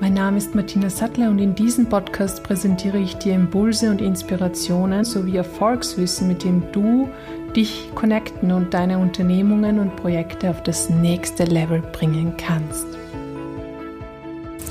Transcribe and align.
Mein 0.00 0.14
Name 0.14 0.38
ist 0.38 0.54
Martina 0.54 0.90
Sattler 0.90 1.28
und 1.28 1.40
in 1.40 1.56
diesem 1.56 1.88
Podcast 1.88 2.44
präsentiere 2.44 2.98
ich 2.98 3.16
dir 3.16 3.34
Impulse 3.34 3.90
und 3.90 4.00
Inspirationen 4.00 5.04
sowie 5.04 5.36
Erfolgswissen, 5.36 6.28
mit 6.28 6.44
dem 6.44 6.62
du 6.70 7.08
dich 7.56 7.90
connecten 7.96 8.52
und 8.52 8.72
deine 8.72 8.98
Unternehmungen 8.98 9.80
und 9.80 9.96
Projekte 9.96 10.50
auf 10.50 10.62
das 10.62 10.88
nächste 10.88 11.46
Level 11.46 11.80
bringen 11.80 12.34
kannst. 12.36 12.86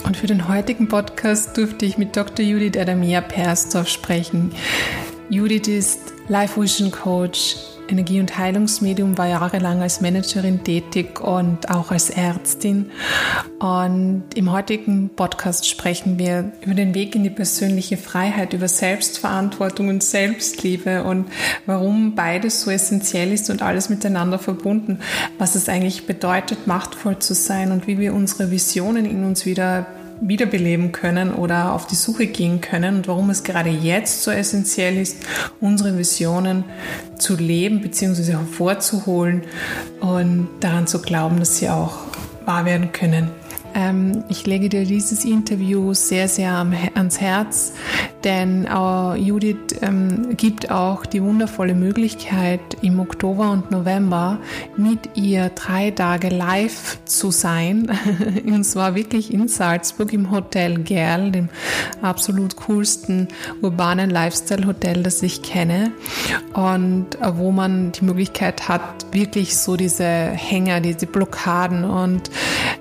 Und 0.06 0.16
für 0.16 0.28
den 0.28 0.48
heutigen 0.48 0.88
Podcast 0.88 1.58
durfte 1.58 1.86
ich 1.86 1.98
mit 1.98 2.16
Dr. 2.16 2.46
Judith 2.46 2.80
Adamia 2.80 3.20
Perstorff 3.20 3.90
sprechen. 3.90 4.54
Judith 5.30 5.68
ist 5.68 6.14
Life 6.30 6.60
Vision 6.60 6.90
Coach, 6.90 7.58
Energie- 7.90 8.22
und 8.22 8.38
Heilungsmedium, 8.38 9.18
war 9.18 9.28
jahrelang 9.28 9.82
als 9.82 10.00
Managerin 10.00 10.64
tätig 10.64 11.20
und 11.20 11.70
auch 11.70 11.92
als 11.92 12.10
Ärztin. 12.10 12.92
Und 13.60 14.26
im 14.36 14.52
heutigen 14.52 15.10
Podcast 15.16 15.68
sprechen 15.68 16.20
wir 16.20 16.52
über 16.62 16.76
den 16.76 16.94
Weg 16.94 17.16
in 17.16 17.24
die 17.24 17.32
persönliche 17.32 17.98
Freiheit, 17.98 18.54
über 18.54 18.68
Selbstverantwortung 18.68 19.88
und 19.88 20.04
Selbstliebe 20.04 21.04
und 21.04 21.26
warum 21.66 22.14
beides 22.14 22.62
so 22.62 22.70
essentiell 22.70 23.34
ist 23.34 23.50
und 23.50 23.64
alles 23.64 23.90
miteinander 23.90 24.38
verbunden, 24.38 25.00
was 25.40 25.56
es 25.56 25.70
eigentlich 25.70 26.06
bedeutet, 26.06 26.68
machtvoll 26.68 27.18
zu 27.18 27.34
sein 27.34 27.72
und 27.72 27.88
wie 27.88 27.98
wir 27.98 28.14
unsere 28.14 28.52
Visionen 28.52 29.06
in 29.06 29.24
uns 29.24 29.48
wieder 29.48 29.88
wiederbeleben 30.22 30.92
können 30.92 31.34
oder 31.34 31.74
auf 31.74 31.88
die 31.88 31.96
Suche 31.96 32.28
gehen 32.28 32.62
können 32.62 32.98
und 32.98 33.08
warum 33.08 33.30
es 33.30 33.44
gerade 33.44 33.70
jetzt 33.70 34.24
so 34.24 34.32
essentiell 34.32 34.98
ist, 34.98 35.18
unsere 35.62 35.98
Visionen 35.98 36.64
zu 37.18 37.36
leben 37.36 37.82
bzw. 37.82 38.34
hervorzuholen 38.34 39.44
und 40.00 40.50
daran 40.60 40.88
zu 40.88 41.02
glauben, 41.02 41.40
dass 41.40 41.58
sie 41.58 41.70
auch 41.70 41.98
wahr 42.46 42.66
werden 42.66 42.92
können. 42.92 43.30
Ähm, 43.78 44.24
ich 44.28 44.48
lege 44.48 44.70
dir 44.70 44.86
dieses 44.86 45.24
Interview 45.24 45.94
sehr, 45.94 46.28
sehr 46.28 46.66
ans 46.96 47.22
Herz, 47.22 47.74
denn 48.28 48.66
äh, 48.66 49.16
Judith 49.16 49.80
ähm, 49.82 50.36
gibt 50.36 50.70
auch 50.70 51.06
die 51.06 51.24
wundervolle 51.24 51.74
Möglichkeit, 51.74 52.60
im 52.82 53.00
Oktober 53.00 53.52
und 53.52 53.72
November 53.72 54.40
mit 54.76 55.16
ihr 55.16 55.48
drei 55.56 55.92
Tage 55.92 56.28
live 56.28 57.00
zu 57.06 57.32
sein. 57.32 57.90
und 58.46 58.66
zwar 58.66 58.96
wirklich 58.96 59.34
in 59.34 59.48
Salzburg 59.48 60.12
im 60.12 60.30
Hotel 60.30 60.80
Gerl, 60.80 61.32
dem 61.32 61.48
absolut 62.02 62.58
coolsten 62.58 63.30
urbanen 63.62 64.10
Lifestyle-Hotel, 64.10 65.04
das 65.04 65.24
ich 65.24 65.42
kenne. 65.42 65.94
Und 66.54 67.16
äh, 67.22 67.38
wo 67.38 67.54
man 67.54 67.94
die 67.94 68.04
Möglichkeit 68.04 68.68
hat, 68.68 69.06
wirklich 69.14 69.56
so 69.56 69.78
diese 69.78 70.04
Hänger, 70.04 70.82
diese 70.82 71.06
Blockaden 71.06 71.86
und 71.86 72.30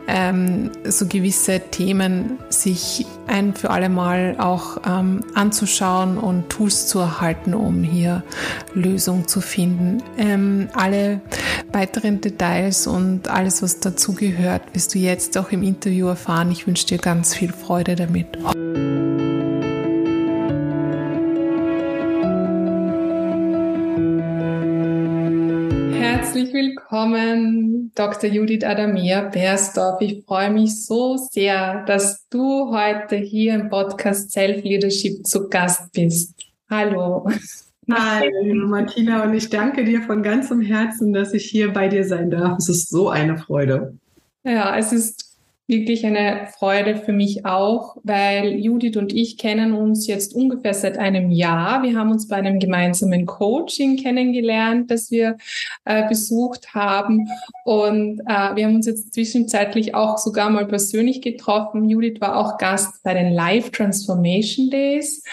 ähm, 0.08 0.72
so 0.84 1.06
gewisse 1.06 1.60
Themen 1.60 2.38
sich 2.48 3.06
ein 3.28 3.54
für 3.54 3.70
alle 3.70 3.88
Mal 3.88 4.36
auch 4.38 4.78
ähm, 4.86 5.20
anzuschauen 5.36 6.18
und 6.18 6.48
Tools 6.48 6.86
zu 6.86 6.98
erhalten, 6.98 7.54
um 7.54 7.82
hier 7.82 8.22
Lösungen 8.74 9.28
zu 9.28 9.40
finden. 9.40 10.02
Ähm, 10.18 10.68
alle 10.74 11.20
weiteren 11.72 12.20
Details 12.20 12.86
und 12.86 13.28
alles, 13.28 13.62
was 13.62 13.80
dazugehört, 13.80 14.62
wirst 14.72 14.94
du 14.94 14.98
jetzt 14.98 15.36
auch 15.38 15.50
im 15.50 15.62
Interview 15.62 16.08
erfahren. 16.08 16.50
Ich 16.50 16.66
wünsche 16.66 16.86
dir 16.86 16.98
ganz 16.98 17.34
viel 17.34 17.52
Freude 17.52 17.96
damit. 17.96 18.26
Willkommen, 26.88 27.90
Dr. 27.96 28.30
Judith 28.30 28.62
Adamia 28.62 29.22
Bersdorf. 29.22 30.00
Ich 30.00 30.24
freue 30.24 30.52
mich 30.52 30.84
so 30.84 31.16
sehr, 31.16 31.84
dass 31.84 32.28
du 32.28 32.70
heute 32.70 33.16
hier 33.16 33.54
im 33.54 33.68
Podcast 33.68 34.30
Self 34.30 34.62
Leadership 34.62 35.26
zu 35.26 35.48
Gast 35.48 35.90
bist. 35.92 36.32
Hallo. 36.70 37.28
Hallo, 37.90 38.68
Martina, 38.68 39.24
und 39.24 39.34
ich 39.34 39.50
danke 39.50 39.84
dir 39.84 40.02
von 40.02 40.22
ganzem 40.22 40.60
Herzen, 40.60 41.12
dass 41.12 41.34
ich 41.34 41.46
hier 41.46 41.72
bei 41.72 41.88
dir 41.88 42.04
sein 42.04 42.30
darf. 42.30 42.58
Es 42.58 42.68
ist 42.68 42.88
so 42.88 43.08
eine 43.08 43.36
Freude. 43.36 43.98
Ja, 44.44 44.78
es 44.78 44.92
ist 44.92 45.25
wirklich 45.68 46.06
eine 46.06 46.46
Freude 46.56 46.96
für 46.96 47.12
mich 47.12 47.44
auch, 47.44 47.96
weil 48.04 48.54
Judith 48.54 48.96
und 48.96 49.12
ich 49.12 49.36
kennen 49.36 49.72
uns 49.72 50.06
jetzt 50.06 50.32
ungefähr 50.32 50.74
seit 50.74 50.96
einem 50.96 51.30
Jahr. 51.32 51.82
Wir 51.82 51.98
haben 51.98 52.12
uns 52.12 52.28
bei 52.28 52.36
einem 52.36 52.60
gemeinsamen 52.60 53.26
Coaching 53.26 53.96
kennengelernt, 53.96 54.90
das 54.92 55.10
wir 55.10 55.36
äh, 55.84 56.08
besucht 56.08 56.74
haben. 56.74 57.28
Und 57.64 58.20
äh, 58.20 58.54
wir 58.54 58.66
haben 58.66 58.76
uns 58.76 58.86
jetzt 58.86 59.12
zwischenzeitlich 59.12 59.94
auch 59.94 60.18
sogar 60.18 60.50
mal 60.50 60.66
persönlich 60.66 61.20
getroffen. 61.20 61.90
Judith 61.90 62.20
war 62.20 62.36
auch 62.36 62.58
Gast 62.58 63.02
bei 63.02 63.14
den 63.14 63.32
Live 63.32 63.70
Transformation 63.70 64.70
Days. 64.70 65.24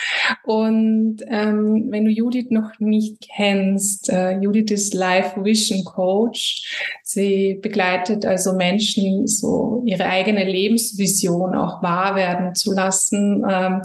Und 0.46 1.18
ähm, 1.28 1.86
wenn 1.90 2.06
du 2.06 2.12
Judith 2.12 2.48
noch 2.50 2.80
nicht 2.80 3.30
kennst, 3.36 4.10
äh, 4.10 4.40
Judith 4.40 4.72
ist 4.72 4.96
Life 4.96 5.44
Vision 5.44 5.84
Coach. 5.86 7.00
Sie 7.04 7.60
begleitet 7.62 8.26
also 8.26 8.54
Menschen 8.54 9.28
so 9.28 9.84
ihre 9.86 10.06
eigene 10.24 10.44
Lebensvision 10.44 11.56
auch 11.56 11.84
wahr 11.84 12.16
werden 12.16 12.56
zu 12.56 12.74
lassen, 12.74 13.44
ähm, 13.50 13.82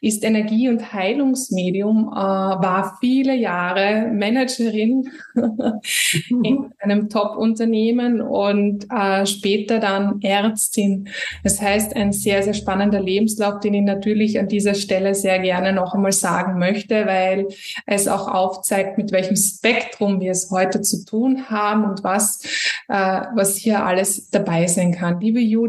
ist 0.00 0.24
Energie- 0.24 0.68
und 0.68 0.92
Heilungsmedium, 0.92 2.08
äh, 2.12 2.16
war 2.16 2.98
viele 3.00 3.34
Jahre 3.34 4.08
Managerin 4.12 5.08
in 6.30 6.70
einem 6.78 7.08
Top-Unternehmen 7.08 8.20
und 8.20 8.86
äh, 8.90 9.26
später 9.26 9.80
dann 9.80 10.20
Ärztin. 10.22 11.08
Das 11.42 11.60
heißt, 11.60 11.96
ein 11.96 12.12
sehr, 12.12 12.42
sehr 12.42 12.54
spannender 12.54 13.00
Lebenslauf, 13.00 13.60
den 13.60 13.74
ich 13.74 13.82
natürlich 13.82 14.38
an 14.38 14.48
dieser 14.48 14.74
Stelle 14.74 15.14
sehr 15.14 15.38
gerne 15.40 15.72
noch 15.72 15.94
einmal 15.94 16.12
sagen 16.12 16.58
möchte, 16.58 17.06
weil 17.06 17.48
es 17.86 18.06
auch 18.08 18.28
aufzeigt, 18.28 18.98
mit 18.98 19.10
welchem 19.12 19.36
Spektrum 19.36 20.20
wir 20.20 20.32
es 20.32 20.50
heute 20.50 20.80
zu 20.80 21.04
tun 21.04 21.50
haben 21.50 21.84
und 21.84 22.04
was, 22.04 22.42
äh, 22.88 23.22
was 23.34 23.56
hier 23.56 23.84
alles 23.84 24.30
dabei 24.30 24.66
sein 24.66 24.92
kann. 24.92 25.20
Liebe 25.20 25.40
Judith, 25.40 25.67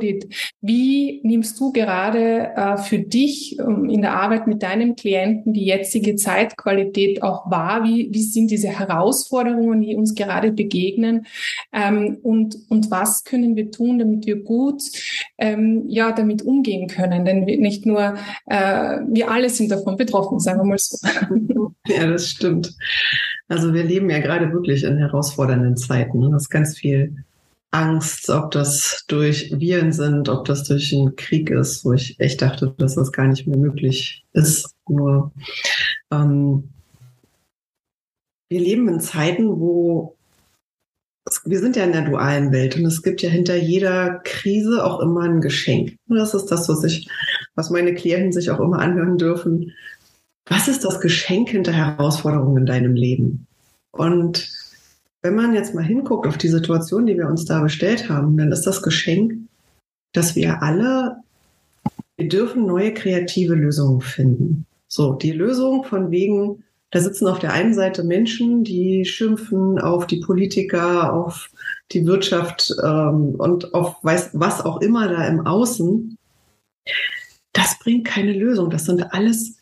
wie 0.62 1.22
nimmst 1.24 1.60
du 1.60 1.72
gerade 1.72 2.52
äh, 2.56 2.78
für 2.78 3.00
dich 3.00 3.58
ähm, 3.60 3.90
in 3.90 4.02
der 4.02 4.14
Arbeit 4.14 4.48
mit 4.48 4.64
deinem 4.64 4.96
Klienten 4.96 5.54
die 5.54 5.66
jetzige 5.66 6.16
Zeitqualität 6.16 7.24
auch 7.24 7.50
wahr? 7.50 7.84
Wie, 7.84 8.10
wie 8.12 8.24
sind 8.24 8.52
diese 8.52 8.68
Herausforderungen, 8.68 9.82
die 9.82 9.96
uns 9.96 10.16
gerade 10.16 10.52
begegnen? 10.52 11.26
Ähm, 11.74 12.18
und, 12.24 12.58
und 12.70 12.92
was 12.92 13.24
können 13.24 13.56
wir 13.56 13.72
tun, 13.72 14.00
damit 14.00 14.26
wir 14.26 14.44
gut 14.44 14.82
ähm, 15.38 15.84
ja, 15.88 16.12
damit 16.12 16.42
umgehen 16.42 16.88
können? 16.88 17.26
Denn 17.26 17.48
wir, 17.48 17.58
nicht 17.58 17.86
nur 17.86 18.16
äh, 18.48 18.98
wir 19.10 19.32
alle 19.32 19.50
sind 19.50 19.72
davon 19.72 19.98
betroffen, 19.98 20.40
sagen 20.40 20.60
wir 20.60 20.66
mal 20.66 20.78
so. 20.78 20.98
Ja, 21.88 22.06
das 22.06 22.30
stimmt. 22.30 22.76
Also 23.48 23.74
wir 23.74 23.84
leben 23.84 24.10
ja 24.10 24.20
gerade 24.20 24.54
wirklich 24.54 24.84
in 24.84 24.98
herausfordernden 24.98 25.76
Zeiten. 25.76 26.20
Ne? 26.20 26.30
Das 26.32 26.44
ist 26.44 26.50
ganz 26.50 26.78
viel 26.78 27.16
Angst, 27.72 28.30
ob 28.30 28.52
das 28.52 29.06
durch 29.08 29.52
Viren 29.60 29.92
sind, 29.92 30.28
ob 30.28 30.46
das 30.46 30.64
durch 30.64 30.94
einen 30.94 31.16
Krieg 31.16 31.50
ist, 31.52 31.86
wo 31.86 31.94
ich 31.94 32.20
echt 32.20 32.42
dachte, 32.42 32.74
dass 32.78 32.96
das 32.96 33.12
gar 33.12 33.28
nicht 33.28 33.46
mehr 33.46 33.58
möglich 33.58 34.26
ist. 34.34 34.74
Nur 34.88 35.32
ähm, 36.12 36.70
wir 38.50 38.60
leben 38.60 38.88
in 38.90 39.00
Zeiten, 39.00 39.60
wo 39.60 40.16
wir 41.46 41.60
sind 41.60 41.76
ja 41.76 41.84
in 41.84 41.92
der 41.92 42.06
dualen 42.06 42.52
Welt 42.52 42.76
und 42.76 42.86
es 42.86 43.04
gibt 43.04 43.22
ja 43.22 43.30
hinter 43.30 43.56
jeder 43.56 44.20
Krise 44.24 44.84
auch 44.84 45.00
immer 45.00 45.22
ein 45.22 45.42
Geschenk. 45.42 45.96
Und 46.08 46.18
das 46.18 46.34
ist 46.34 46.48
das, 46.48 46.68
was 46.70 46.84
ich, 46.84 47.08
was 47.54 47.70
meine 47.70 47.94
Klienten 47.94 48.32
sich 48.32 48.50
auch 48.50 48.60
immer 48.60 48.80
anhören 48.80 49.20
dürfen. 49.20 49.74
Was 50.48 50.68
ist 50.68 50.84
das 50.84 51.00
Geschenk 51.00 51.50
hinter 51.50 51.72
Herausforderungen 51.72 52.58
in 52.58 52.66
deinem 52.66 52.96
Leben? 52.96 53.46
Und 53.92 54.50
wenn 55.22 55.36
man 55.36 55.54
jetzt 55.54 55.76
mal 55.76 55.84
hinguckt 55.84 56.28
auf 56.28 56.38
die 56.38 56.48
Situation, 56.48 57.06
die 57.06 57.18
wir 57.18 57.28
uns 57.28 57.46
da 57.46 57.62
bestellt 57.62 58.10
haben, 58.10 58.38
dann 58.38 58.52
ist 58.52 58.66
das 58.66 58.82
Geschenk, 58.82 59.34
dass 60.14 60.36
wir 60.36 60.64
alle, 60.64 61.18
wir 62.18 62.30
dürfen 62.30 62.66
neue 62.66 62.94
kreative 62.94 63.56
Lösungen 63.56 64.02
finden. 64.02 64.66
So, 64.88 65.14
die 65.14 65.32
Lösung 65.32 65.84
von 65.84 66.10
wegen, 66.10 66.64
da 66.92 67.00
sitzen 67.00 67.28
auf 67.28 67.40
der 67.40 67.54
einen 67.54 67.74
Seite 67.74 68.04
Menschen, 68.04 68.64
die 68.64 69.06
schimpfen 69.06 69.78
auf 69.78 70.08
die 70.08 70.20
Politiker, 70.20 71.14
auf 71.14 71.52
die 71.92 72.06
Wirtschaft 72.06 72.74
ähm, 72.84 73.36
und 73.38 73.74
auf 73.74 73.98
weiß, 74.04 74.32
was 74.34 74.62
auch 74.62 74.82
immer 74.82 75.08
da 75.08 75.28
im 75.28 75.46
Außen. 75.46 76.18
Das 77.54 77.78
bringt 77.80 78.08
keine 78.08 78.34
Lösung. 78.34 78.70
Das 78.70 78.86
sind 78.86 79.14
alles 79.14 79.58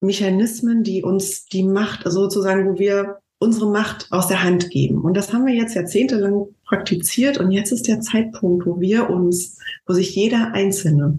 Mechanismen, 0.00 0.82
die 0.84 1.02
uns 1.02 1.46
die 1.46 1.64
Macht, 1.64 2.02
sozusagen, 2.04 2.68
wo 2.68 2.78
wir 2.78 3.21
unsere 3.42 3.70
Macht 3.70 4.06
aus 4.10 4.28
der 4.28 4.44
Hand 4.44 4.70
geben. 4.70 5.02
Und 5.02 5.16
das 5.16 5.32
haben 5.32 5.46
wir 5.46 5.54
jetzt 5.54 5.74
jahrzehntelang 5.74 6.46
praktiziert. 6.64 7.38
Und 7.38 7.50
jetzt 7.50 7.72
ist 7.72 7.88
der 7.88 8.00
Zeitpunkt, 8.00 8.66
wo 8.66 8.80
wir 8.80 9.10
uns, 9.10 9.58
wo 9.86 9.92
sich 9.92 10.14
jeder 10.14 10.52
Einzelne 10.54 11.18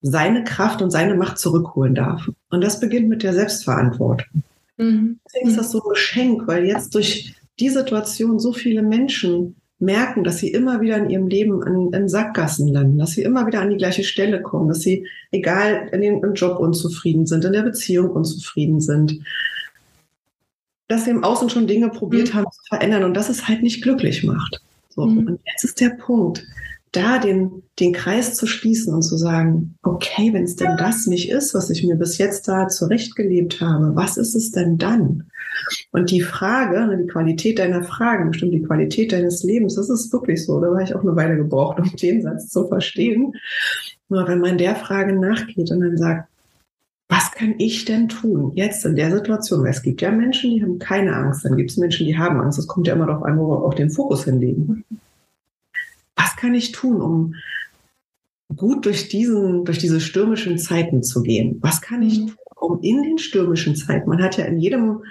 seine 0.00 0.44
Kraft 0.44 0.80
und 0.80 0.90
seine 0.90 1.16
Macht 1.16 1.38
zurückholen 1.38 1.94
darf. 1.94 2.30
Und 2.50 2.62
das 2.62 2.78
beginnt 2.78 3.08
mit 3.08 3.24
der 3.24 3.34
Selbstverantwortung. 3.34 4.44
Mhm. 4.76 5.18
Deswegen 5.26 5.48
ist 5.48 5.58
das 5.58 5.72
so 5.72 5.82
ein 5.82 5.90
Geschenk, 5.90 6.46
weil 6.46 6.64
jetzt 6.64 6.94
durch 6.94 7.34
die 7.58 7.70
Situation 7.70 8.38
so 8.38 8.52
viele 8.52 8.82
Menschen 8.82 9.56
merken, 9.78 10.24
dass 10.24 10.38
sie 10.38 10.48
immer 10.48 10.80
wieder 10.80 10.96
in 10.96 11.10
ihrem 11.10 11.26
Leben 11.26 11.62
in, 11.66 11.92
in 11.92 12.08
Sackgassen 12.08 12.68
landen, 12.68 12.98
dass 12.98 13.10
sie 13.10 13.22
immer 13.22 13.46
wieder 13.46 13.60
an 13.60 13.70
die 13.70 13.76
gleiche 13.76 14.04
Stelle 14.04 14.40
kommen, 14.40 14.68
dass 14.68 14.80
sie, 14.80 15.06
egal, 15.32 15.88
in 15.92 16.00
den, 16.00 16.22
im 16.22 16.34
Job 16.34 16.58
unzufrieden 16.58 17.26
sind, 17.26 17.44
in 17.44 17.52
der 17.52 17.62
Beziehung 17.62 18.10
unzufrieden 18.10 18.80
sind, 18.80 19.18
dass 20.88 21.04
sie 21.04 21.10
im 21.10 21.24
Außen 21.24 21.50
schon 21.50 21.66
Dinge 21.66 21.88
probiert 21.88 22.32
mhm. 22.32 22.38
haben 22.38 22.46
zu 22.50 22.60
verändern 22.68 23.04
und 23.04 23.14
dass 23.14 23.28
es 23.28 23.48
halt 23.48 23.62
nicht 23.62 23.82
glücklich 23.82 24.24
macht. 24.24 24.60
So. 24.88 25.06
Mhm. 25.06 25.26
Und 25.26 25.40
jetzt 25.44 25.64
ist 25.64 25.80
der 25.80 25.90
Punkt, 25.90 26.46
da 26.92 27.18
den, 27.18 27.62
den 27.78 27.92
Kreis 27.92 28.34
zu 28.34 28.46
schließen 28.46 28.94
und 28.94 29.02
zu 29.02 29.16
sagen, 29.16 29.74
okay, 29.82 30.32
wenn 30.32 30.44
es 30.44 30.56
denn 30.56 30.76
das 30.78 31.06
nicht 31.06 31.30
ist, 31.30 31.52
was 31.52 31.68
ich 31.68 31.84
mir 31.84 31.96
bis 31.96 32.16
jetzt 32.16 32.48
da 32.48 32.68
zurechtgelebt 32.68 33.60
habe, 33.60 33.94
was 33.94 34.16
ist 34.16 34.34
es 34.34 34.50
denn 34.52 34.78
dann? 34.78 35.24
Und 35.92 36.10
die 36.10 36.20
Frage, 36.20 36.86
ne, 36.86 36.96
die 36.96 37.06
Qualität 37.06 37.58
deiner 37.58 37.82
Fragen, 37.82 38.30
bestimmt 38.30 38.54
die 38.54 38.62
Qualität 38.62 39.12
deines 39.12 39.42
Lebens, 39.42 39.74
das 39.74 39.90
ist 39.90 40.12
wirklich 40.12 40.44
so. 40.44 40.60
Da 40.60 40.70
war 40.70 40.80
ich 40.80 40.94
auch 40.94 41.02
eine 41.02 41.16
Weile 41.16 41.36
gebraucht, 41.36 41.78
um 41.80 41.90
den 41.96 42.22
Satz 42.22 42.48
zu 42.48 42.66
verstehen. 42.66 43.34
Nur 44.08 44.26
wenn 44.28 44.40
man 44.40 44.58
der 44.58 44.76
Frage 44.76 45.18
nachgeht 45.18 45.70
und 45.70 45.80
dann 45.80 45.96
sagt, 45.96 46.28
was 47.08 47.30
kann 47.30 47.54
ich 47.58 47.84
denn 47.84 48.08
tun 48.08 48.52
jetzt 48.54 48.84
in 48.84 48.96
der 48.96 49.10
Situation? 49.12 49.62
Weil 49.62 49.70
es 49.70 49.82
gibt 49.82 50.00
ja 50.00 50.10
Menschen, 50.10 50.50
die 50.50 50.62
haben 50.62 50.78
keine 50.78 51.14
Angst, 51.14 51.44
dann 51.44 51.56
gibt 51.56 51.70
es 51.70 51.76
Menschen, 51.76 52.06
die 52.06 52.18
haben 52.18 52.40
Angst. 52.40 52.58
Es 52.58 52.66
kommt 52.66 52.86
ja 52.86 52.94
immer 52.94 53.06
darauf 53.06 53.22
an, 53.22 53.38
wo 53.38 53.48
wir 53.48 53.64
auch 53.64 53.74
den 53.74 53.90
Fokus 53.90 54.24
hinlegen. 54.24 54.84
Was 56.16 56.34
kann 56.36 56.54
ich 56.54 56.72
tun, 56.72 57.00
um 57.00 57.34
gut 58.56 58.86
durch, 58.86 59.08
diesen, 59.08 59.64
durch 59.64 59.78
diese 59.78 60.00
stürmischen 60.00 60.58
Zeiten 60.58 61.02
zu 61.02 61.22
gehen? 61.22 61.58
Was 61.60 61.80
kann 61.80 62.02
ich 62.02 62.20
mhm. 62.20 62.26
tun, 62.28 62.36
um 62.56 62.80
in 62.82 63.02
den 63.02 63.18
stürmischen 63.18 63.76
Zeiten, 63.76 64.08
man 64.08 64.22
hat 64.22 64.36
ja 64.36 64.44
in 64.46 64.58
jedem 64.58 65.02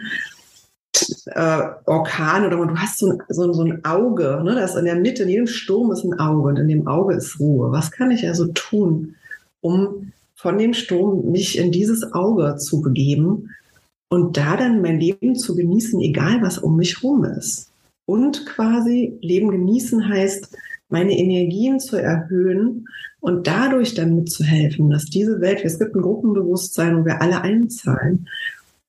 äh, 1.27 1.61
Orkan 1.85 2.45
oder 2.45 2.57
du 2.65 2.75
hast 2.75 2.99
so 2.99 3.11
ein, 3.11 3.21
so, 3.29 3.53
so 3.53 3.63
ein 3.63 3.85
Auge, 3.85 4.41
ne? 4.43 4.55
das 4.55 4.75
in 4.75 4.85
der 4.85 4.95
Mitte, 4.95 5.23
in 5.23 5.29
jedem 5.29 5.47
Sturm 5.47 5.91
ist 5.91 6.03
ein 6.03 6.19
Auge 6.19 6.49
und 6.49 6.59
in 6.59 6.67
dem 6.67 6.87
Auge 6.87 7.15
ist 7.15 7.39
Ruhe. 7.39 7.71
Was 7.71 7.91
kann 7.91 8.11
ich 8.11 8.27
also 8.27 8.47
tun, 8.47 9.15
um 9.61 10.11
von 10.45 10.59
dem 10.59 10.75
Sturm 10.75 11.31
mich 11.31 11.57
in 11.57 11.71
dieses 11.71 12.13
Auge 12.13 12.57
zu 12.57 12.79
begeben 12.79 13.49
und 14.09 14.37
da 14.37 14.55
dann 14.55 14.79
mein 14.79 14.99
Leben 14.99 15.35
zu 15.35 15.55
genießen, 15.55 15.99
egal 16.01 16.43
was 16.43 16.59
um 16.59 16.77
mich 16.77 17.01
rum 17.01 17.23
ist? 17.23 17.71
Und 18.05 18.45
quasi 18.45 19.17
Leben 19.21 19.49
genießen 19.49 20.07
heißt, 20.07 20.55
meine 20.87 21.17
Energien 21.17 21.79
zu 21.79 21.95
erhöhen 21.95 22.85
und 23.21 23.47
dadurch 23.47 23.95
dann 23.95 24.13
mitzuhelfen, 24.13 24.91
dass 24.91 25.05
diese 25.05 25.41
Welt, 25.41 25.61
es 25.63 25.79
gibt 25.79 25.95
ein 25.95 26.03
Gruppenbewusstsein, 26.03 26.95
wo 26.95 27.05
wir 27.05 27.23
alle 27.23 27.41
einzahlen, 27.41 28.27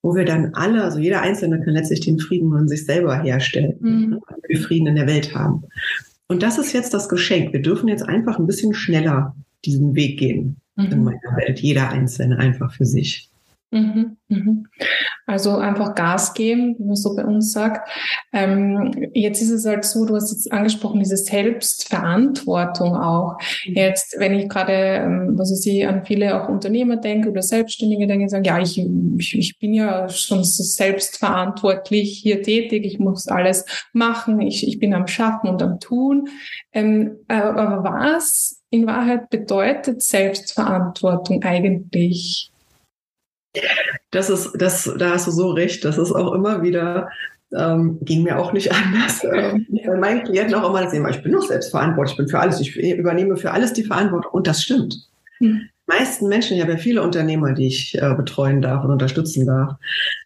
wo 0.03 0.14
wir 0.14 0.26
dann 0.26 0.53
alle, 0.53 0.85
also 0.85 0.99
jeder 0.99 1.23
Einzelne 1.23 1.58
kann 1.62 1.73
letztlich 1.73 2.00
den 2.00 2.19
Frieden 2.19 2.53
an 2.53 2.69
sich 2.69 2.85
selber 2.85 3.23
herstellen, 3.23 3.76
mhm. 3.81 4.11
Ne, 4.11 4.20
wir 4.47 4.61
Frieden 4.61 4.88
in 4.88 4.97
der 4.97 5.06
Welt 5.06 5.35
haben. 5.35 5.64
Und 6.29 6.43
das 6.43 6.58
ist 6.58 6.75
jetzt 6.75 6.93
das 6.93 7.08
Geschenk. 7.08 7.55
Wir 7.55 7.62
dürfen 7.62 7.88
jetzt 7.88 8.06
einfach 8.06 8.38
ein 8.38 8.47
bisschen 8.47 8.75
schneller 8.75 9.35
diesen 9.64 9.94
Weg 9.94 10.19
gehen 10.19 10.58
mhm. 10.76 10.93
in 10.93 11.05
meiner 11.05 11.37
Welt, 11.37 11.61
jeder 11.61 11.90
Einzelne 11.90 12.38
einfach 12.38 12.73
für 12.73 12.87
sich. 12.87 13.31
Mhm, 13.73 14.17
mhm. 14.28 14.67
Also 15.26 15.56
einfach 15.56 15.96
Gas 15.96 16.34
geben, 16.34 16.76
wie 16.78 16.84
man 16.84 16.94
so 16.94 17.17
bei 17.17 17.25
uns 17.25 17.50
sagt. 17.50 17.88
Ähm, 18.32 19.11
jetzt 19.12 19.43
ist 19.43 19.50
es 19.50 19.67
halt 19.67 19.84
so, 19.84 20.06
du 20.06 20.14
hast 20.14 20.31
jetzt 20.31 20.52
angesprochen, 20.52 21.00
diese 21.00 21.17
Selbstverantwortung 21.17 22.94
auch. 22.94 23.37
Mhm. 23.67 23.75
Jetzt, 23.75 24.14
wenn 24.19 24.34
ich 24.34 24.49
gerade, 24.49 24.73
ähm, 24.73 25.32
was 25.37 25.50
ich 25.50 25.58
sehe, 25.58 25.88
an 25.88 26.05
viele 26.05 26.40
auch 26.40 26.49
Unternehmer 26.49 26.96
denke 26.96 27.29
oder 27.29 27.43
Selbstständige 27.43 28.06
denke, 28.06 28.29
sagen, 28.29 28.44
ja, 28.44 28.61
ich, 28.61 28.79
ich, 28.79 29.37
ich 29.37 29.58
bin 29.58 29.75
ja 29.75 30.08
schon 30.08 30.44
so 30.44 30.62
selbstverantwortlich 30.62 32.20
hier 32.22 32.43
tätig, 32.43 32.84
ich 32.84 33.00
muss 33.00 33.26
alles 33.26 33.64
machen, 33.93 34.40
ich, 34.40 34.67
ich 34.67 34.79
bin 34.79 34.94
am 34.94 35.08
Schaffen 35.08 35.49
und 35.50 35.61
am 35.61 35.81
Tun. 35.81 36.29
Ähm, 36.72 37.17
aber 37.26 37.82
was 37.82 38.56
in 38.70 38.86
Wahrheit 38.86 39.30
bedeutet 39.30 40.02
Selbstverantwortung 40.02 41.42
eigentlich? 41.42 42.50
Das 44.10 44.30
ist, 44.30 44.52
das, 44.58 44.92
da 44.98 45.10
hast 45.10 45.26
du 45.26 45.30
so 45.30 45.50
recht. 45.50 45.84
Das 45.84 45.98
ist 45.98 46.12
auch 46.12 46.32
immer 46.32 46.62
wieder, 46.62 47.08
ähm, 47.56 47.98
ging 48.02 48.22
mir 48.22 48.38
auch 48.38 48.52
nicht 48.52 48.72
anders. 48.72 49.24
Ähm, 49.36 49.66
bei 49.86 49.96
meinen 49.96 50.24
Klienten 50.24 50.54
auch 50.54 50.68
immer 50.68 50.82
das 50.82 50.90
sehen, 50.90 51.06
ich 51.08 51.22
bin 51.22 51.32
doch 51.32 51.42
selbstverantwortlich, 51.42 52.12
ich 52.12 52.16
bin 52.16 52.28
für 52.28 52.38
alles, 52.38 52.60
ich 52.60 52.76
übernehme 52.76 53.36
für 53.36 53.50
alles 53.50 53.72
die 53.72 53.84
Verantwortung. 53.84 54.32
Und 54.32 54.46
das 54.46 54.62
stimmt. 54.62 55.08
Hm. 55.38 55.69
Die 55.88 55.92
meisten 55.98 56.28
Menschen, 56.28 56.56
ich 56.56 56.62
habe 56.62 56.72
ja 56.72 56.78
viele 56.78 57.02
Unternehmer, 57.02 57.52
die 57.52 57.69
ich 57.69 57.96
äh, 57.96 58.14
betreuen 58.14 58.60
darf 58.60 58.84
und 58.84 58.90
unterstützen 58.90 59.46
darf. 59.46 59.76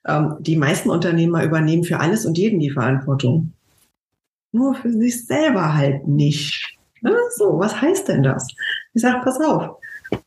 Ähm, 0.07 0.37
die 0.41 0.57
meisten 0.57 0.91
Unternehmer 0.91 1.45
übernehmen 1.45 1.85
für 1.85 2.01
alles 2.01 2.25
und 2.25 2.39
jeden 2.39 2.61
die 2.61 2.71
Verantwortung. 2.71 3.53
Nur 4.53 4.75
für 4.75 4.91
sich 4.93 5.27
selber 5.27 5.75
halt 5.75 6.09
nicht. 6.09 6.80
Ja, 7.03 7.13
so, 7.37 7.59
was 7.59 7.81
heißt 7.81 8.09
denn 8.09 8.23
das? 8.23 8.47
Ich 8.95 9.03
sage, 9.03 9.21
pass 9.23 9.41
auf, 9.41 9.77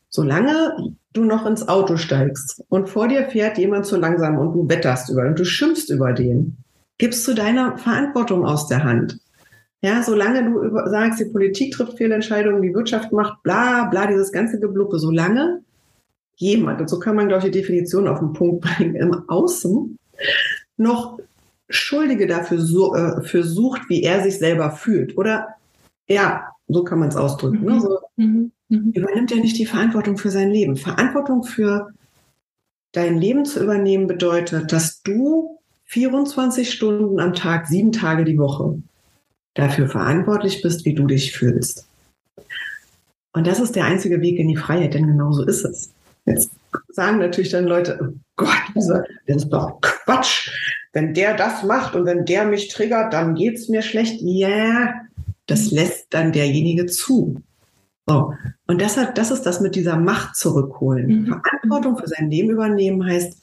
solange 0.08 0.94
du 1.12 1.24
noch 1.24 1.46
ins 1.46 1.68
Auto 1.68 1.96
steigst 1.96 2.62
und 2.68 2.88
vor 2.88 3.08
dir 3.08 3.28
fährt 3.28 3.58
jemand 3.58 3.86
zu 3.86 3.96
langsam 3.96 4.38
und 4.38 4.52
du 4.52 4.68
wetterst 4.68 5.10
über 5.10 5.22
und 5.22 5.38
du 5.38 5.44
schimpfst 5.44 5.90
über 5.90 6.12
den, 6.12 6.56
gibst 6.98 7.26
du 7.28 7.34
deine 7.34 7.78
Verantwortung 7.78 8.44
aus 8.44 8.66
der 8.66 8.82
Hand. 8.84 9.18
Ja, 9.80 10.02
solange 10.02 10.44
du 10.44 10.62
über, 10.62 10.88
sagst, 10.88 11.20
die 11.20 11.26
Politik 11.26 11.74
trifft 11.74 11.98
Fehlentscheidungen, 11.98 12.62
die 12.62 12.74
Wirtschaft 12.74 13.12
macht 13.12 13.42
bla 13.42 13.84
bla, 13.84 14.06
dieses 14.06 14.32
ganze 14.32 14.58
Gebluppe, 14.58 14.98
solange 14.98 15.60
jemand, 16.36 16.80
und 16.80 16.88
so 16.88 16.98
kann 16.98 17.16
man, 17.16 17.28
glaube 17.28 17.46
ich, 17.46 17.52
die 17.52 17.60
Definition 17.60 18.08
auf 18.08 18.18
den 18.18 18.32
Punkt 18.32 18.62
bringen, 18.62 18.96
im 18.96 19.28
Außen 19.28 19.98
noch 20.76 21.18
Schuldige 21.68 22.26
dafür 22.26 22.58
so, 22.58 22.94
äh, 22.94 23.22
für 23.22 23.42
sucht, 23.42 23.82
wie 23.88 24.02
er 24.02 24.22
sich 24.22 24.38
selber 24.38 24.70
fühlt. 24.70 25.16
Oder 25.16 25.48
ja, 26.08 26.53
so 26.68 26.84
kann 26.84 26.98
man 26.98 27.08
es 27.08 27.16
ausdrücken. 27.16 27.64
Ne? 27.64 27.80
So, 27.80 27.98
mhm 28.16 28.52
mhm. 28.74 28.92
übernimmt 28.92 29.32
er 29.32 29.38
nicht 29.38 29.58
die 29.58 29.66
Verantwortung 29.66 30.16
für 30.16 30.30
sein 30.30 30.50
Leben. 30.50 30.76
Verantwortung 30.76 31.44
für 31.44 31.88
dein 32.92 33.18
Leben 33.18 33.44
zu 33.44 33.62
übernehmen 33.62 34.06
bedeutet, 34.06 34.72
dass 34.72 35.02
du 35.02 35.58
24 35.86 36.72
Stunden 36.72 37.20
am 37.20 37.34
Tag, 37.34 37.66
sieben 37.66 37.92
Tage 37.92 38.24
die 38.24 38.38
Woche 38.38 38.80
dafür 39.54 39.88
verantwortlich 39.88 40.62
bist, 40.62 40.84
wie 40.84 40.94
du 40.94 41.06
dich 41.06 41.32
fühlst. 41.32 41.86
Und 43.32 43.46
das 43.46 43.60
ist 43.60 43.76
der 43.76 43.84
einzige 43.84 44.20
Weg 44.20 44.38
in 44.38 44.48
die 44.48 44.56
Freiheit, 44.56 44.94
denn 44.94 45.06
genau 45.06 45.32
so 45.32 45.44
ist 45.44 45.64
es. 45.64 45.92
Jetzt 46.24 46.50
sagen 46.88 47.18
natürlich 47.18 47.50
dann 47.50 47.64
Leute, 47.64 47.98
oh 48.00 48.14
Gott, 48.36 48.62
das 48.74 48.90
ist 49.26 49.48
doch 49.50 49.80
Quatsch. 49.80 50.50
Wenn 50.92 51.12
der 51.12 51.36
das 51.36 51.64
macht 51.64 51.96
und 51.96 52.06
wenn 52.06 52.24
der 52.24 52.46
mich 52.46 52.68
triggert, 52.68 53.12
dann 53.12 53.34
geht's 53.34 53.68
mir 53.68 53.82
schlecht. 53.82 54.20
Ja, 54.20 54.94
das 55.46 55.70
lässt 55.70 56.06
dann 56.10 56.32
derjenige 56.32 56.86
zu. 56.86 57.42
So. 58.06 58.34
Und 58.66 58.80
deshalb, 58.80 59.14
das 59.14 59.30
ist 59.30 59.42
das 59.42 59.60
mit 59.60 59.74
dieser 59.74 59.96
Macht 59.96 60.36
zurückholen. 60.36 61.06
Mhm. 61.06 61.26
Verantwortung 61.26 61.96
für 61.98 62.08
sein 62.08 62.30
Leben 62.30 62.50
übernehmen 62.50 63.04
heißt, 63.04 63.40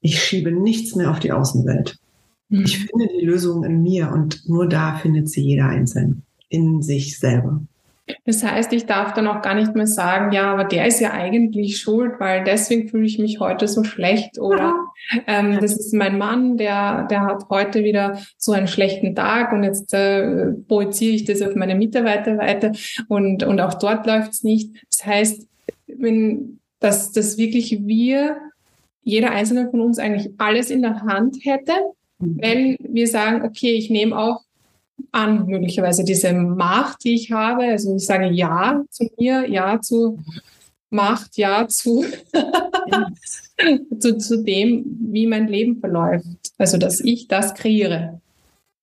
ich 0.00 0.22
schiebe 0.22 0.52
nichts 0.52 0.94
mehr 0.94 1.10
auf 1.10 1.18
die 1.18 1.32
Außenwelt. 1.32 1.98
Mhm. 2.48 2.64
Ich 2.64 2.78
finde 2.78 3.08
die 3.08 3.24
Lösung 3.24 3.64
in 3.64 3.82
mir 3.82 4.10
und 4.12 4.48
nur 4.48 4.68
da 4.68 4.96
findet 4.96 5.28
sie 5.28 5.42
jeder 5.42 5.66
Einzelne. 5.66 6.22
In 6.48 6.82
sich 6.82 7.18
selber. 7.18 7.62
Das 8.26 8.44
heißt, 8.44 8.72
ich 8.72 8.86
darf 8.86 9.14
dann 9.14 9.26
auch 9.26 9.40
gar 9.40 9.54
nicht 9.54 9.74
mehr 9.74 9.86
sagen, 9.86 10.32
ja, 10.32 10.52
aber 10.52 10.64
der 10.64 10.86
ist 10.86 11.00
ja 11.00 11.12
eigentlich 11.12 11.78
schuld, 11.78 12.14
weil 12.18 12.44
deswegen 12.44 12.88
fühle 12.88 13.06
ich 13.06 13.18
mich 13.18 13.40
heute 13.40 13.66
so 13.66 13.82
schlecht 13.82 14.38
oder 14.38 14.74
ähm, 15.26 15.58
das 15.60 15.78
ist 15.78 15.94
mein 15.94 16.18
Mann, 16.18 16.58
der, 16.58 17.06
der 17.10 17.22
hat 17.22 17.44
heute 17.48 17.82
wieder 17.82 18.18
so 18.36 18.52
einen 18.52 18.68
schlechten 18.68 19.14
Tag 19.14 19.52
und 19.52 19.62
jetzt 19.62 19.94
äh, 19.94 20.52
projiziere 20.68 21.14
ich 21.14 21.24
das 21.24 21.40
auf 21.40 21.54
meine 21.54 21.74
Mitarbeiter 21.74 22.36
weiter 22.36 22.72
und, 23.08 23.42
und 23.42 23.60
auch 23.60 23.74
dort 23.74 24.06
läuft's 24.06 24.42
nicht. 24.42 24.74
Das 24.90 25.06
heißt, 25.06 25.48
wenn 25.86 26.60
dass, 26.84 27.12
dass 27.12 27.38
wirklich 27.38 27.78
wir, 27.86 28.36
jeder 29.02 29.30
einzelne 29.30 29.70
von 29.70 29.80
uns 29.80 29.98
eigentlich 29.98 30.32
alles 30.36 30.70
in 30.70 30.82
der 30.82 31.00
Hand 31.00 31.38
hätte, 31.42 31.72
mhm. 32.18 32.36
wenn 32.38 32.76
wir 32.80 33.08
sagen, 33.08 33.42
okay, 33.42 33.72
ich 33.72 33.88
nehme 33.88 34.18
auch 34.18 34.42
an, 35.12 35.46
möglicherweise 35.46 36.04
diese 36.04 36.32
Macht, 36.32 37.04
die 37.04 37.14
ich 37.14 37.30
habe. 37.30 37.64
Also 37.64 37.96
ich 37.96 38.06
sage 38.06 38.26
Ja 38.30 38.82
zu 38.90 39.08
mir, 39.18 39.48
Ja 39.48 39.80
zu 39.80 40.18
Macht, 40.90 41.36
Ja 41.36 41.66
zu, 41.68 42.04
zu, 44.00 44.18
zu 44.18 44.42
dem, 44.42 44.84
wie 45.12 45.26
mein 45.26 45.48
Leben 45.48 45.80
verläuft. 45.80 46.26
Also 46.58 46.78
dass 46.78 47.00
ich 47.00 47.28
das 47.28 47.54
kreiere. 47.54 48.20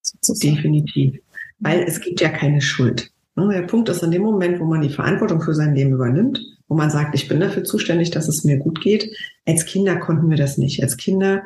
Sozusagen. 0.02 0.56
Definitiv. 0.56 1.20
Weil 1.60 1.84
es 1.84 2.02
gibt 2.02 2.22
ja 2.22 2.30
keine 2.30 2.62
Schuld. 2.62 3.12
Der 3.38 3.62
Punkt 3.64 3.90
ist 3.90 4.04
in 4.04 4.12
dem 4.12 4.24
Moment, 4.24 4.60
wo 4.60 4.66
man 4.66 4.82
die 4.82 4.90
Verantwortung 4.90 5.42
für 5.42 5.56
sein 5.56 5.74
Leben 5.74 5.94
übernimmt, 5.94 6.42
wo 6.68 6.76
man 6.76 6.90
sagt, 6.90 7.16
ich 7.16 7.28
bin 7.28 7.40
dafür 7.40 7.64
zuständig, 7.64 8.12
dass 8.12 8.28
es 8.28 8.44
mir 8.44 8.58
gut 8.58 8.82
geht. 8.82 9.10
Als 9.46 9.66
Kinder 9.66 9.96
konnten 9.98 10.30
wir 10.30 10.38
das 10.38 10.58
nicht. 10.58 10.84
Als 10.84 10.98
Kinder 10.98 11.42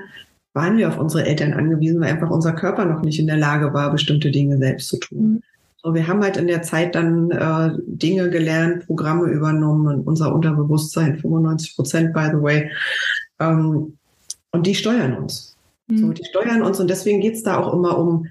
waren 0.55 0.77
wir 0.77 0.87
auf 0.87 0.97
unsere 0.97 1.25
Eltern 1.25 1.53
angewiesen, 1.53 2.01
weil 2.01 2.11
einfach 2.11 2.29
unser 2.29 2.53
Körper 2.53 2.85
noch 2.85 3.01
nicht 3.01 3.19
in 3.19 3.27
der 3.27 3.37
Lage 3.37 3.73
war, 3.73 3.91
bestimmte 3.91 4.31
Dinge 4.31 4.57
selbst 4.57 4.87
zu 4.87 4.97
tun. 4.97 5.19
Mhm. 5.19 5.43
So, 5.83 5.93
wir 5.93 6.07
haben 6.07 6.23
halt 6.23 6.37
in 6.37 6.47
der 6.47 6.63
Zeit 6.63 6.95
dann 6.95 7.29
äh, 7.29 7.71
Dinge 7.85 8.29
gelernt, 8.29 8.87
Programme 8.87 9.27
übernommen, 9.27 10.01
unser 10.01 10.33
Unterbewusstsein, 10.33 11.17
95 11.17 11.75
Prozent, 11.75 12.13
by 12.13 12.29
the 12.31 12.41
way. 12.41 12.71
Ähm, 13.39 13.97
und 14.51 14.65
die 14.65 14.73
steuern 14.73 15.17
uns. 15.17 15.55
Mhm. 15.87 15.97
So, 15.97 16.13
die 16.13 16.25
steuern 16.25 16.63
uns 16.63 16.79
und 16.79 16.89
deswegen 16.89 17.21
geht's 17.21 17.43
da 17.43 17.59
auch 17.59 17.73
immer 17.73 17.97
um 17.97 18.27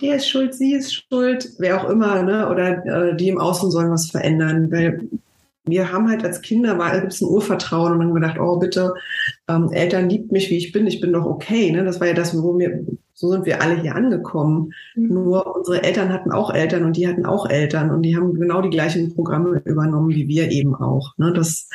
der 0.00 0.16
ist 0.16 0.28
schuld, 0.28 0.54
sie 0.54 0.74
ist 0.74 0.94
schuld, 0.94 1.52
wer 1.58 1.80
auch 1.80 1.88
immer, 1.88 2.22
ne? 2.22 2.50
oder 2.50 2.84
äh, 2.84 3.16
die 3.16 3.28
im 3.28 3.38
Außen 3.38 3.70
sollen 3.70 3.90
was 3.90 4.10
verändern, 4.10 4.70
weil 4.70 5.08
wir 5.66 5.92
haben 5.92 6.08
halt 6.08 6.24
als 6.24 6.42
Kinder, 6.42 6.78
war 6.78 6.98
gibt 7.00 7.12
es 7.12 7.20
ein 7.20 7.28
Urvertrauen 7.28 7.92
und 7.92 8.02
haben 8.02 8.14
gedacht, 8.14 8.38
oh 8.38 8.58
bitte, 8.58 8.94
ähm, 9.48 9.70
Eltern 9.72 10.08
liebt 10.08 10.32
mich, 10.32 10.50
wie 10.50 10.56
ich 10.56 10.72
bin, 10.72 10.86
ich 10.86 11.00
bin 11.00 11.12
doch 11.12 11.26
okay. 11.26 11.70
Ne? 11.72 11.84
Das 11.84 12.00
war 12.00 12.06
ja 12.06 12.14
das, 12.14 12.40
wo 12.40 12.58
wir, 12.58 12.84
so 13.14 13.30
sind 13.30 13.46
wir 13.46 13.60
alle 13.60 13.80
hier 13.80 13.94
angekommen. 13.94 14.72
Mhm. 14.94 15.08
Nur 15.08 15.56
unsere 15.56 15.82
Eltern 15.82 16.12
hatten 16.12 16.30
auch 16.30 16.54
Eltern 16.54 16.84
und 16.84 16.96
die 16.96 17.08
hatten 17.08 17.26
auch 17.26 17.48
Eltern 17.48 17.90
und 17.90 18.02
die 18.02 18.16
haben 18.16 18.34
genau 18.34 18.62
die 18.62 18.70
gleichen 18.70 19.14
Programme 19.14 19.60
übernommen 19.64 20.10
wie 20.10 20.28
wir 20.28 20.50
eben 20.50 20.74
auch. 20.74 21.16
Ne? 21.18 21.32
Das 21.32 21.68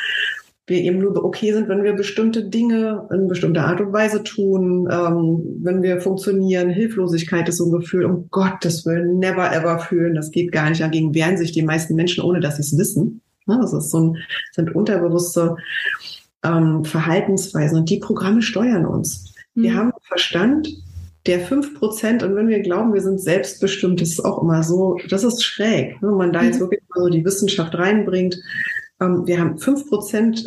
wir 0.68 0.80
eben 0.80 1.00
nur 1.00 1.24
okay 1.24 1.52
sind, 1.52 1.68
wenn 1.68 1.84
wir 1.84 1.94
bestimmte 1.94 2.48
Dinge 2.48 3.08
in 3.12 3.28
bestimmter 3.28 3.66
Art 3.66 3.82
und 3.82 3.92
Weise 3.92 4.24
tun, 4.24 4.88
ähm, 4.90 5.60
wenn 5.62 5.82
wir 5.82 6.00
funktionieren. 6.00 6.70
Hilflosigkeit 6.70 7.50
ist 7.50 7.58
so 7.58 7.66
ein 7.66 7.72
Gefühl, 7.72 8.06
um 8.06 8.30
Gottes 8.30 8.86
Willen, 8.86 9.20
never 9.20 9.52
ever 9.54 9.80
fühlen. 9.80 10.16
Das 10.16 10.32
geht 10.32 10.52
gar 10.52 10.70
nicht. 10.70 10.80
Dagegen 10.80 11.14
wehren 11.14 11.38
sich 11.38 11.52
die 11.52 11.64
meisten 11.64 11.96
Menschen, 11.96 12.24
ohne 12.24 12.40
dass 12.40 12.56
sie 12.56 12.62
es 12.62 12.78
wissen. 12.78 13.22
Ne, 13.46 13.58
das 13.62 13.74
ist 13.74 13.90
so 13.90 14.00
ein, 14.00 14.18
sind 14.52 14.76
unterbewusste 14.76 15.56
ähm, 16.44 16.86
Verhaltensweisen 16.86 17.80
und 17.80 17.90
die 17.90 18.00
Programme 18.00 18.42
steuern 18.42 18.86
uns. 18.86 19.34
Mhm. 19.56 19.64
Wir 19.64 19.76
haben 19.76 19.92
Verstand, 20.04 20.70
der 21.28 21.40
fünf 21.40 21.78
Prozent, 21.78 22.24
und 22.24 22.36
wenn 22.36 22.48
wir 22.48 22.62
glauben, 22.62 22.94
wir 22.94 23.02
sind 23.02 23.22
selbstbestimmt, 23.22 24.02
das 24.02 24.10
ist 24.10 24.26
auch 24.26 24.42
immer 24.42 24.64
so, 24.64 24.98
das 25.10 25.24
ist 25.24 25.44
schräg, 25.44 26.02
ne, 26.02 26.10
wenn 26.10 26.18
man 26.18 26.34
da 26.34 26.44
jetzt 26.44 26.56
mhm. 26.56 26.62
wirklich 26.62 26.82
mal 26.90 27.04
so 27.04 27.10
die 27.10 27.26
Wissenschaft 27.26 27.76
reinbringt 27.76 28.38
ähm, 29.02 29.26
wir 29.26 29.40
haben 29.40 29.58
fünf 29.58 29.90
Prozent 29.90 30.46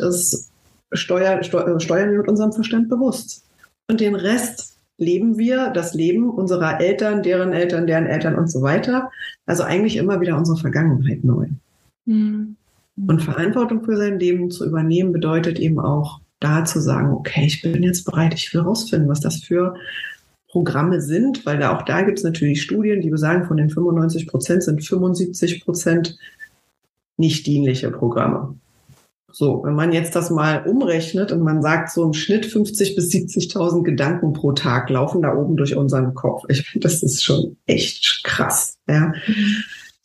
Steuer, 0.91 1.43
Steuer, 1.43 1.75
äh, 1.75 1.79
steuern 1.79 2.11
wir 2.11 2.19
mit 2.19 2.27
unserem 2.27 2.53
Verstand 2.53 2.89
bewusst. 2.89 3.45
Und 3.87 3.99
den 3.99 4.15
Rest 4.15 4.79
leben 4.97 5.37
wir 5.37 5.69
das 5.69 5.93
Leben 5.93 6.29
unserer 6.29 6.79
Eltern, 6.79 7.21
deren 7.21 7.53
Eltern, 7.53 7.85
deren 7.85 8.07
Eltern 8.07 8.35
und 8.35 8.49
so 8.49 8.61
weiter. 8.61 9.11
Also 9.45 9.63
eigentlich 9.63 9.97
immer 9.97 10.21
wieder 10.21 10.37
unsere 10.37 10.57
Vergangenheit 10.57 11.23
neu. 11.23 11.47
Mhm. 12.05 12.55
Und 12.97 13.21
Verantwortung 13.21 13.83
für 13.83 13.97
sein 13.97 14.19
Leben 14.19 14.49
zu 14.49 14.65
übernehmen 14.65 15.11
bedeutet 15.11 15.59
eben 15.59 15.79
auch 15.79 16.21
da 16.39 16.63
zu 16.65 16.79
sagen, 16.79 17.11
okay, 17.11 17.45
ich 17.45 17.61
bin 17.61 17.83
jetzt 17.83 18.05
bereit, 18.05 18.33
ich 18.33 18.53
will 18.53 18.61
herausfinden, 18.61 19.09
was 19.09 19.19
das 19.19 19.43
für 19.43 19.75
Programme 20.49 21.01
sind, 21.01 21.45
weil 21.45 21.59
da 21.59 21.75
auch 21.75 21.81
da 21.81 22.01
gibt 22.03 22.17
es 22.17 22.23
natürlich 22.23 22.61
Studien, 22.61 23.01
die 23.01 23.09
besagen, 23.09 23.45
von 23.45 23.57
den 23.57 23.69
95 23.69 24.27
Prozent 24.27 24.63
sind 24.63 24.85
75 24.85 25.65
Prozent 25.65 26.17
nicht 27.17 27.45
dienliche 27.45 27.91
Programme. 27.91 28.55
So, 29.31 29.63
wenn 29.65 29.75
man 29.75 29.91
jetzt 29.91 30.15
das 30.15 30.29
mal 30.29 30.65
umrechnet 30.65 31.33
und 31.33 31.41
man 31.41 31.61
sagt, 31.61 31.91
so 31.91 32.05
im 32.05 32.13
Schnitt 32.13 32.45
50 32.45 32.95
bis 32.95 33.11
70.000 33.11 33.83
Gedanken 33.83 34.31
pro 34.31 34.53
Tag 34.53 34.89
laufen 34.89 35.21
da 35.21 35.35
oben 35.35 35.57
durch 35.57 35.75
unseren 35.75 36.13
Kopf. 36.13 36.43
Ich 36.47 36.61
finde, 36.61 36.87
das 36.87 37.03
ist 37.03 37.21
schon 37.21 37.57
echt 37.65 38.23
krass. 38.23 38.77
Ja. 38.87 39.11
Mhm. 39.27 39.55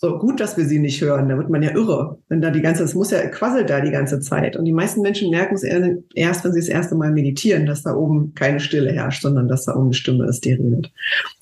So 0.02 0.16
gut, 0.16 0.40
dass 0.40 0.56
wir 0.56 0.64
sie 0.64 0.78
nicht 0.78 1.02
hören, 1.02 1.28
da 1.28 1.36
wird 1.36 1.50
man 1.50 1.62
ja 1.62 1.72
irre. 1.72 2.16
Wenn 2.30 2.40
da 2.40 2.50
die 2.50 2.62
ganze, 2.62 2.84
es 2.84 2.94
muss 2.94 3.10
ja 3.10 3.20
quasselt 3.26 3.68
da 3.68 3.82
die 3.82 3.90
ganze 3.90 4.18
Zeit. 4.20 4.56
Und 4.56 4.64
die 4.64 4.72
meisten 4.72 5.02
Menschen 5.02 5.28
merken 5.28 5.56
es 5.56 5.62
erst, 5.62 6.42
wenn 6.42 6.54
sie 6.54 6.60
das 6.60 6.70
erste 6.70 6.94
Mal 6.94 7.12
meditieren, 7.12 7.66
dass 7.66 7.82
da 7.82 7.94
oben 7.94 8.34
keine 8.34 8.60
Stille 8.60 8.92
herrscht, 8.92 9.20
sondern 9.20 9.46
dass 9.46 9.66
da 9.66 9.74
oben 9.74 9.88
eine 9.88 9.92
Stimme 9.92 10.26
ist, 10.26 10.46
die 10.46 10.54
redet. 10.54 10.90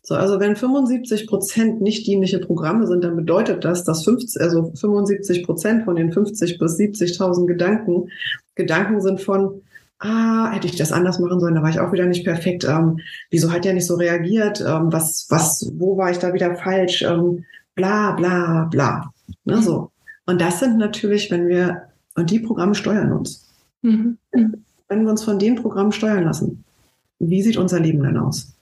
So, 0.02 0.16
also 0.16 0.40
wenn 0.40 0.56
75 0.56 1.28
Prozent 1.28 1.80
nicht 1.80 2.04
dienliche 2.08 2.40
Programme 2.40 2.88
sind, 2.88 3.04
dann 3.04 3.14
bedeutet 3.14 3.64
das, 3.64 3.84
dass 3.84 4.02
50, 4.02 4.42
also 4.42 4.72
75 4.74 5.44
Prozent 5.44 5.84
von 5.84 5.94
den 5.94 6.10
50 6.10 6.58
bis 6.58 6.76
70.000 6.76 7.46
Gedanken 7.46 8.08
Gedanken 8.56 9.00
sind 9.00 9.20
von, 9.20 9.62
ah, 10.00 10.50
hätte 10.50 10.66
ich 10.66 10.74
das 10.74 10.90
anders 10.90 11.20
machen 11.20 11.38
sollen, 11.38 11.54
da 11.54 11.62
war 11.62 11.70
ich 11.70 11.78
auch 11.78 11.92
wieder 11.92 12.06
nicht 12.06 12.24
perfekt. 12.24 12.64
Ähm, 12.64 12.98
wieso 13.30 13.52
hat 13.52 13.64
er 13.66 13.74
nicht 13.74 13.86
so 13.86 13.94
reagiert? 13.94 14.60
Ähm, 14.60 14.92
was, 14.92 15.26
was, 15.28 15.70
wo 15.76 15.96
war 15.96 16.10
ich 16.10 16.18
da 16.18 16.34
wieder 16.34 16.56
falsch? 16.56 17.02
Ähm, 17.02 17.44
bla 17.78 18.12
bla 18.12 18.64
bla. 18.64 19.12
Ne, 19.44 19.56
mhm. 19.56 19.62
so. 19.62 19.90
Und 20.26 20.40
das 20.40 20.60
sind 20.60 20.76
natürlich, 20.76 21.30
wenn 21.30 21.48
wir, 21.48 21.88
und 22.16 22.30
die 22.30 22.40
Programme 22.40 22.74
steuern 22.74 23.12
uns. 23.12 23.48
Mhm. 23.82 24.18
mhm. 24.34 24.64
Wenn 24.88 25.02
wir 25.02 25.10
uns 25.10 25.22
von 25.22 25.38
den 25.38 25.56
Programmen 25.56 25.92
steuern 25.92 26.24
lassen, 26.24 26.64
wie 27.18 27.42
sieht 27.42 27.58
unser 27.58 27.78
Leben 27.78 28.02
dann 28.02 28.16
aus? 28.16 28.54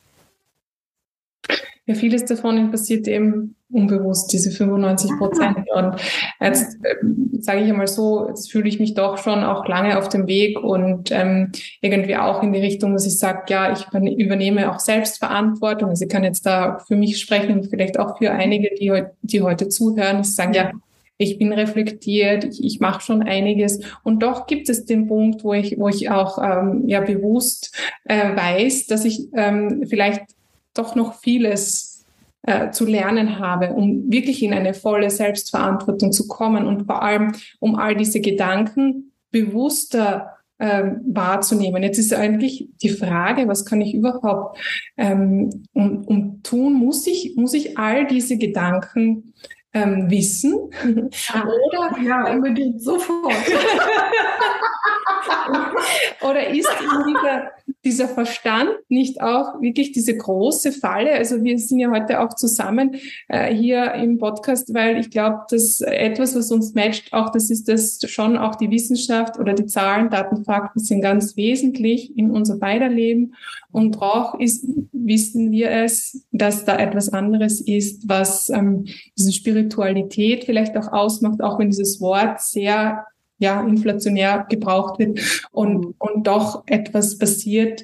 Ja, 1.89 1.95
vieles 1.95 2.25
davon 2.25 2.73
passiert 2.73 3.07
eben 3.07 3.55
unbewusst, 3.71 4.33
diese 4.33 4.51
95 4.51 5.11
Prozent. 5.19 5.59
Und 5.73 5.95
jetzt 6.41 6.85
äh, 6.85 6.97
sage 7.39 7.61
ich 7.61 7.71
einmal 7.71 7.87
so, 7.87 8.27
jetzt 8.29 8.51
fühle 8.51 8.69
ich 8.69 8.81
mich 8.81 8.95
doch 8.95 9.19
schon 9.19 9.45
auch 9.45 9.69
lange 9.69 9.97
auf 9.97 10.09
dem 10.09 10.27
Weg 10.27 10.59
und 10.59 11.13
ähm, 11.13 11.53
irgendwie 11.81 12.17
auch 12.17 12.43
in 12.43 12.53
die 12.53 12.61
Richtung, 12.61 12.93
dass 12.93 13.07
ich 13.07 13.19
sage, 13.19 13.45
ja, 13.49 13.73
ich 13.73 13.87
übernehme 14.19 14.73
auch 14.73 14.81
Selbstverantwortung. 14.81 15.91
Also 15.91 16.05
ich 16.05 16.11
kann 16.11 16.25
jetzt 16.25 16.45
da 16.45 16.79
für 16.87 16.97
mich 16.97 17.21
sprechen 17.21 17.53
und 17.53 17.71
vielleicht 17.71 18.01
auch 18.01 18.19
für 18.19 18.33
einige, 18.33 18.71
die, 18.75 19.05
die 19.23 19.43
heute 19.43 19.69
zuhören, 19.69 20.23
die 20.23 20.29
sagen, 20.29 20.55
ja, 20.55 20.73
ich 21.19 21.39
bin 21.39 21.53
reflektiert, 21.53 22.45
ich, 22.45 22.63
ich 22.63 22.81
mache 22.81 23.01
schon 23.01 23.23
einiges. 23.23 23.81
Und 24.03 24.23
doch 24.23 24.47
gibt 24.47 24.69
es 24.69 24.85
den 24.85 25.07
Punkt, 25.07 25.45
wo 25.45 25.55
ich, 25.55 25.79
wo 25.79 25.89
ich 25.89 26.11
auch 26.11 26.39
ähm, 26.43 26.85
ja 26.89 27.01
bewusst 27.01 27.77
äh, 28.05 28.37
weiß, 28.37 28.87
dass 28.87 29.05
ich 29.05 29.29
ähm, 29.35 29.85
vielleicht 29.89 30.36
doch 30.79 30.95
noch 30.95 31.15
vieles 31.15 32.05
äh, 32.43 32.71
zu 32.71 32.87
lernen 32.87 33.39
habe, 33.39 33.73
um 33.73 34.11
wirklich 34.11 34.43
in 34.43 34.55
eine 34.55 34.75
volle 34.75 35.11
Selbstverantwortung 35.11 36.13
zu 36.13 36.29
kommen 36.29 36.67
und 36.67 36.87
vor 36.87 37.03
allem, 37.03 37.33
um 37.59 37.77
all 37.77 37.97
diese 37.97 38.21
Gedanken 38.21 39.13
bewusster 39.31 40.37
ähm, 40.59 41.03
wahrzunehmen. 41.07 41.83
Jetzt 41.83 41.99
ist 41.99 42.15
eigentlich 42.15 42.71
die 42.81 42.89
Frage, 42.89 43.47
was 43.47 43.67
kann 43.67 43.83
ich 43.83 43.93
überhaupt 43.93 44.59
ähm, 44.97 45.67
um, 45.75 46.03
um 46.07 46.43
tun? 46.43 46.73
Muss 46.73 47.07
ich, 47.07 47.35
muss 47.37 47.53
ich 47.53 47.77
all 47.77 48.07
diese 48.07 48.39
Gedanken 48.39 49.35
ähm, 49.75 50.11
wissen? 50.11 50.55
Oder, 50.55 52.01
ja, 52.03 52.33
unbedingt 52.33 52.81
sofort. 52.81 53.35
Oder 56.23 56.49
ist 56.49 56.71
dieser, 57.07 57.51
dieser 57.85 58.09
Verstand 58.09 58.71
nicht 58.89 59.21
auch 59.21 59.61
wirklich 59.61 59.93
diese 59.93 60.17
große 60.17 60.73
Falle? 60.73 61.13
Also 61.13 61.43
wir 61.43 61.59
sind 61.59 61.79
ja 61.79 61.91
heute 61.91 62.21
auch 62.21 62.35
zusammen 62.35 62.97
äh, 63.29 63.55
hier 63.55 63.95
im 63.95 64.19
Podcast, 64.19 64.73
weil 64.75 64.99
ich 64.99 65.11
glaube, 65.11 65.41
dass 65.51 65.81
etwas, 65.81 66.35
was 66.35 66.51
uns 66.51 66.75
matcht, 66.75 67.13
auch 67.13 67.31
das 67.31 67.51
ist 67.51 67.69
das 67.69 67.99
schon 68.07 68.37
auch 68.37 68.55
die 68.57 68.71
Wissenschaft 68.71 69.39
oder 69.39 69.55
die 69.55 69.67
Zahlen, 69.67 70.11
Daten, 70.11 70.45
Fakten 70.45 70.81
sind 70.81 71.01
ganz 71.01 71.37
wesentlich 71.37 72.17
in 72.17 72.31
unser 72.31 72.59
beider 72.59 72.89
Leben. 72.89 73.35
Und 73.73 74.01
auch 74.01 74.39
ist, 74.39 74.67
wissen 74.93 75.51
wir 75.51 75.71
es, 75.71 76.27
dass 76.33 76.65
da 76.65 76.79
etwas 76.79 77.11
anderes 77.13 77.61
ist, 77.61 78.09
was 78.09 78.49
ähm, 78.49 78.87
diese 79.19 79.33
Spiritualität 79.33 80.45
vielleicht 80.45 80.77
auch 80.77 80.93
ausmacht, 80.93 81.43
auch 81.43 81.59
wenn 81.59 81.71
dieses 81.71 82.01
Wort 82.01 82.41
sehr 82.41 83.05
ja, 83.39 83.63
inflationär 83.67 84.47
gebraucht 84.49 84.99
wird 84.99 85.21
und, 85.53 85.79
mhm. 85.79 85.95
und 85.99 86.27
doch 86.27 86.65
etwas 86.67 87.19
passiert, 87.19 87.83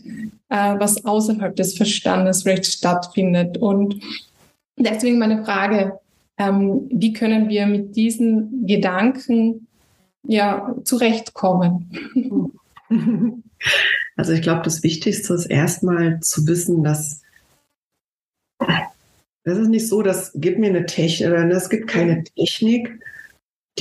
äh, 0.49 0.75
was 0.79 1.05
außerhalb 1.05 1.55
des 1.57 1.77
Verstandes 1.77 2.43
vielleicht 2.43 2.67
stattfindet. 2.67 3.59
Und 3.59 4.03
deswegen 4.79 5.19
meine 5.19 5.45
Frage, 5.45 5.99
ähm, 6.39 6.89
wie 6.91 7.13
können 7.13 7.49
wir 7.49 7.67
mit 7.67 7.97
diesen 7.97 8.67
Gedanken 8.67 9.67
ja 10.27 10.75
zurechtkommen? 10.85 12.59
Also 14.17 14.33
ich 14.33 14.43
glaube, 14.43 14.63
das 14.63 14.83
Wichtigste 14.83 15.33
ist 15.35 15.47
erstmal 15.47 16.21
zu 16.21 16.47
wissen, 16.47 16.85
dass 16.85 17.23
das 19.45 19.59
ist 19.59 19.69
nicht 19.69 19.89
so, 19.89 20.03
dass 20.03 20.33
gib 20.35 20.59
mir 20.59 20.69
eine 20.69 20.87
Technik, 20.87 21.29
oder 21.29 21.49
es 21.51 21.69
gibt 21.69 21.89
keine 21.89 22.23
Technik, 22.23 23.01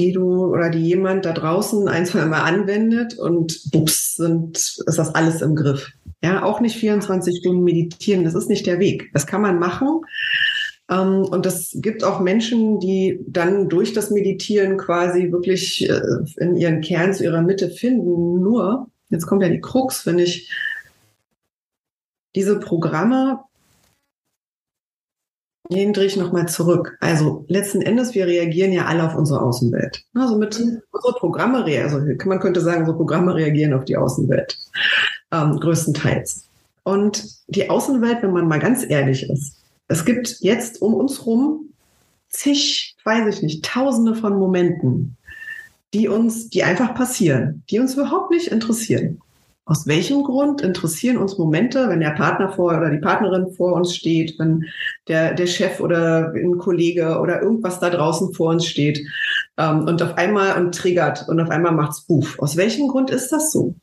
die 0.01 0.11
du 0.11 0.45
oder 0.45 0.69
die 0.69 0.83
jemand 0.83 1.25
da 1.25 1.33
draußen 1.33 1.87
ein, 1.87 2.05
zwei 2.05 2.25
Mal 2.25 2.41
anwendet 2.41 3.17
und 3.17 3.71
bups, 3.71 4.15
sind, 4.15 4.57
ist 4.57 4.97
das 4.97 5.13
alles 5.13 5.41
im 5.41 5.55
Griff. 5.55 5.91
Ja, 6.23 6.43
auch 6.43 6.59
nicht 6.59 6.77
24 6.77 7.39
Stunden 7.39 7.63
meditieren, 7.63 8.23
das 8.23 8.35
ist 8.35 8.49
nicht 8.49 8.65
der 8.65 8.79
Weg. 8.79 9.11
Das 9.13 9.27
kann 9.27 9.41
man 9.41 9.59
machen. 9.59 10.01
Ähm, 10.89 11.25
und 11.25 11.45
es 11.45 11.77
gibt 11.81 12.03
auch 12.03 12.19
Menschen, 12.19 12.79
die 12.79 13.19
dann 13.27 13.69
durch 13.69 13.93
das 13.93 14.11
Meditieren 14.11 14.77
quasi 14.77 15.31
wirklich 15.31 15.89
äh, 15.89 16.01
in 16.37 16.55
ihren 16.55 16.81
Kern 16.81 17.13
zu 17.13 17.23
ihrer 17.23 17.41
Mitte 17.41 17.69
finden. 17.69 18.41
Nur, 18.41 18.87
jetzt 19.09 19.27
kommt 19.27 19.43
ja 19.43 19.49
die 19.49 19.61
Krux, 19.61 20.05
wenn 20.05 20.19
ich 20.19 20.51
diese 22.35 22.59
Programme 22.59 23.39
Den 25.69 25.93
drehe 25.93 26.07
ich 26.07 26.17
nochmal 26.17 26.47
zurück. 26.47 26.97
Also 26.99 27.45
letzten 27.47 27.81
Endes, 27.81 28.13
wir 28.13 28.27
reagieren 28.27 28.73
ja 28.73 28.85
alle 28.85 29.05
auf 29.05 29.15
unsere 29.15 29.41
Außenwelt. 29.41 30.03
Also 30.13 30.37
mit 30.37 30.59
unsere 30.59 31.13
Programme, 31.17 31.63
also 31.63 31.99
man 32.25 32.39
könnte 32.39 32.61
sagen, 32.61 32.81
unsere 32.81 32.97
Programme 32.97 33.35
reagieren 33.35 33.73
auf 33.73 33.85
die 33.85 33.95
Außenwelt. 33.95 34.57
Ähm, 35.31 35.59
größtenteils. 35.59 36.47
Und 36.83 37.25
die 37.47 37.69
Außenwelt, 37.69 38.21
wenn 38.21 38.33
man 38.33 38.47
mal 38.47 38.59
ganz 38.59 38.83
ehrlich 38.87 39.29
ist, 39.29 39.57
es 39.87 40.03
gibt 40.03 40.37
jetzt 40.39 40.81
um 40.81 40.93
uns 40.93 41.25
rum 41.25 41.69
zig, 42.31 42.95
weiß 43.03 43.35
ich 43.35 43.41
nicht, 43.43 43.65
tausende 43.65 44.15
von 44.15 44.37
Momenten, 44.37 45.17
die 45.93 46.07
uns, 46.07 46.49
die 46.49 46.63
einfach 46.63 46.95
passieren, 46.95 47.63
die 47.69 47.79
uns 47.79 47.95
überhaupt 47.95 48.31
nicht 48.31 48.47
interessieren. 48.47 49.21
Aus 49.65 49.85
welchem 49.85 50.23
Grund 50.23 50.61
interessieren 50.61 51.17
uns 51.17 51.37
Momente, 51.37 51.87
wenn 51.87 51.99
der 51.99 52.11
Partner 52.11 52.51
vor 52.51 52.75
oder 52.75 52.89
die 52.89 52.97
Partnerin 52.97 53.51
vor 53.53 53.73
uns 53.73 53.95
steht, 53.95 54.37
wenn 54.39 54.65
der, 55.07 55.33
der 55.35 55.45
Chef 55.45 55.79
oder 55.79 56.33
ein 56.33 56.57
Kollege 56.57 57.19
oder 57.19 57.41
irgendwas 57.41 57.79
da 57.79 57.89
draußen 57.89 58.33
vor 58.33 58.49
uns 58.51 58.65
steht 58.65 58.99
ähm, 59.57 59.85
und 59.87 60.01
auf 60.01 60.17
einmal 60.17 60.59
und 60.59 60.73
triggert 60.73 61.27
und 61.29 61.39
auf 61.39 61.49
einmal 61.49 61.73
macht's 61.73 62.01
Buff. 62.01 62.39
Aus 62.39 62.57
welchem 62.57 62.87
Grund 62.87 63.11
ist 63.11 63.31
das 63.31 63.51
so? 63.51 63.75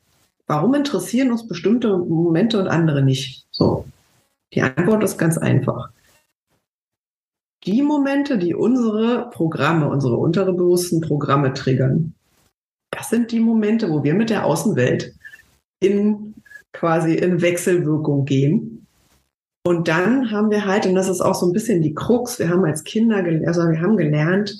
Warum 0.49 0.75
interessieren 0.75 1.31
uns 1.31 1.47
bestimmte 1.47 1.97
Momente 1.97 2.59
und 2.59 2.69
andere 2.69 3.03
nicht? 3.03 3.47
So. 3.51 3.85
Die 4.55 4.63
Antwort 4.63 5.05
ist 5.05 5.19
ganz 5.19 5.39
einfach. 5.39 5.91
Die 7.65 7.83
Momente, 7.83 8.39
die 8.39 8.55
unsere 8.55 9.31
Programme, 9.31 9.89
unsere 9.89 10.17
unterbewussten 10.17 11.03
Programme 11.03 11.53
triggern, 11.53 12.15
das 12.91 13.11
sind 13.11 13.31
die 13.31 13.41
Momente, 13.41 13.91
wo 13.91 14.03
wir 14.03 14.15
mit 14.15 14.31
der 14.31 14.47
Außenwelt 14.47 15.15
in 15.81 16.35
quasi 16.73 17.15
in 17.15 17.41
Wechselwirkung 17.41 18.25
gehen. 18.25 18.87
Und 19.65 19.89
dann 19.89 20.31
haben 20.31 20.51
wir 20.51 20.65
halt, 20.65 20.87
und 20.87 20.95
das 20.95 21.09
ist 21.09 21.21
auch 21.21 21.35
so 21.35 21.47
ein 21.47 21.53
bisschen 21.53 21.83
die 21.83 21.95
Krux, 21.95 22.39
wir 22.39 22.49
haben 22.49 22.65
als 22.65 22.85
Kinder, 22.85 23.17
also 23.47 23.69
wir 23.69 23.81
haben 23.81 23.97
gelernt, 23.97 24.57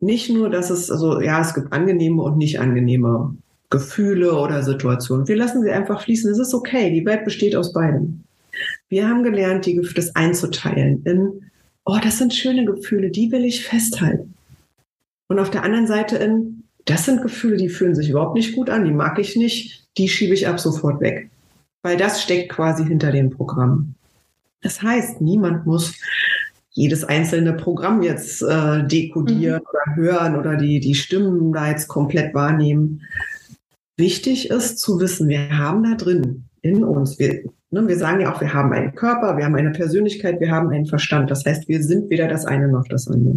nicht 0.00 0.30
nur, 0.30 0.48
dass 0.48 0.70
es, 0.70 0.90
also 0.90 1.20
ja, 1.20 1.40
es 1.40 1.54
gibt 1.54 1.72
angenehme 1.72 2.22
und 2.22 2.38
nicht 2.38 2.58
angenehme 2.58 3.36
Gefühle 3.68 4.34
oder 4.34 4.62
Situationen. 4.62 5.28
Wir 5.28 5.36
lassen 5.36 5.62
sie 5.62 5.70
einfach 5.70 6.02
fließen. 6.02 6.30
Es 6.32 6.38
ist 6.38 6.54
okay. 6.54 6.90
Die 6.90 7.04
Welt 7.06 7.24
besteht 7.24 7.54
aus 7.54 7.72
beidem. 7.72 8.24
Wir 8.88 9.08
haben 9.08 9.22
gelernt, 9.22 9.66
die, 9.66 9.80
das 9.94 10.16
einzuteilen 10.16 11.02
in, 11.04 11.50
oh, 11.84 11.98
das 12.02 12.18
sind 12.18 12.34
schöne 12.34 12.64
Gefühle, 12.64 13.10
die 13.10 13.30
will 13.30 13.44
ich 13.44 13.64
festhalten. 13.64 14.34
Und 15.28 15.38
auf 15.38 15.50
der 15.50 15.62
anderen 15.62 15.86
Seite 15.86 16.16
in, 16.16 16.64
das 16.84 17.04
sind 17.04 17.22
Gefühle, 17.22 17.56
die 17.56 17.68
fühlen 17.68 17.94
sich 17.94 18.10
überhaupt 18.10 18.34
nicht 18.34 18.54
gut 18.54 18.70
an, 18.70 18.84
die 18.84 18.92
mag 18.92 19.18
ich 19.18 19.36
nicht, 19.36 19.88
die 19.96 20.08
schiebe 20.08 20.34
ich 20.34 20.48
ab 20.48 20.60
sofort 20.60 21.00
weg. 21.00 21.30
Weil 21.82 21.96
das 21.96 22.22
steckt 22.22 22.50
quasi 22.50 22.84
hinter 22.84 23.10
dem 23.10 23.30
Programm. 23.30 23.94
Das 24.62 24.82
heißt, 24.82 25.20
niemand 25.20 25.66
muss 25.66 25.94
jedes 26.72 27.04
einzelne 27.04 27.54
Programm 27.54 28.02
jetzt 28.02 28.42
äh, 28.42 28.86
dekodieren 28.86 29.60
mhm. 29.60 29.68
oder 29.68 29.96
hören 29.96 30.36
oder 30.36 30.56
die, 30.56 30.80
die 30.80 30.94
Stimmen 30.94 31.52
da 31.52 31.68
jetzt 31.68 31.88
komplett 31.88 32.34
wahrnehmen. 32.34 33.02
Wichtig 33.96 34.50
ist 34.50 34.78
zu 34.78 35.00
wissen, 35.00 35.28
wir 35.28 35.58
haben 35.58 35.82
da 35.82 35.94
drin 35.94 36.44
in 36.62 36.84
uns, 36.84 37.18
wir, 37.18 37.42
ne, 37.70 37.86
wir 37.88 37.96
sagen 37.96 38.20
ja 38.20 38.32
auch, 38.32 38.40
wir 38.40 38.54
haben 38.54 38.72
einen 38.72 38.94
Körper, 38.94 39.36
wir 39.36 39.44
haben 39.44 39.56
eine 39.56 39.72
Persönlichkeit, 39.72 40.40
wir 40.40 40.50
haben 40.50 40.70
einen 40.70 40.86
Verstand. 40.86 41.30
Das 41.30 41.44
heißt, 41.44 41.68
wir 41.68 41.82
sind 41.82 42.08
weder 42.10 42.28
das 42.28 42.46
eine 42.46 42.68
noch 42.68 42.86
das 42.88 43.08
andere. 43.08 43.36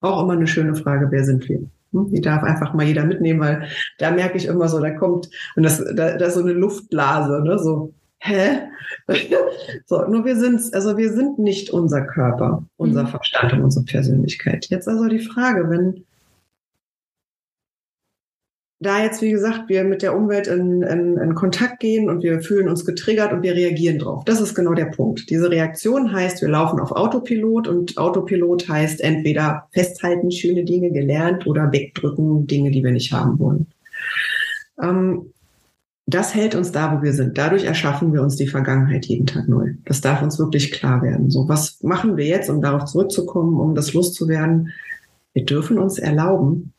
Auch 0.00 0.22
immer 0.22 0.34
eine 0.34 0.46
schöne 0.46 0.74
Frage, 0.74 1.08
wer 1.10 1.24
sind 1.24 1.48
wir? 1.48 1.60
Hm, 1.92 2.10
die 2.10 2.20
darf 2.20 2.42
einfach 2.42 2.74
mal 2.74 2.86
jeder 2.86 3.04
mitnehmen, 3.04 3.40
weil 3.40 3.68
da 3.98 4.10
merke 4.10 4.36
ich 4.36 4.46
immer 4.46 4.68
so, 4.68 4.80
da 4.80 4.90
kommt, 4.90 5.30
und 5.56 5.62
das, 5.62 5.78
da, 5.78 6.16
da 6.16 6.26
ist 6.26 6.34
so 6.34 6.40
eine 6.40 6.52
Luftblase, 6.52 7.42
ne, 7.42 7.58
so, 7.58 7.94
hä? 8.18 8.68
so, 9.86 10.06
nur 10.06 10.24
wir 10.24 10.36
sind, 10.36 10.62
also 10.74 10.96
wir 10.96 11.12
sind 11.12 11.38
nicht 11.38 11.70
unser 11.70 12.02
Körper, 12.02 12.64
unser 12.76 13.04
mhm. 13.04 13.08
Verstand 13.08 13.52
und 13.54 13.62
unsere 13.62 13.84
Persönlichkeit. 13.84 14.66
Jetzt 14.68 14.88
also 14.88 15.06
die 15.06 15.20
Frage, 15.20 15.70
wenn 15.70 16.04
da 18.80 19.02
jetzt, 19.02 19.22
wie 19.22 19.32
gesagt, 19.32 19.68
wir 19.68 19.82
mit 19.82 20.02
der 20.02 20.16
Umwelt 20.16 20.46
in, 20.46 20.82
in, 20.82 21.16
in, 21.16 21.34
Kontakt 21.34 21.80
gehen 21.80 22.08
und 22.08 22.22
wir 22.22 22.40
fühlen 22.40 22.68
uns 22.68 22.84
getriggert 22.84 23.32
und 23.32 23.42
wir 23.42 23.54
reagieren 23.54 23.98
drauf. 23.98 24.24
Das 24.24 24.40
ist 24.40 24.54
genau 24.54 24.72
der 24.72 24.86
Punkt. 24.86 25.30
Diese 25.30 25.50
Reaktion 25.50 26.12
heißt, 26.12 26.42
wir 26.42 26.48
laufen 26.48 26.78
auf 26.78 26.92
Autopilot 26.92 27.66
und 27.66 27.98
Autopilot 27.98 28.68
heißt 28.68 29.00
entweder 29.00 29.66
festhalten, 29.72 30.30
schöne 30.30 30.64
Dinge 30.64 30.92
gelernt 30.92 31.46
oder 31.46 31.72
wegdrücken, 31.72 32.46
Dinge, 32.46 32.70
die 32.70 32.84
wir 32.84 32.92
nicht 32.92 33.12
haben 33.12 33.38
wollen. 33.40 33.66
Ähm, 34.80 35.32
das 36.06 36.34
hält 36.34 36.54
uns 36.54 36.70
da, 36.70 36.96
wo 36.96 37.02
wir 37.02 37.12
sind. 37.12 37.36
Dadurch 37.36 37.64
erschaffen 37.64 38.12
wir 38.12 38.22
uns 38.22 38.36
die 38.36 38.46
Vergangenheit 38.46 39.06
jeden 39.06 39.26
Tag 39.26 39.48
neu. 39.48 39.74
Das 39.84 40.00
darf 40.00 40.22
uns 40.22 40.38
wirklich 40.38 40.70
klar 40.70 41.02
werden. 41.02 41.30
So, 41.30 41.48
was 41.48 41.82
machen 41.82 42.16
wir 42.16 42.26
jetzt, 42.26 42.48
um 42.48 42.62
darauf 42.62 42.84
zurückzukommen, 42.84 43.58
um 43.60 43.74
das 43.74 43.92
loszuwerden? 43.92 44.70
Wir 45.34 45.44
dürfen 45.44 45.78
uns 45.78 45.98
erlauben, 45.98 46.72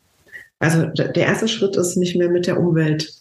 also 0.59 0.85
der 0.85 1.15
erste 1.15 1.47
Schritt 1.47 1.77
ist 1.77 1.95
nicht 1.95 2.15
mehr 2.15 2.29
mit 2.29 2.45
der 2.45 2.59
Umwelt, 2.59 3.13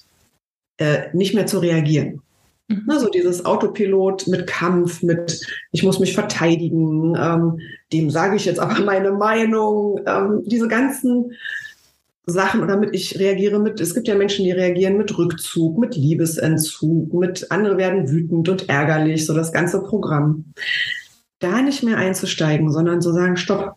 äh, 0.78 1.08
nicht 1.12 1.34
mehr 1.34 1.46
zu 1.46 1.60
reagieren. 1.60 2.20
Mhm. 2.68 2.84
Ne, 2.86 3.00
so 3.00 3.08
dieses 3.08 3.44
Autopilot 3.44 4.26
mit 4.26 4.46
Kampf, 4.46 5.02
mit 5.02 5.46
ich 5.72 5.82
muss 5.82 6.00
mich 6.00 6.14
verteidigen, 6.14 7.16
ähm, 7.16 7.60
dem 7.92 8.10
sage 8.10 8.36
ich 8.36 8.44
jetzt 8.44 8.60
aber 8.60 8.80
meine 8.84 9.12
Meinung, 9.12 10.00
ähm, 10.06 10.42
diese 10.46 10.68
ganzen 10.68 11.32
Sachen 12.26 12.62
oder 12.62 12.76
mit 12.76 12.94
ich 12.94 13.18
reagiere 13.18 13.58
mit, 13.58 13.80
es 13.80 13.94
gibt 13.94 14.06
ja 14.06 14.14
Menschen, 14.14 14.44
die 14.44 14.52
reagieren 14.52 14.98
mit 14.98 15.16
Rückzug, 15.16 15.78
mit 15.78 15.96
Liebesentzug, 15.96 17.14
mit 17.14 17.50
andere 17.50 17.78
werden 17.78 18.10
wütend 18.10 18.48
und 18.50 18.68
ärgerlich, 18.68 19.24
so 19.24 19.32
das 19.32 19.50
ganze 19.50 19.82
Programm. 19.82 20.44
Da 21.38 21.62
nicht 21.62 21.82
mehr 21.82 21.96
einzusteigen, 21.96 22.70
sondern 22.70 23.00
zu 23.00 23.12
sagen, 23.12 23.38
stopp. 23.38 23.76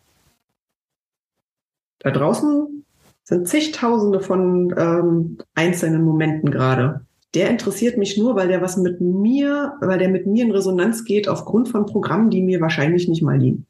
Da 2.00 2.12
draußen 2.12 2.81
sind 3.24 3.48
zigtausende 3.48 4.20
von 4.20 4.74
ähm, 4.78 5.38
einzelnen 5.56 6.04
Momenten 6.04 6.52
gerade. 6.52 7.02
Der 7.34 7.50
interessiert 7.50 7.98
mich 7.98 8.18
nur, 8.18 8.36
weil 8.36 8.50
der 8.50 8.62
was 8.62 8.76
mit 8.76 9.00
mir, 9.00 9.74
weil 9.80 10.00
der 10.00 10.10
mit 10.10 10.28
mir 10.28 10.44
in 10.44 10.52
Resonanz 10.52 11.06
geht 11.06 11.30
aufgrund 11.30 11.70
von 11.70 11.86
Programmen, 11.86 12.30
die 12.30 12.42
mir 12.42 12.60
wahrscheinlich 12.60 13.08
nicht 13.08 13.22
mal 13.22 13.40
liegen. 13.40 13.66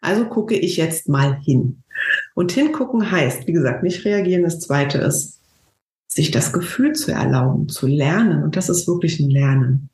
Also 0.00 0.26
gucke 0.26 0.54
ich 0.54 0.76
jetzt 0.76 1.08
mal 1.08 1.38
hin. 1.40 1.82
Und 2.34 2.52
hingucken 2.52 3.10
heißt, 3.10 3.46
wie 3.46 3.52
gesagt, 3.52 3.82
nicht 3.82 4.04
reagieren. 4.04 4.42
Das 4.42 4.60
zweite 4.60 4.98
ist, 4.98 5.40
sich 6.08 6.30
das 6.30 6.52
Gefühl 6.52 6.92
zu 6.92 7.12
erlauben, 7.12 7.68
zu 7.68 7.86
lernen. 7.86 8.42
Und 8.42 8.56
das 8.56 8.68
ist 8.68 8.86
wirklich 8.86 9.18
ein 9.20 9.30
Lernen. 9.30 9.88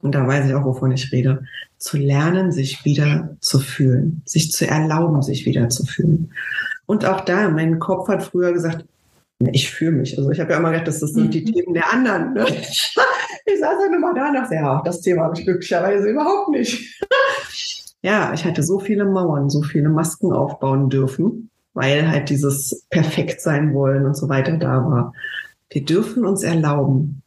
Und 0.00 0.14
da 0.14 0.26
weiß 0.26 0.46
ich 0.46 0.54
auch, 0.54 0.64
wovon 0.64 0.92
ich 0.92 1.12
rede. 1.12 1.44
Zu 1.78 1.96
lernen, 1.96 2.52
sich 2.52 2.84
wieder 2.84 3.36
zu 3.40 3.58
fühlen, 3.58 4.22
sich 4.24 4.52
zu 4.52 4.66
erlauben, 4.66 5.22
sich 5.22 5.46
wieder 5.46 5.68
zu 5.68 5.84
fühlen. 5.84 6.32
Und 6.86 7.04
auch 7.04 7.22
da, 7.22 7.48
mein 7.48 7.78
Kopf 7.78 8.08
hat 8.08 8.22
früher 8.22 8.52
gesagt, 8.52 8.84
ich 9.38 9.70
fühle 9.70 9.92
mich. 9.92 10.16
Also 10.16 10.30
ich 10.30 10.40
habe 10.40 10.52
ja 10.52 10.58
immer 10.58 10.70
gedacht, 10.70 10.88
das 10.88 11.00
sind 11.00 11.34
die 11.34 11.42
mhm. 11.42 11.52
Themen 11.52 11.74
der 11.74 11.92
anderen. 11.92 12.34
Ne? 12.34 12.46
Ich 13.48 13.60
saß 13.60 13.76
dann 13.80 13.94
immer 13.94 14.12
da 14.12 14.28
und 14.28 14.34
dachte, 14.34 14.56
ja, 14.56 14.82
das 14.84 15.02
Thema 15.02 15.22
habe 15.22 15.38
ich 15.38 15.44
glücklicherweise 15.44 16.08
überhaupt 16.10 16.50
nicht. 16.50 17.00
Ja, 18.02 18.32
ich 18.34 18.44
hatte 18.44 18.62
so 18.62 18.78
viele 18.78 19.04
Mauern, 19.04 19.50
so 19.50 19.62
viele 19.62 19.88
Masken 19.88 20.32
aufbauen 20.32 20.90
dürfen, 20.90 21.50
weil 21.74 22.08
halt 22.08 22.30
dieses 22.30 22.86
perfekt 22.88 23.40
sein 23.40 23.74
wollen 23.74 24.06
und 24.06 24.16
so 24.16 24.28
weiter 24.28 24.58
da 24.58 24.76
war. 24.84 25.12
Wir 25.70 25.84
dürfen 25.84 26.24
uns 26.24 26.44
erlauben, 26.44 27.22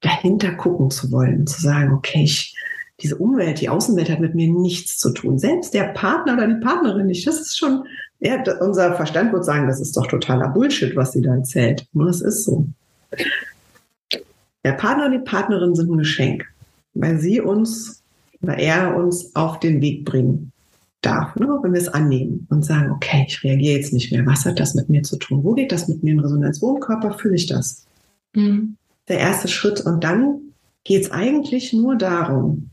dahinter 0.00 0.52
gucken 0.52 0.90
zu 0.90 1.10
wollen, 1.10 1.46
zu 1.46 1.62
sagen, 1.62 1.94
okay, 1.94 2.24
ich, 2.24 2.54
diese 3.00 3.16
Umwelt, 3.16 3.62
die 3.62 3.70
Außenwelt 3.70 4.10
hat 4.10 4.20
mit 4.20 4.34
mir 4.34 4.52
nichts 4.52 4.98
zu 4.98 5.10
tun. 5.10 5.38
Selbst 5.38 5.72
der 5.72 5.84
Partner 5.84 6.34
oder 6.34 6.48
die 6.48 6.60
Partnerin 6.60 7.06
nicht. 7.06 7.26
Das 7.26 7.40
ist 7.40 7.56
schon 7.56 7.84
ja, 8.20 8.42
unser 8.60 8.94
Verstand 8.94 9.32
wird 9.32 9.44
sagen, 9.44 9.66
das 9.66 9.80
ist 9.80 9.96
doch 9.96 10.06
totaler 10.06 10.48
Bullshit, 10.48 10.94
was 10.94 11.12
sie 11.12 11.22
da 11.22 11.34
erzählt. 11.34 11.86
Nur 11.92 12.08
es 12.08 12.20
ist 12.20 12.44
so. 12.44 12.66
Der 14.62 14.72
Partner 14.72 15.06
und 15.06 15.12
die 15.12 15.18
Partnerin 15.18 15.74
sind 15.74 15.90
ein 15.90 15.98
Geschenk, 15.98 16.44
weil 16.92 17.18
sie 17.18 17.40
uns, 17.40 18.02
weil 18.40 18.60
er 18.60 18.94
uns 18.94 19.34
auf 19.34 19.58
den 19.58 19.80
Weg 19.80 20.04
bringen 20.04 20.52
darf, 21.00 21.34
ne? 21.36 21.48
wenn 21.62 21.72
wir 21.72 21.80
es 21.80 21.88
annehmen 21.88 22.46
und 22.50 22.62
sagen, 22.62 22.90
okay, 22.90 23.24
ich 23.26 23.42
reagiere 23.42 23.78
jetzt 23.78 23.94
nicht 23.94 24.12
mehr. 24.12 24.26
Was 24.26 24.44
hat 24.44 24.60
das 24.60 24.74
mit 24.74 24.90
mir 24.90 25.02
zu 25.02 25.16
tun? 25.16 25.42
Wo 25.42 25.54
geht 25.54 25.72
das 25.72 25.88
mit 25.88 26.02
mir 26.02 26.12
in 26.12 26.20
Resonanz? 26.20 26.60
Wo 26.60 26.74
im 26.74 26.80
Körper 26.80 27.12
fühle 27.12 27.36
ich 27.36 27.46
das? 27.46 27.86
Mhm. 28.34 28.76
Der 29.08 29.18
erste 29.18 29.48
Schritt. 29.48 29.80
Und 29.80 30.04
dann 30.04 30.40
geht 30.84 31.04
es 31.04 31.10
eigentlich 31.10 31.72
nur 31.72 31.96
darum, 31.96 32.68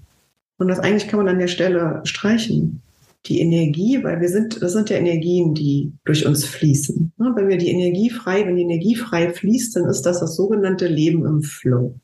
und 0.57 0.67
das 0.67 0.79
eigentlich 0.79 1.07
kann 1.07 1.19
man 1.19 1.29
an 1.29 1.39
der 1.39 1.47
Stelle 1.47 2.01
streichen, 2.03 2.81
die 3.25 3.41
Energie, 3.41 4.03
weil 4.03 4.21
wir 4.21 4.29
sind, 4.29 4.61
das 4.61 4.73
sind 4.73 4.89
ja 4.89 4.97
Energien, 4.97 5.53
die 5.53 5.91
durch 6.05 6.25
uns 6.25 6.45
fließen. 6.45 7.11
Wenn 7.17 7.47
wir 7.47 7.57
die 7.57 7.69
Energie 7.69 8.09
frei, 8.09 8.45
wenn 8.45 8.55
die 8.55 8.61
Energie 8.61 8.95
frei 8.95 9.33
fließt, 9.33 9.75
dann 9.75 9.85
ist 9.85 10.03
das 10.03 10.19
das 10.19 10.35
sogenannte 10.35 10.87
Leben 10.87 11.25
im 11.25 11.41
Flow. 11.41 11.95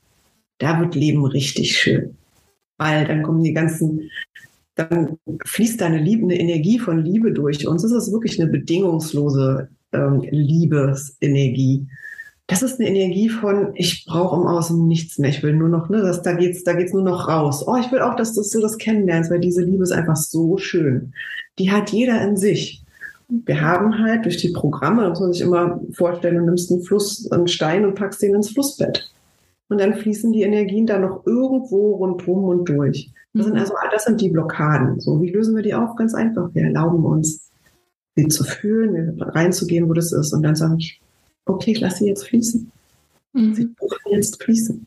Da 0.57 0.79
wird 0.79 0.95
Leben 0.95 1.25
richtig 1.25 1.77
schön. 1.77 2.15
Weil 2.77 3.05
dann 3.05 3.23
kommen 3.23 3.43
die 3.43 3.53
ganzen, 3.53 4.09
dann 4.75 5.17
fließt 5.45 5.79
da 5.79 5.85
eine, 5.85 6.01
Energie 6.01 6.79
von 6.79 7.03
Liebe 7.03 7.31
durch 7.31 7.65
uns. 7.67 7.83
Das 7.83 7.91
ist 7.91 8.11
wirklich 8.11 8.41
eine 8.41 8.51
bedingungslose 8.51 9.69
ähm, 9.93 10.21
Liebesenergie. 10.31 11.87
Das 12.53 12.61
ist 12.61 12.79
eine 12.79 12.89
Energie 12.89 13.29
von, 13.29 13.71
ich 13.73 14.05
brauche 14.05 14.39
im 14.39 14.47
Außen 14.47 14.87
nichts 14.87 15.17
mehr. 15.17 15.31
Ich 15.31 15.41
will 15.41 15.53
nur 15.53 15.69
noch, 15.69 15.89
ne, 15.89 16.01
das, 16.01 16.21
da 16.21 16.33
geht's, 16.33 16.63
da 16.63 16.73
geht's 16.73 16.93
nur 16.93 17.03
noch 17.03 17.27
raus. 17.27 17.67
Oh, 17.67 17.75
ich 17.79 17.91
will 17.91 18.01
auch, 18.01 18.15
dass 18.15 18.33
du 18.33 18.61
das 18.61 18.77
kennenlernst, 18.77 19.31
weil 19.31 19.39
diese 19.39 19.63
Liebe 19.63 19.83
ist 19.83 19.91
einfach 19.91 20.15
so 20.15 20.57
schön. 20.57 21.13
Die 21.57 21.71
hat 21.71 21.89
jeder 21.89 22.21
in 22.21 22.37
sich. 22.37 22.83
Wir 23.27 23.61
haben 23.61 23.97
halt 23.97 24.25
durch 24.25 24.37
die 24.37 24.51
Programme, 24.51 25.01
das 25.01 25.11
muss 25.11 25.19
man 25.21 25.33
sich 25.33 25.41
immer 25.41 25.81
vorstellen, 25.93 26.35
du 26.37 26.45
nimmst 26.45 26.71
einen 26.71 26.83
Fluss, 26.83 27.31
einen 27.31 27.47
Stein 27.47 27.85
und 27.85 27.95
packst 27.95 28.21
ihn 28.21 28.35
ins 28.35 28.51
Flussbett. 28.51 29.11
Und 29.69 29.79
dann 29.79 29.95
fließen 29.95 30.31
die 30.31 30.43
Energien 30.43 30.85
da 30.85 30.99
noch 30.99 31.25
irgendwo 31.25 31.95
rundherum 31.95 32.43
und 32.43 32.69
durch. 32.69 33.11
Das 33.33 33.45
sind 33.45 33.55
mhm. 33.55 33.61
also, 33.61 33.73
das 33.91 34.03
sind 34.03 34.21
die 34.21 34.29
Blockaden. 34.29 34.99
So, 34.99 35.19
wie 35.21 35.31
lösen 35.31 35.55
wir 35.55 35.63
die 35.63 35.73
auf? 35.73 35.95
Ganz 35.95 36.13
einfach. 36.13 36.53
Wir 36.53 36.65
erlauben 36.65 37.03
uns, 37.05 37.49
sie 38.15 38.27
zu 38.27 38.43
fühlen, 38.43 39.19
reinzugehen, 39.19 39.89
wo 39.89 39.93
das 39.93 40.11
ist. 40.11 40.33
Und 40.33 40.43
dann 40.43 40.55
sagen 40.55 40.77
ich, 40.77 41.01
okay, 41.45 41.71
ich 41.71 41.79
lasse 41.79 41.99
sie 41.99 42.07
jetzt 42.07 42.27
fließen. 42.27 42.71
Mhm. 43.33 43.55
Sie 43.55 43.65
dürfen 43.65 44.11
jetzt 44.11 44.41
fließen. 44.41 44.85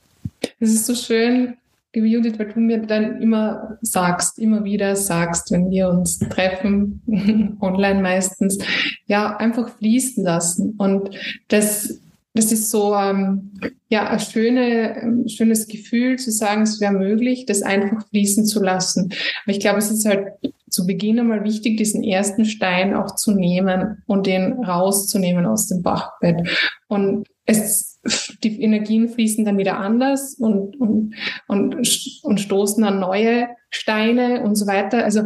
Es 0.60 0.72
ist 0.72 0.86
so 0.86 0.94
schön, 0.94 1.56
liebe 1.94 2.06
Judith, 2.06 2.38
weil 2.38 2.52
du 2.52 2.60
mir 2.60 2.78
dann 2.78 3.20
immer 3.22 3.78
sagst, 3.80 4.38
immer 4.38 4.64
wieder 4.64 4.96
sagst, 4.96 5.50
wenn 5.50 5.70
wir 5.70 5.88
uns 5.88 6.18
treffen, 6.18 7.00
online 7.60 8.02
meistens, 8.02 8.58
ja, 9.06 9.36
einfach 9.36 9.70
fließen 9.78 10.22
lassen. 10.22 10.74
Und 10.76 11.10
das, 11.48 12.00
das 12.34 12.52
ist 12.52 12.70
so 12.70 12.94
ähm, 12.94 13.52
ja 13.88 14.08
ein 14.08 14.20
schöne, 14.20 15.00
ähm, 15.00 15.28
schönes 15.28 15.68
Gefühl 15.68 16.18
zu 16.18 16.30
sagen, 16.30 16.62
es 16.62 16.80
wäre 16.80 16.92
möglich, 16.92 17.46
das 17.46 17.62
einfach 17.62 18.06
fließen 18.08 18.44
zu 18.44 18.62
lassen. 18.62 19.12
Aber 19.44 19.52
ich 19.52 19.60
glaube, 19.60 19.78
es 19.78 19.90
ist 19.90 20.04
halt 20.04 20.28
zu 20.76 20.86
Beginn 20.86 21.18
einmal 21.18 21.42
wichtig, 21.42 21.78
diesen 21.78 22.04
ersten 22.04 22.44
Stein 22.44 22.94
auch 22.94 23.14
zu 23.14 23.32
nehmen 23.32 24.02
und 24.06 24.26
den 24.26 24.62
rauszunehmen 24.62 25.46
aus 25.46 25.68
dem 25.68 25.80
Bachbett. 25.82 26.46
Und 26.86 27.26
es, 27.46 27.98
die 28.44 28.60
Energien 28.60 29.08
fließen 29.08 29.46
dann 29.46 29.56
wieder 29.56 29.78
anders 29.78 30.34
und, 30.34 30.78
und, 30.78 31.14
und, 31.48 32.20
und 32.22 32.40
stoßen 32.40 32.84
an 32.84 33.00
neue 33.00 33.48
Steine 33.70 34.42
und 34.42 34.54
so 34.56 34.66
weiter. 34.66 35.02
Also 35.02 35.22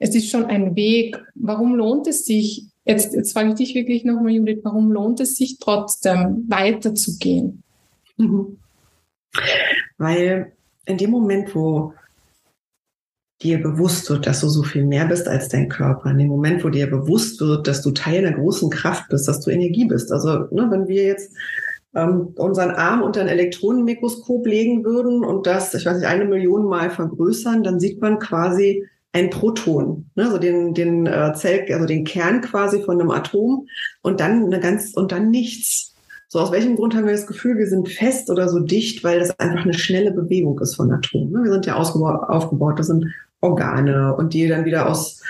es 0.00 0.16
ist 0.16 0.30
schon 0.30 0.46
ein 0.46 0.74
Weg. 0.74 1.16
Warum 1.36 1.76
lohnt 1.76 2.08
es 2.08 2.24
sich, 2.24 2.66
jetzt, 2.84 3.14
jetzt 3.14 3.32
frage 3.34 3.50
ich 3.50 3.54
dich 3.54 3.74
wirklich 3.76 4.04
nochmal, 4.04 4.32
Judith, 4.32 4.62
warum 4.64 4.90
lohnt 4.90 5.20
es 5.20 5.36
sich 5.36 5.58
trotzdem 5.60 6.44
weiterzugehen? 6.48 7.62
Mhm. 8.16 8.58
Weil 9.96 10.54
in 10.86 10.98
dem 10.98 11.10
Moment, 11.12 11.54
wo 11.54 11.92
dir 13.42 13.62
bewusst 13.62 14.10
wird, 14.10 14.26
dass 14.26 14.40
du 14.40 14.48
so 14.48 14.62
viel 14.62 14.84
mehr 14.84 15.06
bist 15.06 15.28
als 15.28 15.48
dein 15.48 15.68
Körper, 15.68 16.10
in 16.10 16.18
dem 16.18 16.28
Moment, 16.28 16.64
wo 16.64 16.70
dir 16.70 16.88
bewusst 16.88 17.40
wird, 17.40 17.68
dass 17.68 17.82
du 17.82 17.92
Teil 17.92 18.26
einer 18.26 18.36
großen 18.36 18.70
Kraft 18.70 19.08
bist, 19.10 19.28
dass 19.28 19.40
du 19.40 19.50
Energie 19.50 19.86
bist. 19.86 20.10
Also 20.10 20.48
ne, 20.50 20.66
wenn 20.70 20.88
wir 20.88 21.04
jetzt 21.04 21.32
ähm, 21.94 22.32
unseren 22.36 22.70
Arm 22.70 23.02
unter 23.02 23.20
ein 23.20 23.28
Elektronenmikroskop 23.28 24.44
legen 24.46 24.84
würden 24.84 25.24
und 25.24 25.46
das, 25.46 25.72
ich 25.74 25.86
weiß 25.86 25.98
nicht, 25.98 26.08
eine 26.08 26.24
Million 26.24 26.66
Mal 26.66 26.90
vergrößern, 26.90 27.62
dann 27.62 27.78
sieht 27.78 28.00
man 28.00 28.18
quasi 28.18 28.84
ein 29.12 29.30
Proton, 29.30 30.10
ne, 30.16 30.24
also 30.24 30.38
den, 30.38 30.74
den 30.74 31.06
äh, 31.06 31.32
Zell, 31.34 31.64
also 31.72 31.86
den 31.86 32.04
Kern 32.04 32.40
quasi 32.40 32.82
von 32.82 33.00
einem 33.00 33.10
Atom 33.10 33.66
und 34.02 34.20
dann 34.20 34.44
eine 34.44 34.60
ganz 34.60 34.94
und 34.94 35.12
dann 35.12 35.30
nichts. 35.30 35.94
So, 36.30 36.40
aus 36.40 36.52
welchem 36.52 36.76
Grund 36.76 36.94
haben 36.94 37.06
wir 37.06 37.12
das 37.12 37.26
Gefühl, 37.26 37.56
wir 37.56 37.68
sind 37.68 37.88
fest 37.88 38.28
oder 38.28 38.50
so 38.50 38.58
dicht, 38.58 39.02
weil 39.02 39.18
das 39.18 39.38
einfach 39.38 39.64
eine 39.64 39.72
schnelle 39.72 40.10
Bewegung 40.10 40.60
ist 40.60 40.74
von 40.74 40.92
Atomen. 40.92 41.32
Ne? 41.32 41.44
Wir 41.44 41.52
sind 41.52 41.64
ja 41.64 41.76
aufgebaut, 41.76 42.78
das 42.78 42.88
sind 42.88 43.06
Organe 43.40 44.14
und 44.16 44.34
die 44.34 44.48
dann 44.48 44.64
wieder 44.64 44.88
aus 44.88 45.22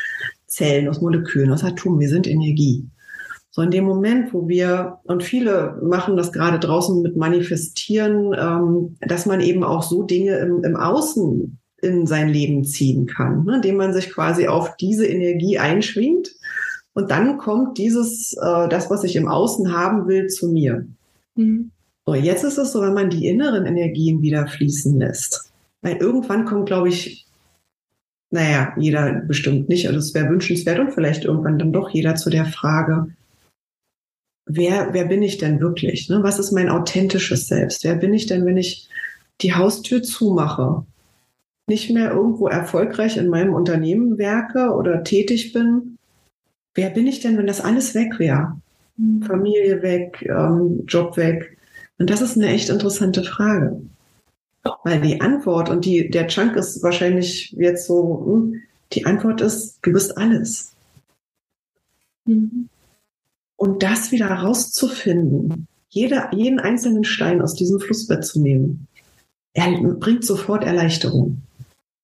Zellen, 0.47 0.89
aus 0.89 1.01
Molekülen, 1.01 1.53
aus 1.53 1.65
Atomen. 1.65 2.01
Wir 2.01 2.09
sind 2.09 2.27
Energie. 2.27 2.89
So 3.51 3.63
in 3.63 3.71
dem 3.71 3.85
Moment, 3.85 4.33
wo 4.33 4.49
wir, 4.49 4.99
und 5.05 5.23
viele 5.23 5.79
machen 5.83 6.17
das 6.17 6.33
gerade 6.33 6.59
draußen 6.59 7.03
mit 7.03 7.17
Manifestieren, 7.17 8.35
ähm, 8.39 8.97
dass 9.01 9.27
man 9.27 9.41
eben 9.41 9.65
auch 9.65 9.83
so 9.83 10.05
Dinge 10.05 10.39
im, 10.39 10.63
im 10.65 10.77
Außen 10.77 11.59
in 11.81 12.07
sein 12.07 12.29
Leben 12.29 12.65
ziehen 12.65 13.07
kann, 13.07 13.45
ne? 13.45 13.57
indem 13.57 13.77
man 13.77 13.93
sich 13.93 14.13
quasi 14.13 14.49
auf 14.49 14.77
diese 14.77 15.07
Energie 15.07 15.59
einschwingt. 15.59 16.31
Und 16.93 17.11
dann 17.11 17.39
kommt 17.39 17.79
dieses, 17.79 18.33
äh, 18.35 18.69
das, 18.69 18.91
was 18.91 19.05
ich 19.05 19.17
im 19.17 19.29
Außen 19.29 19.73
haben 19.73 20.09
will, 20.09 20.27
zu 20.29 20.49
mir. 20.49 20.87
Mhm. 21.37 21.71
So, 22.07 22.15
jetzt 22.15 22.43
ist 22.43 22.59
es 22.59 22.73
so, 22.73 22.81
wenn 22.81 22.95
man 22.95 23.11
die 23.11 23.27
inneren 23.27 23.67
Energien 23.67 24.23
wieder 24.23 24.47
fließen 24.47 24.99
lässt. 24.99 25.53
Weil 25.83 25.97
irgendwann 25.99 26.45
kommt, 26.45 26.67
glaube 26.67 26.89
ich, 26.89 27.28
naja, 28.31 28.75
jeder 28.77 29.13
bestimmt 29.27 29.69
nicht. 29.69 29.87
Also 29.87 29.99
es 29.99 30.15
wäre 30.15 30.29
wünschenswert 30.29 30.79
und 30.79 30.93
vielleicht 30.93 31.25
irgendwann 31.25 31.59
dann 31.59 31.73
doch 31.73 31.91
jeder 31.91 32.15
zu 32.15 32.31
der 32.31 32.45
Frage, 32.45 33.09
wer, 34.47 34.93
wer 34.93 35.07
bin 35.07 35.23
ich 35.23 35.39
denn 35.39 35.61
wirklich? 35.61 36.09
Ne? 36.09 36.23
Was 36.23 36.39
ist 36.39 36.53
mein 36.53 36.69
authentisches 36.69 37.47
Selbst? 37.47 37.85
Wer 37.85 37.95
bin 37.95 38.13
ich 38.13 38.27
denn, 38.27 38.45
wenn 38.45 38.57
ich 38.57 38.89
die 39.41 39.55
Haustür 39.55 40.03
zumache? 40.03 40.85
Nicht 41.67 41.91
mehr 41.91 42.13
irgendwo 42.13 42.49
erfolgreich 42.49 43.17
in 43.17 43.29
meinem 43.29 43.55
Unternehmen 43.55 44.19
werke 44.19 44.71
oder 44.75 45.05
tätig 45.05 45.53
bin? 45.53 45.99
Wer 46.75 46.91
bin 46.91 47.07
ich 47.07 47.21
denn, 47.21 47.37
wenn 47.39 47.47
das 47.47 47.61
alles 47.61 47.95
weg 47.95 48.19
wäre? 48.19 48.57
Mhm. 48.97 49.23
Familie 49.23 49.83
weg, 49.83 50.27
ähm, 50.29 50.85
Job 50.87 51.17
weg? 51.17 51.57
Und 51.99 52.11
das 52.11 52.21
ist 52.21 52.37
eine 52.37 52.49
echt 52.49 52.69
interessante 52.69 53.25
Frage. 53.25 53.81
Weil 54.85 55.01
die 55.01 55.21
Antwort 55.21 55.69
und 55.69 55.85
die, 55.85 56.11
der 56.11 56.27
Chunk 56.29 56.57
ist 56.57 56.83
wahrscheinlich 56.83 57.53
jetzt 57.53 57.87
so, 57.87 58.25
hm, 58.27 58.63
die 58.93 59.07
Antwort 59.07 59.41
ist, 59.41 59.79
du 59.83 59.93
bist 59.93 60.17
alles. 60.17 60.73
Mhm. 62.25 62.69
Und 63.57 63.83
das 63.83 64.13
wieder 64.13 64.29
rauszufinden, 64.29 65.67
jeder, 65.89 66.33
jeden 66.35 66.61
einzelnen 66.61 67.05
Stein 67.05 67.41
aus 67.41 67.55
diesem 67.55 67.81
Flussbett 67.81 68.25
zu 68.25 68.41
nehmen, 68.41 68.87
er 69.53 69.73
bringt 69.95 70.25
sofort 70.25 70.65
Erleichterung. 70.65 71.43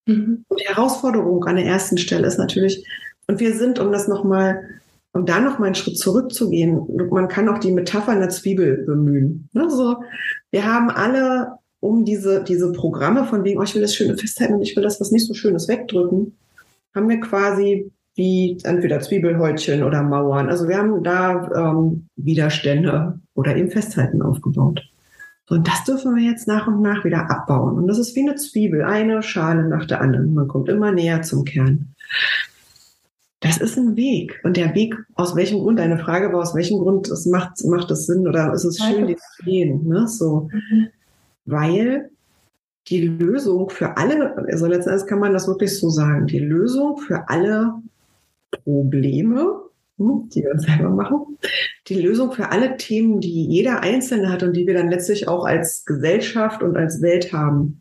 Mhm. 0.06 0.44
Und 0.48 0.60
die 0.60 0.66
Herausforderung 0.66 1.44
an 1.44 1.56
der 1.56 1.66
ersten 1.66 1.98
Stelle 1.98 2.26
ist 2.26 2.38
natürlich, 2.38 2.86
und 3.26 3.40
wir 3.40 3.56
sind, 3.56 3.78
um 3.78 3.92
das 3.92 4.08
nochmal, 4.08 4.68
um 5.12 5.24
da 5.24 5.40
nochmal 5.40 5.66
einen 5.66 5.74
Schritt 5.74 5.98
zurückzugehen, 5.98 7.08
man 7.10 7.28
kann 7.28 7.48
auch 7.48 7.58
die 7.58 7.72
Metapher 7.72 8.12
einer 8.12 8.28
Zwiebel 8.28 8.84
bemühen. 8.84 9.48
Also, 9.54 10.02
wir 10.50 10.66
haben 10.66 10.90
alle 10.90 11.58
um 11.84 12.06
diese, 12.06 12.42
diese 12.42 12.72
Programme 12.72 13.26
von 13.26 13.44
wegen, 13.44 13.60
oh, 13.60 13.62
ich 13.62 13.74
will 13.74 13.82
das 13.82 13.94
Schöne 13.94 14.16
festhalten 14.16 14.54
und 14.54 14.62
ich 14.62 14.74
will 14.74 14.82
das, 14.82 15.00
was 15.00 15.10
nicht 15.10 15.26
so 15.26 15.34
Schönes 15.34 15.68
wegdrücken, 15.68 16.34
haben 16.94 17.08
wir 17.10 17.20
quasi 17.20 17.92
wie 18.14 18.56
entweder 18.64 19.00
Zwiebelhäutchen 19.00 19.82
oder 19.82 20.02
Mauern. 20.02 20.48
Also 20.48 20.66
wir 20.66 20.78
haben 20.78 21.02
da 21.02 21.50
ähm, 21.54 22.06
Widerstände 22.16 23.18
oder 23.34 23.54
eben 23.56 23.70
Festhalten 23.70 24.22
aufgebaut. 24.22 24.82
So, 25.46 25.56
und 25.56 25.68
das 25.68 25.84
dürfen 25.84 26.16
wir 26.16 26.22
jetzt 26.22 26.48
nach 26.48 26.66
und 26.66 26.80
nach 26.80 27.04
wieder 27.04 27.30
abbauen. 27.30 27.76
Und 27.76 27.86
das 27.86 27.98
ist 27.98 28.16
wie 28.16 28.26
eine 28.26 28.36
Zwiebel, 28.36 28.82
eine 28.82 29.22
Schale 29.22 29.68
nach 29.68 29.84
der 29.84 30.00
anderen. 30.00 30.32
Man 30.32 30.48
kommt 30.48 30.70
immer 30.70 30.90
näher 30.90 31.20
zum 31.20 31.44
Kern. 31.44 31.94
Das 33.40 33.58
ist 33.58 33.76
ein 33.76 33.94
Weg. 33.94 34.40
Und 34.42 34.56
der 34.56 34.74
Weg, 34.74 34.96
aus 35.16 35.36
welchem 35.36 35.58
Grund, 35.58 35.80
deine 35.80 35.98
Frage 35.98 36.32
war, 36.32 36.40
aus 36.40 36.54
welchem 36.54 36.78
Grund 36.78 37.08
es 37.08 37.26
macht, 37.26 37.62
macht 37.66 37.90
es 37.90 38.06
Sinn 38.06 38.26
oder 38.26 38.54
ist 38.54 38.64
es 38.64 38.78
schön, 38.78 39.06
den 39.06 39.18
zu 39.18 39.44
gehen? 39.44 39.86
Ne? 39.86 40.08
So. 40.08 40.48
Mhm 40.50 40.88
weil 41.44 42.10
die 42.88 43.06
Lösung 43.06 43.70
für 43.70 43.96
alle, 43.96 44.36
also 44.36 44.66
letzten 44.66 44.90
Endes 44.90 45.06
kann 45.06 45.18
man 45.18 45.32
das 45.32 45.48
wirklich 45.48 45.78
so 45.78 45.88
sagen, 45.88 46.26
die 46.26 46.38
Lösung 46.38 46.98
für 46.98 47.28
alle 47.28 47.72
Probleme, 48.64 49.62
hm, 49.98 50.28
die 50.34 50.42
wir 50.42 50.52
uns 50.52 50.64
selber 50.64 50.90
machen, 50.90 51.38
die 51.88 52.00
Lösung 52.00 52.32
für 52.32 52.50
alle 52.50 52.76
Themen, 52.76 53.20
die 53.20 53.46
jeder 53.46 53.80
Einzelne 53.80 54.30
hat 54.30 54.42
und 54.42 54.54
die 54.54 54.66
wir 54.66 54.74
dann 54.74 54.90
letztlich 54.90 55.28
auch 55.28 55.44
als 55.44 55.84
Gesellschaft 55.84 56.62
und 56.62 56.76
als 56.76 57.00
Welt 57.00 57.32
haben, 57.32 57.80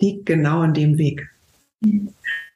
liegt 0.00 0.26
genau 0.26 0.60
an 0.60 0.74
dem 0.74 0.96
Weg. 0.98 1.28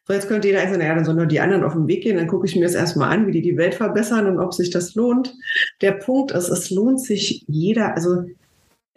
So, 0.07 0.15
jetzt 0.15 0.29
könnte 0.29 0.49
jeder 0.49 0.61
Einzelne, 0.61 0.87
ja, 0.87 0.95
dann 0.95 1.05
sollen 1.05 1.19
nur 1.19 1.27
die 1.27 1.41
anderen 1.41 1.65
auf 1.65 1.75
den 1.75 1.87
Weg 1.87 2.03
gehen, 2.03 2.17
dann 2.17 2.29
gucke 2.29 2.47
ich 2.47 2.57
mir 2.57 2.63
das 2.63 2.75
erstmal 2.75 3.11
an, 3.11 3.27
wie 3.27 3.33
die 3.33 3.43
die 3.43 3.59
Welt 3.59 3.75
verbessern 3.75 4.27
und 4.27 4.39
ob 4.39 4.55
sich 4.55 4.71
das 4.71 4.95
lohnt. 4.95 5.35
Der 5.83 5.93
Punkt 5.93 6.31
ist, 6.31 6.49
es 6.49 6.71
lohnt 6.71 7.01
sich 7.01 7.45
jeder, 7.47 7.95
also 7.95 8.25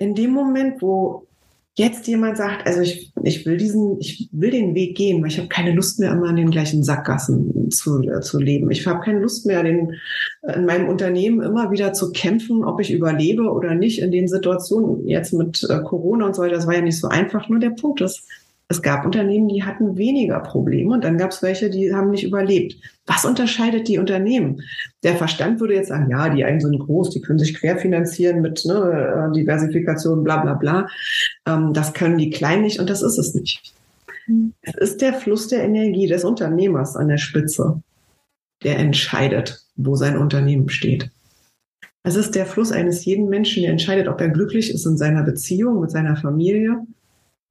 in 0.01 0.15
dem 0.15 0.31
Moment, 0.31 0.81
wo 0.81 1.27
jetzt 1.75 2.07
jemand 2.07 2.35
sagt, 2.35 2.65
also 2.65 2.81
ich, 2.81 3.13
ich 3.23 3.45
will 3.45 3.57
diesen, 3.57 3.99
ich 3.99 4.29
will 4.31 4.49
den 4.49 4.73
Weg 4.73 4.97
gehen, 4.97 5.21
weil 5.21 5.29
ich 5.29 5.37
habe 5.37 5.47
keine 5.47 5.73
Lust 5.73 5.99
mehr 5.99 6.11
immer 6.11 6.29
in 6.31 6.37
den 6.37 6.49
gleichen 6.49 6.83
Sackgassen 6.83 7.69
zu, 7.69 8.01
äh, 8.01 8.19
zu 8.21 8.39
leben. 8.39 8.71
Ich 8.71 8.85
habe 8.87 8.99
keine 9.05 9.19
Lust 9.19 9.45
mehr, 9.45 9.61
den, 9.61 9.93
in 10.55 10.65
meinem 10.65 10.89
Unternehmen 10.89 11.41
immer 11.41 11.71
wieder 11.71 11.93
zu 11.93 12.11
kämpfen, 12.11 12.65
ob 12.65 12.81
ich 12.81 12.91
überlebe 12.91 13.43
oder 13.43 13.75
nicht 13.75 14.01
in 14.01 14.11
den 14.11 14.27
Situationen 14.27 15.07
jetzt 15.07 15.33
mit 15.33 15.63
äh, 15.69 15.81
Corona 15.83 16.25
und 16.25 16.35
so 16.35 16.41
weiter. 16.41 16.55
Das 16.55 16.65
war 16.65 16.73
ja 16.73 16.81
nicht 16.81 16.99
so 16.99 17.07
einfach. 17.07 17.47
Nur 17.47 17.59
der 17.59 17.69
Punkt 17.69 18.01
ist, 18.01 18.27
es 18.71 18.81
gab 18.81 19.05
Unternehmen, 19.05 19.49
die 19.49 19.63
hatten 19.63 19.97
weniger 19.97 20.39
Probleme 20.39 20.93
und 20.93 21.03
dann 21.03 21.17
gab 21.17 21.31
es 21.31 21.43
welche, 21.43 21.69
die 21.69 21.93
haben 21.93 22.09
nicht 22.09 22.23
überlebt. 22.23 22.77
Was 23.05 23.25
unterscheidet 23.25 23.87
die 23.87 23.97
Unternehmen? 23.97 24.61
Der 25.03 25.15
Verstand 25.15 25.59
würde 25.59 25.75
jetzt 25.75 25.89
sagen, 25.89 26.09
ja, 26.09 26.29
die 26.29 26.45
einen 26.45 26.61
sind 26.61 26.79
groß, 26.79 27.09
die 27.09 27.21
können 27.21 27.37
sich 27.37 27.53
querfinanzieren 27.53 28.41
mit 28.41 28.63
ne, 28.65 29.29
äh, 29.29 29.33
Diversifikation, 29.33 30.23
bla 30.23 30.37
bla 30.37 30.53
bla. 30.53 30.87
Ähm, 31.45 31.73
das 31.73 31.93
können 31.93 32.17
die 32.17 32.29
Kleinen 32.29 32.63
nicht 32.63 32.79
und 32.79 32.89
das 32.89 33.01
ist 33.01 33.17
es 33.17 33.35
nicht. 33.35 33.73
Mhm. 34.27 34.53
Es 34.61 34.75
ist 34.75 35.01
der 35.01 35.13
Fluss 35.13 35.49
der 35.49 35.63
Energie 35.63 36.07
des 36.07 36.23
Unternehmers 36.23 36.95
an 36.95 37.09
der 37.09 37.17
Spitze, 37.17 37.81
der 38.63 38.79
entscheidet, 38.79 39.65
wo 39.75 39.95
sein 39.95 40.17
Unternehmen 40.17 40.69
steht. 40.69 41.11
Es 42.03 42.15
ist 42.15 42.35
der 42.35 42.45
Fluss 42.45 42.71
eines 42.71 43.03
jeden 43.05 43.27
Menschen, 43.27 43.63
der 43.63 43.71
entscheidet, 43.71 44.07
ob 44.07 44.21
er 44.21 44.29
glücklich 44.29 44.73
ist 44.73 44.85
in 44.85 44.97
seiner 44.97 45.23
Beziehung 45.23 45.81
mit 45.81 45.91
seiner 45.91 46.15
Familie 46.15 46.87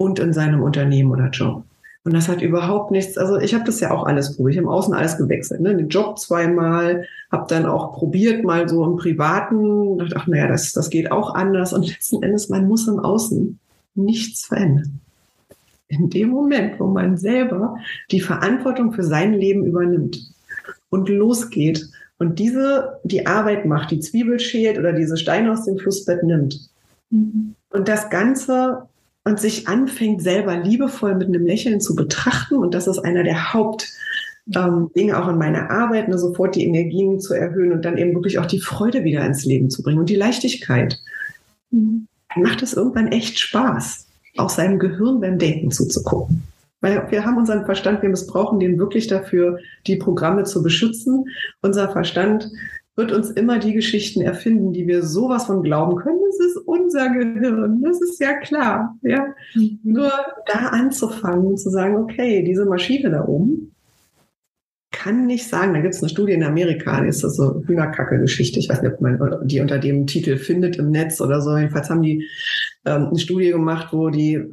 und 0.00 0.18
in 0.18 0.32
seinem 0.32 0.62
Unternehmen 0.62 1.10
oder 1.10 1.28
Job. 1.28 1.62
Und 2.04 2.14
das 2.14 2.26
hat 2.26 2.40
überhaupt 2.40 2.90
nichts, 2.90 3.18
also 3.18 3.36
ich 3.36 3.52
habe 3.52 3.64
das 3.64 3.80
ja 3.80 3.90
auch 3.90 4.06
alles 4.06 4.34
probiert, 4.34 4.54
ich 4.54 4.58
habe 4.58 4.68
im 4.68 4.72
Außen 4.72 4.94
alles 4.94 5.18
gewechselt, 5.18 5.60
ne? 5.60 5.76
den 5.76 5.90
Job 5.90 6.18
zweimal, 6.18 7.04
habe 7.30 7.44
dann 7.50 7.66
auch 7.66 7.92
probiert, 7.92 8.42
mal 8.42 8.66
so 8.66 8.82
im 8.82 8.96
Privaten, 8.96 9.98
dachte, 9.98 10.16
ach 10.16 10.26
naja, 10.26 10.48
das, 10.48 10.72
das 10.72 10.88
geht 10.88 11.12
auch 11.12 11.34
anders 11.34 11.74
und 11.74 11.86
letzten 11.86 12.22
Endes, 12.22 12.48
man 12.48 12.66
muss 12.66 12.88
im 12.88 12.98
Außen 12.98 13.58
nichts 13.94 14.46
verändern. 14.46 15.00
In 15.88 16.08
dem 16.08 16.30
Moment, 16.30 16.80
wo 16.80 16.86
man 16.86 17.18
selber 17.18 17.76
die 18.10 18.22
Verantwortung 18.22 18.92
für 18.92 19.04
sein 19.04 19.34
Leben 19.34 19.66
übernimmt 19.66 20.32
und 20.88 21.10
losgeht 21.10 21.90
und 22.18 22.38
diese, 22.38 23.00
die 23.04 23.26
Arbeit 23.26 23.66
macht, 23.66 23.90
die 23.90 24.00
Zwiebel 24.00 24.40
schält 24.40 24.78
oder 24.78 24.94
diese 24.94 25.18
Steine 25.18 25.52
aus 25.52 25.66
dem 25.66 25.76
Flussbett 25.76 26.22
nimmt 26.22 26.70
mhm. 27.10 27.54
und 27.68 27.88
das 27.88 28.08
Ganze 28.08 28.88
und 29.24 29.40
sich 29.40 29.68
anfängt, 29.68 30.22
selber 30.22 30.56
liebevoll 30.56 31.14
mit 31.14 31.28
einem 31.28 31.46
Lächeln 31.46 31.80
zu 31.80 31.94
betrachten. 31.94 32.56
Und 32.56 32.74
das 32.74 32.86
ist 32.86 32.98
einer 32.98 33.22
der 33.22 33.52
Hauptdinge 33.52 35.12
ähm, 35.12 35.14
auch 35.14 35.28
in 35.28 35.38
meiner 35.38 35.70
Arbeit, 35.70 36.08
ne, 36.08 36.18
sofort 36.18 36.56
die 36.56 36.64
Energien 36.64 37.20
zu 37.20 37.34
erhöhen 37.34 37.72
und 37.72 37.84
dann 37.84 37.98
eben 37.98 38.14
wirklich 38.14 38.38
auch 38.38 38.46
die 38.46 38.60
Freude 38.60 39.04
wieder 39.04 39.24
ins 39.24 39.44
Leben 39.44 39.70
zu 39.70 39.82
bringen 39.82 40.00
und 40.00 40.08
die 40.08 40.16
Leichtigkeit. 40.16 40.98
Dann 41.70 42.42
macht 42.42 42.62
es 42.62 42.74
irgendwann 42.74 43.08
echt 43.08 43.38
Spaß, 43.38 44.06
auch 44.38 44.50
seinem 44.50 44.78
Gehirn 44.78 45.20
beim 45.20 45.38
Denken 45.38 45.70
zuzugucken. 45.70 46.42
Weil 46.80 47.10
wir 47.10 47.26
haben 47.26 47.36
unseren 47.36 47.66
Verstand, 47.66 48.00
wir 48.00 48.08
missbrauchen 48.08 48.58
den 48.58 48.78
wirklich 48.78 49.06
dafür, 49.06 49.58
die 49.86 49.96
Programme 49.96 50.44
zu 50.44 50.62
beschützen. 50.62 51.26
Unser 51.60 51.90
Verstand 51.90 52.50
wird 53.00 53.12
uns 53.12 53.30
immer 53.30 53.58
die 53.58 53.72
Geschichten 53.72 54.20
erfinden, 54.20 54.72
die 54.74 54.86
wir 54.86 55.02
sowas 55.02 55.46
von 55.46 55.62
glauben 55.62 55.96
können. 55.96 56.20
Das 56.26 56.46
ist 56.46 56.56
unser 56.58 57.08
Gehirn, 57.08 57.82
das 57.82 58.00
ist 58.02 58.20
ja 58.20 58.34
klar. 58.34 58.96
Ja? 59.02 59.26
Mhm. 59.54 59.78
Nur 59.82 60.12
da 60.46 60.68
anzufangen 60.68 61.46
und 61.46 61.58
zu 61.58 61.70
sagen, 61.70 61.96
okay, 61.96 62.44
diese 62.44 62.66
Maschine 62.66 63.10
da 63.10 63.24
oben 63.24 63.72
kann 64.92 65.24
nicht 65.24 65.48
sagen, 65.48 65.72
da 65.72 65.80
gibt 65.80 65.94
es 65.94 66.02
eine 66.02 66.10
Studie 66.10 66.34
in 66.34 66.44
Amerika, 66.44 67.00
die 67.00 67.08
ist 67.08 67.24
das 67.24 67.36
so 67.36 67.62
Hühnerkacke-Geschichte, 67.66 68.58
ich 68.58 68.68
weiß 68.68 68.82
nicht, 68.82 68.92
ob 68.92 69.00
man 69.00 69.18
die 69.44 69.60
unter 69.60 69.78
dem 69.78 70.06
Titel 70.06 70.36
findet 70.36 70.76
im 70.76 70.90
Netz 70.90 71.22
oder 71.22 71.40
so. 71.40 71.56
Jedenfalls 71.56 71.88
haben 71.88 72.02
die 72.02 72.26
ähm, 72.84 73.06
eine 73.06 73.18
Studie 73.18 73.50
gemacht, 73.50 73.92
wo 73.92 74.10
die 74.10 74.44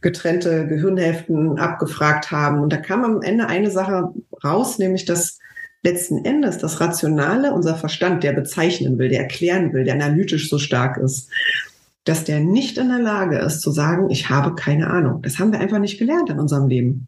getrennte 0.00 0.68
Gehirnhälften 0.68 1.58
abgefragt 1.58 2.30
haben. 2.30 2.60
Und 2.60 2.72
da 2.72 2.76
kam 2.76 3.02
am 3.02 3.22
Ende 3.22 3.48
eine 3.48 3.72
Sache 3.72 4.12
raus, 4.44 4.78
nämlich 4.78 5.04
dass 5.04 5.38
letzten 5.88 6.24
Endes 6.24 6.58
das 6.58 6.80
Rationale, 6.80 7.52
unser 7.52 7.74
Verstand, 7.74 8.22
der 8.22 8.32
bezeichnen 8.32 8.98
will, 8.98 9.08
der 9.08 9.20
erklären 9.20 9.72
will, 9.72 9.84
der 9.84 9.94
analytisch 9.94 10.50
so 10.50 10.58
stark 10.58 10.98
ist, 10.98 11.30
dass 12.04 12.24
der 12.24 12.40
nicht 12.40 12.78
in 12.78 12.88
der 12.88 13.00
Lage 13.00 13.38
ist 13.38 13.60
zu 13.60 13.70
sagen, 13.70 14.10
ich 14.10 14.30
habe 14.30 14.54
keine 14.54 14.88
Ahnung. 14.88 15.22
Das 15.22 15.38
haben 15.38 15.52
wir 15.52 15.60
einfach 15.60 15.78
nicht 15.78 15.98
gelernt 15.98 16.30
in 16.30 16.38
unserem 16.38 16.68
Leben. 16.68 17.06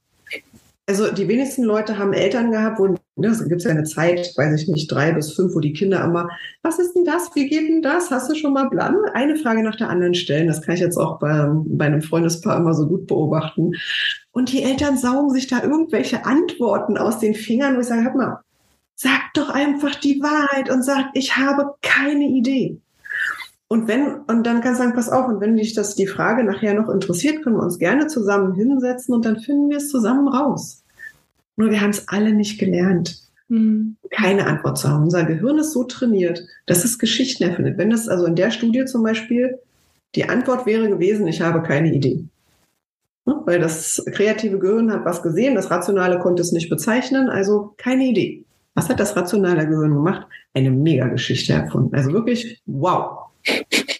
Also 0.86 1.12
die 1.12 1.28
wenigsten 1.28 1.62
Leute 1.62 1.98
haben 1.98 2.12
Eltern 2.12 2.50
gehabt, 2.50 2.80
wo 2.80 2.88
ne, 2.88 3.28
es 3.28 3.46
gibt 3.46 3.62
ja 3.62 3.70
eine 3.70 3.84
Zeit, 3.84 4.32
weiß 4.36 4.60
ich 4.60 4.66
nicht, 4.66 4.90
drei 4.90 5.12
bis 5.12 5.32
fünf, 5.32 5.54
wo 5.54 5.60
die 5.60 5.72
Kinder 5.72 6.02
immer, 6.04 6.28
was 6.62 6.80
ist 6.80 6.94
denn 6.94 7.04
das? 7.04 7.30
Wie 7.34 7.48
geht 7.48 7.68
denn 7.68 7.80
das? 7.80 8.10
Hast 8.10 8.28
du 8.28 8.34
schon 8.34 8.52
mal 8.52 8.68
Plan? 8.68 8.96
Eine 9.14 9.36
Frage 9.36 9.62
nach 9.62 9.76
der 9.76 9.88
anderen 9.88 10.14
stellen. 10.14 10.48
Das 10.48 10.62
kann 10.62 10.74
ich 10.74 10.80
jetzt 10.80 10.96
auch 10.96 11.20
bei, 11.20 11.48
bei 11.66 11.84
einem 11.84 12.02
Freundespaar 12.02 12.56
immer 12.56 12.74
so 12.74 12.88
gut 12.88 13.06
beobachten. 13.06 13.72
Und 14.32 14.52
die 14.52 14.64
Eltern 14.64 14.96
saugen 14.96 15.30
sich 15.30 15.46
da 15.46 15.62
irgendwelche 15.62 16.24
Antworten 16.24 16.98
aus 16.98 17.20
den 17.20 17.34
Fingern, 17.34 17.76
wo 17.76 17.80
ich 17.80 17.86
sage, 17.86 18.02
hör 18.02 18.16
mal, 18.16 18.40
Sagt 19.02 19.38
doch 19.38 19.48
einfach 19.48 19.94
die 19.94 20.20
Wahrheit 20.20 20.68
und 20.68 20.82
sagt, 20.82 21.16
ich 21.16 21.38
habe 21.38 21.72
keine 21.80 22.26
Idee. 22.26 22.76
Und 23.66 23.88
wenn, 23.88 24.16
und 24.26 24.44
dann 24.44 24.60
kann 24.60 24.72
ich 24.72 24.78
sagen, 24.78 24.92
pass 24.92 25.08
auf, 25.08 25.26
und 25.26 25.40
wenn 25.40 25.56
dich 25.56 25.72
das 25.72 25.94
die 25.94 26.06
Frage 26.06 26.44
nachher 26.44 26.74
noch 26.74 26.90
interessiert, 26.90 27.42
können 27.42 27.56
wir 27.56 27.62
uns 27.62 27.78
gerne 27.78 28.08
zusammen 28.08 28.52
hinsetzen 28.52 29.14
und 29.14 29.24
dann 29.24 29.40
finden 29.40 29.70
wir 29.70 29.78
es 29.78 29.88
zusammen 29.88 30.28
raus. 30.28 30.84
Nur 31.56 31.70
wir 31.70 31.80
haben 31.80 31.92
es 31.92 32.08
alle 32.08 32.34
nicht 32.34 32.60
gelernt, 32.60 33.22
mhm. 33.48 33.96
keine 34.10 34.46
Antwort 34.46 34.76
zu 34.76 34.90
haben. 34.90 35.04
Unser 35.04 35.24
Gehirn 35.24 35.56
ist 35.56 35.72
so 35.72 35.84
trainiert, 35.84 36.42
dass 36.66 36.84
es 36.84 36.98
Geschichten 36.98 37.44
erfindet. 37.44 37.78
Wenn 37.78 37.88
das 37.88 38.06
also 38.06 38.26
in 38.26 38.36
der 38.36 38.50
Studie 38.50 38.84
zum 38.84 39.02
Beispiel 39.02 39.58
die 40.14 40.28
Antwort 40.28 40.66
wäre 40.66 40.90
gewesen, 40.90 41.26
ich 41.26 41.40
habe 41.40 41.62
keine 41.62 41.94
Idee. 41.94 42.26
Weil 43.24 43.60
das 43.60 44.04
kreative 44.12 44.58
Gehirn 44.58 44.92
hat 44.92 45.06
was 45.06 45.22
gesehen, 45.22 45.54
das 45.54 45.70
Rationale 45.70 46.18
konnte 46.18 46.42
es 46.42 46.52
nicht 46.52 46.68
bezeichnen, 46.68 47.30
also 47.30 47.72
keine 47.78 48.04
Idee. 48.04 48.44
Was 48.80 48.88
hat 48.88 48.98
das 48.98 49.14
rationale 49.14 49.68
Gehirn 49.68 49.92
gemacht? 49.92 50.26
Eine 50.54 50.70
Mega-Geschichte 50.70 51.52
erfunden. 51.52 51.94
Also 51.94 52.14
wirklich, 52.14 52.62
wow. 52.64 53.26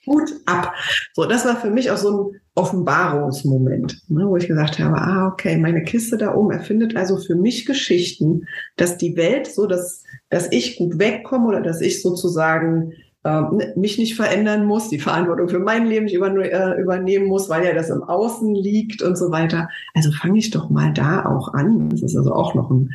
Gut 0.06 0.30
ab. 0.46 0.72
So, 1.12 1.26
das 1.26 1.44
war 1.44 1.56
für 1.56 1.68
mich 1.68 1.90
auch 1.90 1.98
so 1.98 2.30
ein 2.30 2.40
Offenbarungsmoment, 2.54 4.00
ne, 4.08 4.26
wo 4.26 4.38
ich 4.38 4.48
gesagt 4.48 4.78
habe, 4.78 4.96
ah, 4.96 5.28
okay, 5.28 5.58
meine 5.58 5.84
Kiste 5.84 6.16
da 6.16 6.34
oben 6.34 6.52
erfindet 6.52 6.96
also 6.96 7.18
für 7.18 7.34
mich 7.34 7.66
Geschichten, 7.66 8.46
dass 8.76 8.96
die 8.96 9.18
Welt 9.18 9.48
so, 9.48 9.66
dass, 9.66 10.02
dass 10.30 10.50
ich 10.50 10.78
gut 10.78 10.98
wegkomme 10.98 11.48
oder 11.48 11.60
dass 11.60 11.82
ich 11.82 12.00
sozusagen 12.00 12.94
ähm, 13.22 13.60
mich 13.76 13.98
nicht 13.98 14.16
verändern 14.16 14.64
muss, 14.64 14.88
die 14.88 14.98
Verantwortung 14.98 15.50
für 15.50 15.58
mein 15.58 15.86
Leben 15.86 16.06
nicht 16.06 16.14
über, 16.14 16.34
äh, 16.34 16.80
übernehmen 16.80 17.26
muss, 17.26 17.50
weil 17.50 17.66
ja 17.66 17.74
das 17.74 17.90
im 17.90 18.02
Außen 18.02 18.54
liegt 18.54 19.02
und 19.02 19.16
so 19.16 19.30
weiter. 19.30 19.68
Also 19.92 20.10
fange 20.10 20.38
ich 20.38 20.50
doch 20.50 20.70
mal 20.70 20.94
da 20.94 21.26
auch 21.26 21.52
an. 21.52 21.90
Das 21.90 22.02
ist 22.02 22.16
also 22.16 22.32
auch 22.32 22.54
noch 22.54 22.70
ein 22.70 22.90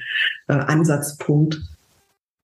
äh, 0.48 0.54
Ansatzpunkt, 0.54 1.62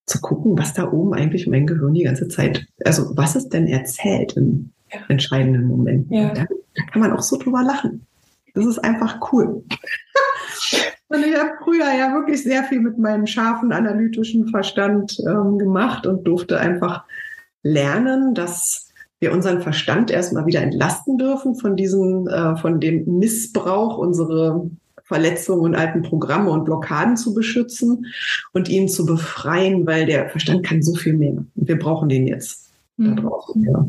zu 0.05 0.19
gucken, 0.19 0.57
was 0.57 0.73
da 0.73 0.91
oben 0.91 1.13
eigentlich 1.13 1.47
mein 1.47 1.67
Gehirn 1.67 1.93
die 1.93 2.03
ganze 2.03 2.27
Zeit, 2.27 2.65
also 2.85 3.15
was 3.15 3.35
es 3.35 3.49
denn 3.49 3.67
erzählt 3.67 4.33
in 4.33 4.71
ja. 4.91 4.99
entscheidenden 5.07 5.65
Momenten. 5.65 6.13
Ja. 6.13 6.33
Da, 6.33 6.45
da, 6.45 6.83
kann 6.91 7.01
man 7.01 7.11
auch 7.11 7.21
so 7.21 7.37
drüber 7.37 7.63
lachen. 7.63 8.05
Das 8.53 8.65
ist 8.65 8.79
einfach 8.79 9.31
cool. 9.31 9.63
Und 11.07 11.25
ich 11.25 11.37
habe 11.37 11.51
früher 11.61 11.91
ja 11.93 12.13
wirklich 12.13 12.41
sehr 12.41 12.63
viel 12.63 12.79
mit 12.79 12.97
meinem 12.97 13.27
scharfen 13.27 13.73
analytischen 13.73 14.47
Verstand 14.47 15.17
ähm, 15.27 15.57
gemacht 15.57 16.07
und 16.07 16.25
durfte 16.25 16.57
einfach 16.57 17.03
lernen, 17.63 18.33
dass 18.33 18.91
wir 19.19 19.33
unseren 19.33 19.61
Verstand 19.61 20.09
erstmal 20.09 20.45
wieder 20.45 20.61
entlasten 20.61 21.17
dürfen 21.17 21.55
von 21.55 21.75
diesem, 21.75 22.27
äh, 22.27 22.55
von 22.55 22.79
dem 22.79 23.19
Missbrauch, 23.19 23.97
unsere 23.97 24.69
Verletzungen 25.11 25.61
und 25.61 25.75
alten 25.75 26.03
Programme 26.03 26.51
und 26.51 26.63
Blockaden 26.63 27.17
zu 27.17 27.33
beschützen 27.33 28.05
und 28.53 28.69
ihn 28.69 28.87
zu 28.87 29.05
befreien, 29.05 29.85
weil 29.85 30.05
der 30.05 30.29
Verstand 30.29 30.65
kann 30.65 30.81
so 30.81 30.95
viel 30.95 31.11
mehr. 31.13 31.33
Und 31.33 31.67
wir 31.67 31.77
brauchen 31.77 32.07
den 32.07 32.27
jetzt. 32.27 32.71
Ja. 32.97 33.87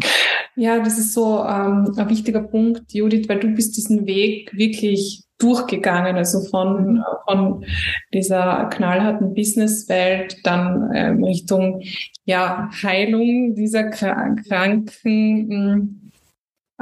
ja, 0.56 0.78
das 0.80 0.98
ist 0.98 1.12
so 1.12 1.44
ähm, 1.44 1.92
ein 1.96 2.08
wichtiger 2.08 2.42
Punkt, 2.42 2.92
Judith, 2.92 3.28
weil 3.28 3.38
du 3.38 3.48
bist 3.48 3.76
diesen 3.76 4.06
Weg 4.06 4.50
wirklich 4.56 5.22
durchgegangen, 5.38 6.16
also 6.16 6.40
von, 6.40 7.04
von 7.28 7.64
dieser 8.12 8.68
knallharten 8.72 9.34
Businesswelt 9.34 10.38
dann 10.44 10.90
ähm, 10.94 11.22
Richtung 11.22 11.82
ja, 12.24 12.68
Heilung 12.82 13.54
dieser 13.54 13.90
Kranken, 13.90 14.90
hm, 15.02 16.01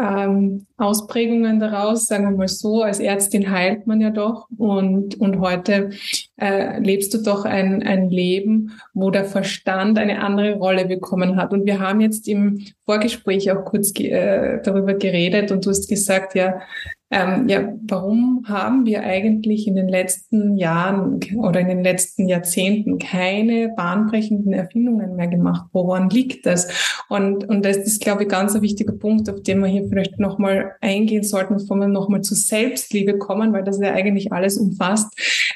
ähm, 0.00 0.66
Ausprägungen 0.76 1.60
daraus, 1.60 2.06
sagen 2.06 2.24
wir 2.24 2.36
mal 2.36 2.48
so. 2.48 2.82
Als 2.82 3.00
Ärztin 3.00 3.50
heilt 3.50 3.86
man 3.86 4.00
ja 4.00 4.10
doch 4.10 4.48
und, 4.56 5.20
und 5.20 5.40
heute 5.40 5.90
äh, 6.36 6.78
lebst 6.80 7.12
du 7.14 7.18
doch 7.18 7.44
ein, 7.44 7.82
ein 7.82 8.08
Leben, 8.08 8.80
wo 8.94 9.10
der 9.10 9.24
Verstand 9.24 9.98
eine 9.98 10.22
andere 10.22 10.54
Rolle 10.54 10.86
bekommen 10.86 11.36
hat. 11.36 11.52
Und 11.52 11.66
wir 11.66 11.80
haben 11.80 12.00
jetzt 12.00 12.28
im 12.28 12.64
Vorgespräch 12.84 13.50
auch 13.52 13.64
kurz 13.64 13.92
ge 13.92 14.08
äh, 14.10 14.62
darüber 14.62 14.94
geredet 14.94 15.52
und 15.52 15.66
du 15.66 15.70
hast 15.70 15.88
gesagt, 15.88 16.34
ja, 16.34 16.60
ähm, 17.12 17.48
ja, 17.48 17.72
warum 17.82 18.44
haben 18.46 18.86
wir 18.86 19.02
eigentlich 19.02 19.66
in 19.66 19.74
den 19.74 19.88
letzten 19.88 20.56
Jahren 20.56 21.18
oder 21.36 21.58
in 21.58 21.66
den 21.66 21.82
letzten 21.82 22.28
Jahrzehnten 22.28 23.00
keine 23.00 23.70
bahnbrechenden 23.76 24.52
Erfindungen 24.52 25.16
mehr 25.16 25.26
gemacht? 25.26 25.68
Woran 25.72 26.08
liegt 26.08 26.46
das? 26.46 27.02
Und, 27.08 27.48
und 27.48 27.64
das 27.64 27.78
ist, 27.78 28.00
glaube 28.00 28.22
ich, 28.22 28.28
ganz 28.28 28.54
ein 28.54 28.62
wichtiger 28.62 28.92
Punkt, 28.92 29.28
auf 29.28 29.42
den 29.42 29.58
wir 29.58 29.66
hier 29.66 29.88
vielleicht 29.88 30.20
nochmal 30.20 30.76
eingehen 30.80 31.24
sollten, 31.24 31.54
bevor 31.54 31.78
wir 31.78 31.88
nochmal 31.88 32.22
zu 32.22 32.36
Selbstliebe 32.36 33.18
kommen, 33.18 33.52
weil 33.52 33.64
das 33.64 33.80
ja 33.80 33.92
eigentlich 33.92 34.32
alles 34.32 34.56
umfasst. 34.56 35.12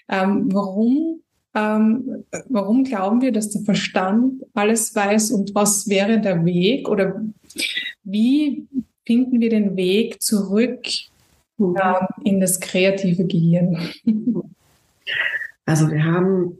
Ähm, 0.09 0.49
warum 0.53 1.21
ähm, 1.55 2.25
warum 2.49 2.83
glauben 2.83 3.21
wir, 3.23 3.31
dass 3.31 3.51
der 3.51 3.63
Verstand 3.63 4.43
alles 4.55 4.93
weiß 4.93 5.31
und 5.31 5.55
was 5.55 5.89
wäre 5.89 6.21
der 6.21 6.45
Weg 6.45 6.89
oder 6.89 7.23
wie 8.03 8.67
finden 9.07 9.41
wir 9.41 9.51
den 9.51 9.77
Weg 9.77 10.21
zurück 10.21 10.81
mhm. 11.59 11.75
in 12.25 12.41
das 12.41 12.61
kreative 12.61 13.25
Gehirn? 13.25 13.79
Also 15.67 15.91
wir 15.91 16.05
haben 16.05 16.59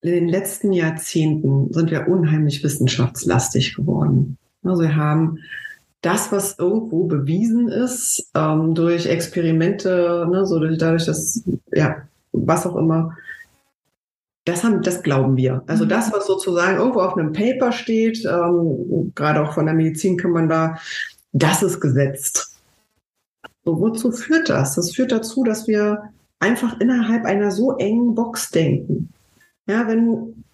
in 0.00 0.10
den 0.10 0.28
letzten 0.28 0.72
Jahrzehnten 0.72 1.72
sind 1.72 1.90
wir 1.90 2.08
unheimlich 2.08 2.62
wissenschaftslastig 2.62 3.74
geworden. 3.74 4.38
Also 4.62 4.82
wir 4.82 4.96
haben 4.96 5.38
das, 6.00 6.30
was 6.30 6.58
irgendwo 6.58 7.04
bewiesen 7.04 7.68
ist, 7.68 8.30
ähm, 8.34 8.74
durch 8.74 9.06
Experimente, 9.06 10.26
ne, 10.30 10.46
so 10.46 10.60
durch, 10.60 10.78
dadurch, 10.78 11.06
dass, 11.06 11.42
ja, 11.72 11.96
was 12.32 12.66
auch 12.66 12.76
immer, 12.76 13.16
das 14.44 14.62
haben, 14.62 14.82
das 14.82 15.02
glauben 15.02 15.36
wir. 15.36 15.64
Also 15.66 15.84
mhm. 15.84 15.88
das, 15.88 16.12
was 16.12 16.26
sozusagen 16.26 16.76
irgendwo 16.76 17.00
auf 17.00 17.16
einem 17.16 17.32
Paper 17.32 17.72
steht, 17.72 18.24
ähm, 18.24 19.12
gerade 19.14 19.42
auch 19.42 19.54
von 19.54 19.66
der 19.66 19.74
Medizin 19.74 20.16
kann 20.16 20.30
man 20.30 20.48
da, 20.48 20.78
das 21.32 21.62
ist 21.62 21.80
gesetzt. 21.80 22.45
So, 23.66 23.80
wozu 23.80 24.12
führt 24.12 24.48
das? 24.48 24.76
Das 24.76 24.94
führt 24.94 25.10
dazu, 25.10 25.42
dass 25.42 25.66
wir 25.66 26.10
einfach 26.38 26.78
innerhalb 26.80 27.24
einer 27.24 27.50
so 27.50 27.76
engen 27.76 28.14
Box 28.14 28.50
denken. 28.50 29.12
Ja, 29.68 29.88
wenn, 29.88 30.44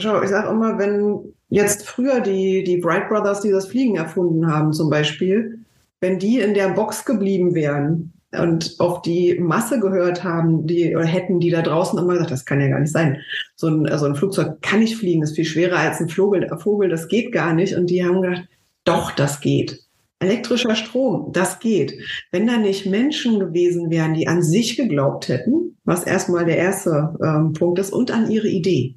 schau, 0.00 0.22
ich 0.22 0.30
sage 0.30 0.48
immer, 0.48 0.78
wenn 0.78 1.34
jetzt 1.50 1.86
früher 1.86 2.20
die, 2.20 2.64
die 2.64 2.78
Bright 2.78 3.10
Brothers, 3.10 3.42
die 3.42 3.50
das 3.50 3.66
Fliegen 3.66 3.96
erfunden 3.96 4.50
haben, 4.50 4.72
zum 4.72 4.88
Beispiel, 4.88 5.58
wenn 6.00 6.18
die 6.18 6.40
in 6.40 6.54
der 6.54 6.70
Box 6.70 7.04
geblieben 7.04 7.54
wären, 7.54 8.10
und 8.36 8.74
auf 8.80 9.02
die 9.02 9.38
Masse 9.38 9.78
gehört 9.78 10.24
haben, 10.24 10.66
die 10.66 10.96
oder 10.96 11.04
hätten 11.04 11.38
die 11.38 11.50
da 11.50 11.62
draußen 11.62 11.96
immer 11.96 12.14
gesagt, 12.14 12.32
das 12.32 12.44
kann 12.44 12.60
ja 12.60 12.66
gar 12.66 12.80
nicht 12.80 12.90
sein. 12.90 13.20
So 13.54 13.68
ein, 13.68 13.88
also 13.88 14.06
ein 14.06 14.16
Flugzeug 14.16 14.60
kann 14.60 14.80
nicht 14.80 14.96
fliegen, 14.96 15.22
ist 15.22 15.36
viel 15.36 15.44
schwerer 15.44 15.78
als 15.78 16.00
ein 16.00 16.08
Vogel, 16.08 16.48
Vogel, 16.58 16.88
das 16.88 17.06
geht 17.06 17.30
gar 17.30 17.54
nicht. 17.54 17.76
Und 17.76 17.90
die 17.90 18.04
haben 18.04 18.22
gedacht, 18.22 18.48
doch, 18.82 19.12
das 19.12 19.40
geht. 19.40 19.83
Elektrischer 20.24 20.74
Strom, 20.74 21.32
das 21.32 21.58
geht. 21.58 21.98
Wenn 22.30 22.46
da 22.46 22.56
nicht 22.56 22.86
Menschen 22.86 23.38
gewesen 23.38 23.90
wären, 23.90 24.14
die 24.14 24.28
an 24.28 24.42
sich 24.42 24.76
geglaubt 24.76 25.28
hätten, 25.28 25.76
was 25.84 26.04
erstmal 26.04 26.44
der 26.44 26.56
erste 26.56 27.14
ähm, 27.22 27.52
Punkt 27.52 27.78
ist, 27.78 27.92
und 27.92 28.10
an 28.10 28.30
ihre 28.30 28.48
Idee 28.48 28.96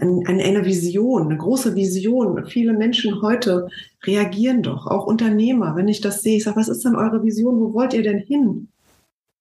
an, 0.00 0.22
an 0.26 0.40
eine 0.40 0.64
Vision, 0.64 1.24
eine 1.24 1.36
große 1.36 1.74
Vision. 1.74 2.46
Viele 2.46 2.72
Menschen 2.72 3.20
heute 3.22 3.68
reagieren 4.04 4.62
doch, 4.62 4.86
auch 4.86 5.06
Unternehmer, 5.06 5.76
wenn 5.76 5.88
ich 5.88 6.00
das 6.00 6.22
sehe. 6.22 6.36
Ich 6.36 6.44
sage, 6.44 6.56
was 6.56 6.68
ist 6.68 6.84
denn 6.84 6.96
eure 6.96 7.22
Vision? 7.22 7.60
Wo 7.60 7.74
wollt 7.74 7.94
ihr 7.94 8.02
denn 8.02 8.18
hin? 8.18 8.68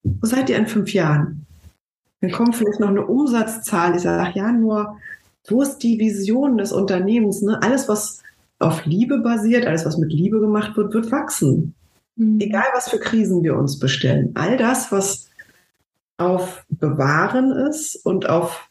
Wo 0.03 0.25
seid 0.25 0.49
ihr 0.49 0.57
in 0.57 0.67
fünf 0.67 0.93
Jahren? 0.93 1.45
Dann 2.21 2.31
kommt 2.31 2.55
vielleicht 2.55 2.79
noch 2.79 2.89
eine 2.89 3.05
Umsatzzahl. 3.05 3.95
Ich 3.95 4.01
sage, 4.01 4.29
ach 4.29 4.35
ja, 4.35 4.51
nur, 4.51 4.97
wo 5.47 5.61
ist 5.61 5.79
die 5.79 5.99
Vision 5.99 6.57
des 6.57 6.71
Unternehmens? 6.71 7.41
Ne? 7.41 7.61
Alles, 7.61 7.87
was 7.87 8.21
auf 8.61 8.85
Liebe 8.85 9.19
basiert, 9.19 9.65
alles, 9.65 9.85
was 9.85 9.97
mit 9.97 10.11
Liebe 10.11 10.39
gemacht 10.39 10.75
wird, 10.77 10.93
wird 10.93 11.11
wachsen. 11.11 11.73
Mhm. 12.15 12.39
Egal, 12.39 12.65
was 12.73 12.89
für 12.89 12.99
Krisen 12.99 13.43
wir 13.43 13.55
uns 13.55 13.79
bestellen. 13.79 14.31
All 14.35 14.57
das, 14.57 14.91
was 14.91 15.29
auf 16.17 16.63
Bewahren 16.69 17.51
ist 17.51 17.95
und 18.05 18.29
auf 18.29 18.69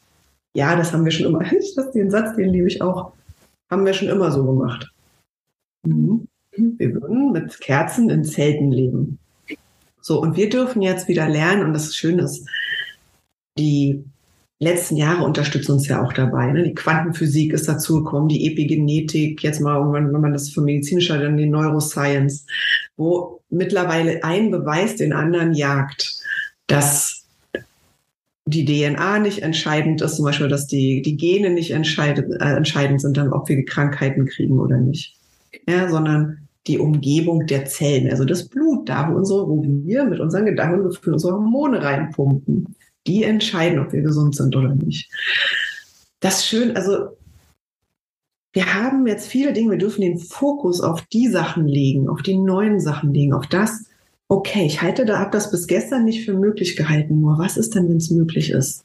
ja, 0.55 0.74
das 0.76 0.92
haben 0.92 1.05
wir 1.05 1.12
schon 1.12 1.26
immer. 1.26 1.44
Das, 1.76 1.92
den 1.92 2.11
Satz, 2.11 2.37
den 2.37 2.50
liebe 2.50 2.66
ich 2.66 2.83
auch. 2.83 3.12
Haben 3.70 3.87
wir 3.87 3.92
schon 3.92 4.09
immer 4.09 4.33
so 4.33 4.44
gemacht. 4.44 4.90
Mhm. 5.85 6.26
Wir 6.57 6.94
würden 6.94 7.33
mit 7.33 7.61
Kerzen 7.61 8.11
in 8.11 8.24
Zelten 8.24 8.72
leben. 8.72 9.18
So, 10.00 10.20
und 10.20 10.37
wir 10.37 10.48
dürfen 10.48 10.83
jetzt 10.83 11.09
wieder 11.09 11.29
lernen, 11.29 11.64
und 11.64 11.72
das 11.74 11.94
Schöne 11.94 12.22
ist, 12.22 12.48
die 13.57 14.05
letzten 14.61 14.96
Jahre 14.96 15.25
unterstützen 15.25 15.73
uns 15.73 15.88
ja 15.88 16.03
auch 16.03 16.12
dabei. 16.12 16.53
Ne? 16.53 16.62
Die 16.62 16.75
Quantenphysik 16.75 17.53
ist 17.53 17.66
dazugekommen, 17.66 18.29
die 18.29 18.46
Epigenetik, 18.46 19.42
jetzt 19.42 19.61
mal 19.61 19.81
wenn 19.92 20.12
man 20.12 20.33
das 20.33 20.51
für 20.51 20.61
medizinisch 20.61 21.11
hat, 21.11 21.23
dann 21.23 21.38
die 21.38 21.46
Neuroscience, 21.46 22.46
wo 22.96 23.40
mittlerweile 23.49 24.23
ein 24.23 24.51
Beweis 24.51 24.96
den 24.96 25.12
anderen 25.12 25.55
jagt, 25.55 26.20
dass 26.66 27.27
die 28.44 28.64
DNA 28.64 29.20
nicht 29.20 29.42
entscheidend 29.42 30.03
ist, 30.03 30.16
zum 30.16 30.25
Beispiel, 30.27 30.49
dass 30.49 30.66
die, 30.66 31.03
die 31.03 31.16
Gene 31.16 31.51
nicht 31.51 31.70
entscheidend, 31.70 32.40
äh, 32.40 32.57
entscheidend 32.57 33.01
sind, 33.01 33.16
dann, 33.16 33.33
ob 33.33 33.49
wir 33.49 33.64
Krankheiten 33.64 34.27
kriegen 34.27 34.59
oder 34.59 34.77
nicht. 34.77 35.16
Ja, 35.68 35.88
sondern 35.88 36.49
die 36.66 36.79
Umgebung 36.79 37.46
der 37.46 37.64
Zellen, 37.64 38.11
also 38.11 38.25
das 38.25 38.49
Blut, 38.49 38.88
da 38.88 39.11
wo, 39.11 39.16
unsere, 39.16 39.49
wo 39.49 39.62
wir 39.62 40.05
mit 40.05 40.20
unseren 40.20 40.46
Gedanken 40.46 40.85
Gefühlen 40.85 41.14
unsere 41.14 41.35
Hormone 41.35 41.83
reinpumpen, 41.83 42.75
die 43.06 43.24
entscheiden, 43.24 43.78
ob 43.78 43.92
wir 43.92 44.02
gesund 44.02 44.36
sind 44.36 44.54
oder 44.54 44.74
nicht. 44.74 45.10
Das 46.20 46.38
ist 46.38 46.46
schön, 46.46 46.76
also 46.76 47.16
wir 48.52 48.74
haben 48.74 49.06
jetzt 49.06 49.28
viele 49.28 49.52
Dinge, 49.52 49.72
wir 49.72 49.78
dürfen 49.78 50.00
den 50.00 50.18
Fokus 50.18 50.80
auf 50.80 51.02
die 51.12 51.28
Sachen 51.28 51.66
legen, 51.66 52.08
auf 52.08 52.22
die 52.22 52.36
neuen 52.36 52.80
Sachen 52.80 53.14
legen, 53.14 53.32
auf 53.32 53.46
das, 53.46 53.84
okay, 54.28 54.66
ich 54.66 54.82
halte 54.82 55.04
da 55.04 55.20
ab, 55.20 55.32
das 55.32 55.50
bis 55.50 55.66
gestern 55.66 56.04
nicht 56.04 56.24
für 56.24 56.34
möglich 56.34 56.76
gehalten, 56.76 57.20
nur 57.20 57.38
was 57.38 57.56
ist 57.56 57.74
denn, 57.74 57.88
wenn 57.88 57.98
es 57.98 58.10
möglich 58.10 58.50
ist? 58.50 58.84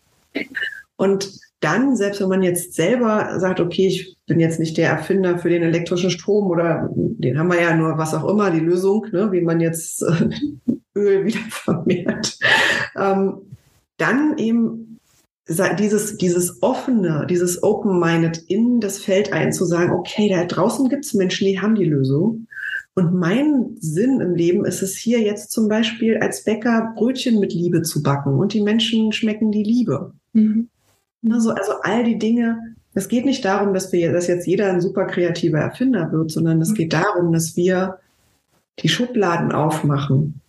Und 0.98 1.40
dann, 1.60 1.96
selbst 1.96 2.22
wenn 2.22 2.30
man 2.30 2.44
jetzt 2.44 2.74
selber 2.74 3.40
sagt, 3.40 3.60
okay, 3.60 3.88
ich 3.88 4.16
bin 4.28 4.40
jetzt 4.40 4.60
nicht 4.60 4.78
der 4.78 4.90
Erfinder 4.90 5.40
für 5.40 5.50
den 5.50 5.64
elektrischen 5.64 6.12
Strom 6.12 6.48
oder 6.48 6.90
den 6.94 7.40
haben 7.40 7.50
wir 7.50 7.62
ja 7.62 7.76
nur, 7.76 7.98
was 7.98 8.14
auch 8.14 8.30
immer, 8.30 8.52
die 8.52 8.60
Lösung, 8.60 9.08
ne, 9.12 9.32
wie 9.32 9.42
man 9.42 9.60
jetzt 9.60 10.04
äh, 10.04 10.30
Öl 10.96 11.26
wieder 11.26 11.40
vermehrt, 11.50 12.38
ähm, 12.96 13.42
dann 13.98 14.38
eben 14.38 15.00
dieses, 15.78 16.18
dieses 16.18 16.64
offene, 16.64 17.28
dieses 17.30 17.62
open-minded 17.62 18.38
in 18.48 18.80
das 18.80 18.98
Feld 18.98 19.32
einzusagen, 19.32 19.92
okay, 19.92 20.28
da 20.30 20.46
draußen 20.46 20.90
gibt 20.90 21.06
es 21.06 21.14
Menschen, 21.14 21.46
die 21.48 21.60
haben 21.60 21.76
die 21.76 21.86
Lösung. 21.86 22.48
Und 22.96 23.14
mein 23.14 23.76
Sinn 23.80 24.22
im 24.22 24.34
Leben 24.34 24.66
ist 24.66 24.82
es 24.82 24.96
hier 24.96 25.20
jetzt 25.20 25.52
zum 25.52 25.68
Beispiel 25.68 26.18
als 26.18 26.46
Bäcker 26.46 26.94
Brötchen 26.96 27.40
mit 27.40 27.54
Liebe 27.54 27.82
zu 27.82 28.02
backen 28.02 28.40
und 28.40 28.54
die 28.54 28.62
Menschen 28.62 29.12
schmecken 29.12 29.52
die 29.52 29.64
Liebe. 29.64 30.14
Mhm. 30.34 30.70
Also, 31.30 31.52
also 31.52 31.74
all 31.82 32.04
die 32.04 32.18
Dinge, 32.18 32.76
es 32.94 33.10
geht 33.10 33.26
nicht 33.26 33.44
darum, 33.44 33.74
dass 33.74 33.92
wir, 33.92 34.14
dass 34.14 34.28
jetzt 34.28 34.48
jeder 34.48 34.72
ein 34.72 34.82
super 34.82 35.06
kreativer 35.06 35.60
Erfinder 35.60 36.12
wird, 36.12 36.32
sondern 36.32 36.62
es 36.62 36.70
mhm. 36.70 36.76
geht 36.76 36.94
darum, 36.94 37.34
dass 37.34 37.56
wir 37.56 38.00
die 38.80 38.90
Schubladen 38.90 39.52
aufmachen, 39.52 40.42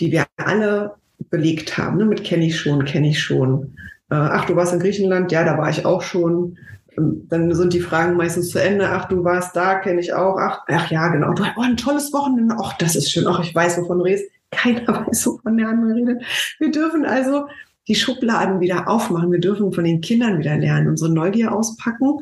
die 0.00 0.10
wir 0.10 0.26
alle 0.36 0.96
belegt 1.28 1.76
haben. 1.76 1.98
Ne? 1.98 2.04
Mit 2.04 2.24
kenne 2.24 2.46
ich 2.46 2.58
schon, 2.58 2.84
kenne 2.84 3.08
ich 3.08 3.20
schon. 3.20 3.74
Äh, 4.10 4.14
ach, 4.14 4.46
du 4.46 4.56
warst 4.56 4.72
in 4.72 4.80
Griechenland? 4.80 5.30
Ja, 5.32 5.44
da 5.44 5.58
war 5.58 5.68
ich 5.70 5.84
auch 5.84 6.02
schon 6.02 6.56
dann 6.96 7.54
sind 7.54 7.72
die 7.72 7.80
Fragen 7.80 8.16
meistens 8.16 8.50
zu 8.50 8.60
Ende. 8.60 8.88
Ach, 8.88 9.06
du 9.06 9.24
warst 9.24 9.54
da, 9.54 9.76
kenne 9.76 10.00
ich 10.00 10.12
auch. 10.12 10.36
Ach, 10.38 10.62
ach 10.68 10.90
ja, 10.90 11.08
genau. 11.08 11.32
Du, 11.32 11.44
oh, 11.56 11.60
ein 11.60 11.76
tolles 11.76 12.12
Wochenende. 12.12 12.56
Ach, 12.58 12.76
das 12.78 12.96
ist 12.96 13.10
schön. 13.10 13.26
Ach, 13.26 13.42
ich 13.42 13.54
weiß, 13.54 13.78
wovon 13.78 13.98
du 13.98 14.04
redest. 14.04 14.30
Keiner 14.50 14.86
weiß, 15.06 15.26
wovon 15.26 15.56
der 15.56 15.68
andere 15.68 15.94
redet. 15.94 16.22
Wir 16.58 16.70
dürfen 16.70 17.04
also 17.04 17.46
die 17.88 17.94
Schubladen 17.94 18.60
wieder 18.60 18.88
aufmachen. 18.88 19.32
Wir 19.32 19.40
dürfen 19.40 19.72
von 19.72 19.84
den 19.84 20.00
Kindern 20.00 20.38
wieder 20.38 20.56
lernen, 20.56 20.88
unsere 20.88 21.12
Neugier 21.12 21.52
auspacken 21.52 22.20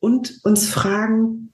und 0.00 0.40
uns 0.44 0.68
fragen 0.68 1.52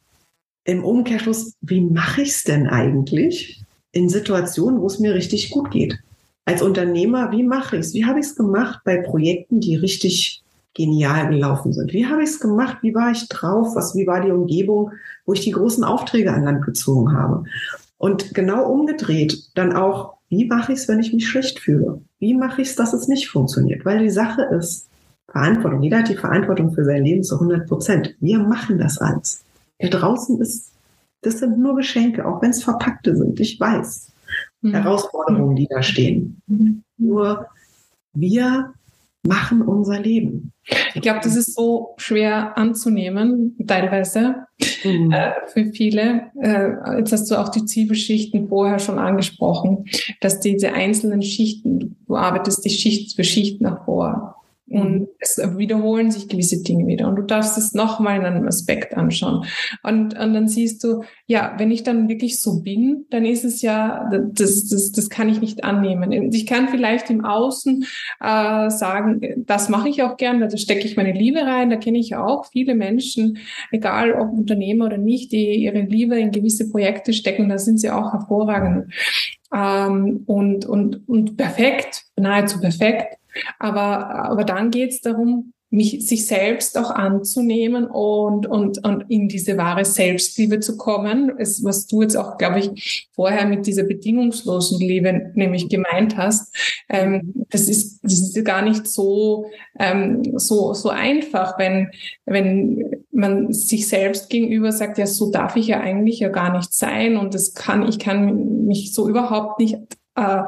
im 0.64 0.82
Umkehrschluss, 0.82 1.54
wie 1.60 1.82
mache 1.82 2.22
ich 2.22 2.30
es 2.30 2.44
denn 2.44 2.68
eigentlich 2.68 3.62
in 3.92 4.08
Situationen, 4.08 4.80
wo 4.80 4.86
es 4.86 4.98
mir 4.98 5.14
richtig 5.14 5.50
gut 5.50 5.70
geht? 5.70 5.98
Als 6.44 6.62
Unternehmer, 6.62 7.32
wie 7.32 7.42
mache 7.42 7.76
ich 7.76 7.86
es? 7.86 7.94
Wie 7.94 8.04
habe 8.04 8.20
ich 8.20 8.26
es 8.26 8.36
gemacht 8.36 8.80
bei 8.84 8.98
Projekten, 8.98 9.60
die 9.60 9.76
richtig 9.76 10.44
genial 10.74 11.28
gelaufen 11.28 11.72
sind. 11.72 11.92
Wie 11.92 12.06
habe 12.06 12.22
ich 12.22 12.30
es 12.30 12.40
gemacht? 12.40 12.78
Wie 12.82 12.94
war 12.94 13.12
ich 13.12 13.28
drauf? 13.28 13.74
Was, 13.74 13.94
wie 13.94 14.06
war 14.06 14.20
die 14.20 14.32
Umgebung, 14.32 14.90
wo 15.24 15.32
ich 15.32 15.40
die 15.40 15.52
großen 15.52 15.84
Aufträge 15.84 16.32
an 16.32 16.44
Land 16.44 16.64
gezogen 16.64 17.16
habe? 17.16 17.44
Und 17.96 18.34
genau 18.34 18.68
umgedreht 18.70 19.50
dann 19.54 19.72
auch, 19.72 20.14
wie 20.28 20.46
mache 20.46 20.72
ich 20.72 20.80
es, 20.80 20.88
wenn 20.88 20.98
ich 20.98 21.12
mich 21.12 21.28
schlecht 21.28 21.60
fühle? 21.60 22.02
Wie 22.18 22.34
mache 22.34 22.60
ich 22.60 22.68
es, 22.68 22.76
dass 22.76 22.92
es 22.92 23.06
nicht 23.06 23.30
funktioniert? 23.30 23.84
Weil 23.84 24.00
die 24.00 24.10
Sache 24.10 24.42
ist, 24.42 24.88
Verantwortung, 25.30 25.82
jeder 25.82 25.98
hat 25.98 26.08
die 26.08 26.16
Verantwortung 26.16 26.72
für 26.72 26.84
sein 26.84 27.04
Leben 27.04 27.22
zu 27.22 27.36
100 27.36 27.68
Prozent. 27.68 28.14
Wir 28.20 28.38
machen 28.38 28.78
das 28.78 28.98
alles. 28.98 29.44
Da 29.78 29.88
draußen 29.88 30.40
ist, 30.40 30.72
das 31.22 31.38
sind 31.38 31.58
nur 31.58 31.76
Geschenke, 31.76 32.26
auch 32.26 32.42
wenn 32.42 32.50
es 32.50 32.62
verpackte 32.62 33.16
sind. 33.16 33.40
Ich 33.40 33.58
weiß. 33.58 34.12
Mhm. 34.64 34.72
Herausforderungen, 34.72 35.56
die 35.56 35.66
da 35.68 35.82
stehen. 35.82 36.40
Mhm. 36.46 36.82
Nur 36.96 37.46
wir 38.14 38.72
machen 39.26 39.62
unser 39.62 40.00
Leben. 40.00 40.52
Ich 40.94 41.02
glaube, 41.02 41.20
das 41.22 41.36
ist 41.36 41.54
so 41.54 41.94
schwer 41.96 42.56
anzunehmen, 42.56 43.56
teilweise 43.66 44.46
mhm. 44.84 45.10
äh, 45.12 45.32
für 45.48 45.66
viele. 45.66 46.30
Äh, 46.40 46.98
jetzt 46.98 47.12
hast 47.12 47.30
du 47.30 47.36
auch 47.36 47.48
die 47.50 47.64
Zwiebelschichten 47.64 48.48
vorher 48.48 48.78
schon 48.78 48.98
angesprochen, 48.98 49.86
dass 50.20 50.40
diese 50.40 50.72
einzelnen 50.72 51.22
Schichten, 51.22 51.96
du 52.06 52.16
arbeitest 52.16 52.64
die 52.64 52.70
Schicht 52.70 53.16
für 53.16 53.24
Schicht 53.24 53.60
nach 53.60 53.84
vor. 53.84 54.33
Und 54.66 55.00
mhm. 55.00 55.08
es 55.18 55.38
wiederholen 55.58 56.10
sich 56.10 56.28
gewisse 56.28 56.62
Dinge 56.62 56.86
wieder. 56.86 57.06
Und 57.06 57.16
du 57.16 57.22
darfst 57.22 57.58
es 57.58 57.74
nochmal 57.74 58.18
in 58.18 58.24
einem 58.24 58.48
Aspekt 58.48 58.96
anschauen. 58.96 59.44
Und, 59.82 60.18
und 60.18 60.34
dann 60.34 60.48
siehst 60.48 60.82
du, 60.82 61.02
ja, 61.26 61.54
wenn 61.58 61.70
ich 61.70 61.82
dann 61.82 62.08
wirklich 62.08 62.40
so 62.40 62.62
bin, 62.62 63.04
dann 63.10 63.26
ist 63.26 63.44
es 63.44 63.60
ja, 63.60 64.08
das, 64.10 64.68
das, 64.68 64.90
das 64.92 65.10
kann 65.10 65.28
ich 65.28 65.40
nicht 65.40 65.64
annehmen. 65.64 66.32
Ich 66.32 66.46
kann 66.46 66.68
vielleicht 66.68 67.10
im 67.10 67.26
Außen 67.26 67.84
äh, 68.20 68.70
sagen, 68.70 69.44
das 69.46 69.68
mache 69.68 69.90
ich 69.90 70.02
auch 70.02 70.16
gern, 70.16 70.40
da 70.40 70.56
stecke 70.56 70.86
ich 70.86 70.96
meine 70.96 71.12
Liebe 71.12 71.40
rein. 71.40 71.68
Da 71.68 71.76
kenne 71.76 71.98
ich 71.98 72.16
auch 72.16 72.46
viele 72.46 72.74
Menschen, 72.74 73.38
egal 73.70 74.14
ob 74.14 74.32
Unternehmer 74.32 74.86
oder 74.86 74.98
nicht, 74.98 75.32
die 75.32 75.56
ihre 75.56 75.82
Liebe 75.82 76.18
in 76.18 76.30
gewisse 76.30 76.70
Projekte 76.70 77.12
stecken. 77.12 77.50
Da 77.50 77.58
sind 77.58 77.78
sie 77.78 77.90
auch 77.90 78.14
hervorragend. 78.14 78.92
Ähm, 79.54 80.22
und, 80.26 80.64
und, 80.64 81.06
und 81.06 81.36
perfekt, 81.36 82.04
nahezu 82.16 82.60
perfekt. 82.60 83.18
Aber, 83.58 84.30
aber 84.30 84.44
dann 84.44 84.70
geht 84.70 84.90
es 84.90 85.00
darum, 85.00 85.54
mich, 85.74 86.06
sich 86.06 86.26
selbst 86.26 86.78
auch 86.78 86.90
anzunehmen 86.90 87.86
und, 87.86 88.46
und, 88.46 88.84
und 88.86 89.04
in 89.08 89.28
diese 89.28 89.56
wahre 89.56 89.84
Selbstliebe 89.84 90.60
zu 90.60 90.76
kommen. 90.76 91.32
Es, 91.36 91.64
was 91.64 91.86
du 91.86 92.02
jetzt 92.02 92.16
auch, 92.16 92.38
glaube 92.38 92.60
ich, 92.60 93.08
vorher 93.12 93.44
mit 93.46 93.66
dieser 93.66 93.82
bedingungslosen 93.82 94.78
Liebe 94.78 95.32
nämlich 95.34 95.68
gemeint 95.68 96.16
hast, 96.16 96.54
ähm, 96.88 97.44
das 97.50 97.68
ist, 97.68 98.00
das 98.04 98.12
ist 98.12 98.44
gar 98.44 98.62
nicht 98.62 98.86
so, 98.86 99.46
ähm, 99.78 100.22
so, 100.38 100.74
so 100.74 100.90
einfach, 100.90 101.58
wenn, 101.58 101.90
wenn 102.24 103.04
man 103.10 103.52
sich 103.52 103.88
selbst 103.88 104.30
gegenüber 104.30 104.70
sagt, 104.70 104.98
ja, 104.98 105.06
so 105.06 105.30
darf 105.32 105.56
ich 105.56 105.66
ja 105.66 105.80
eigentlich 105.80 106.20
ja 106.20 106.28
gar 106.28 106.56
nicht 106.56 106.72
sein 106.72 107.16
und 107.16 107.34
das 107.34 107.52
kann, 107.54 107.88
ich 107.88 107.98
kann 107.98 108.64
mich 108.66 108.94
so 108.94 109.08
überhaupt 109.08 109.58
nicht 109.58 109.76
äh, 110.16 110.42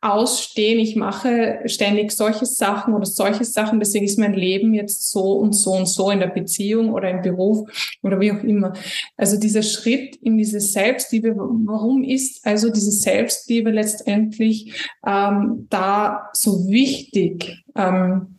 ausstehen. 0.00 0.78
Ich 0.78 0.96
mache 0.96 1.60
ständig 1.66 2.12
solche 2.12 2.46
Sachen 2.46 2.94
oder 2.94 3.06
solche 3.06 3.44
Sachen. 3.44 3.80
Deswegen 3.80 4.04
ist 4.04 4.18
mein 4.18 4.34
Leben 4.34 4.74
jetzt 4.74 5.10
so 5.10 5.32
und 5.32 5.52
so 5.52 5.72
und 5.72 5.86
so 5.86 6.10
in 6.10 6.20
der 6.20 6.28
Beziehung 6.28 6.92
oder 6.92 7.10
im 7.10 7.22
Beruf 7.22 7.68
oder 8.02 8.20
wie 8.20 8.32
auch 8.32 8.42
immer. 8.42 8.72
Also 9.16 9.38
dieser 9.38 9.62
Schritt 9.62 10.16
in 10.16 10.38
diese 10.38 10.60
Selbstliebe, 10.60 11.34
warum 11.36 12.02
ist 12.02 12.46
also 12.46 12.70
diese 12.70 12.92
Selbstliebe 12.92 13.70
letztendlich 13.70 14.88
ähm, 15.06 15.66
da 15.70 16.30
so 16.32 16.68
wichtig? 16.68 17.62
Ähm, 17.74 18.38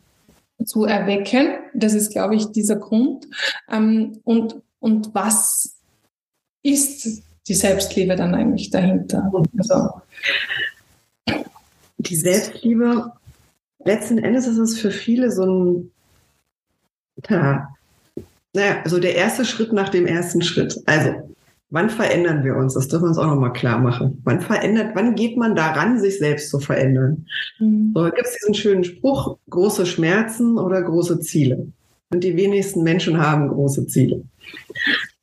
zu 0.65 0.85
erwecken. 0.85 1.59
Das 1.73 1.93
ist, 1.93 2.11
glaube 2.11 2.35
ich, 2.35 2.51
dieser 2.51 2.77
Grund. 2.77 3.27
Ähm, 3.71 4.19
und, 4.23 4.61
und 4.79 5.13
was 5.13 5.77
ist 6.61 7.23
die 7.47 7.53
Selbstliebe 7.53 8.15
dann 8.15 8.35
eigentlich 8.35 8.69
dahinter? 8.69 9.31
Also, 9.57 9.89
die 12.09 12.15
Selbstliebe, 12.15 13.11
letzten 13.85 14.17
Endes 14.17 14.47
ist 14.47 14.57
es 14.57 14.79
für 14.79 14.91
viele 14.91 15.31
so 15.31 15.45
ein, 15.45 15.91
ja, 17.29 17.69
naja, 18.53 18.83
so 18.85 18.99
der 18.99 19.15
erste 19.15 19.45
Schritt 19.45 19.73
nach 19.73 19.89
dem 19.89 20.05
ersten 20.05 20.41
Schritt. 20.41 20.79
Also, 20.85 21.33
wann 21.69 21.89
verändern 21.89 22.43
wir 22.43 22.55
uns? 22.55 22.75
Das 22.75 22.87
dürfen 22.87 23.05
wir 23.05 23.09
uns 23.09 23.17
auch 23.17 23.27
nochmal 23.27 23.53
klar 23.53 23.79
machen. 23.79 24.21
Wann 24.23 24.41
verändert, 24.41 24.91
wann 24.93 25.15
geht 25.15 25.37
man 25.37 25.55
daran, 25.55 25.99
sich 25.99 26.19
selbst 26.19 26.49
zu 26.49 26.59
verändern? 26.59 27.25
Mhm. 27.59 27.93
So, 27.95 28.03
gibt 28.05 28.27
es 28.27 28.37
diesen 28.37 28.53
schönen 28.53 28.83
Spruch, 28.83 29.37
große 29.49 29.85
Schmerzen 29.85 30.57
oder 30.57 30.81
große 30.81 31.19
Ziele? 31.21 31.67
Und 32.11 32.23
die 32.23 32.35
wenigsten 32.37 32.83
Menschen 32.83 33.17
haben 33.19 33.47
große 33.47 33.87
Ziele. 33.87 34.23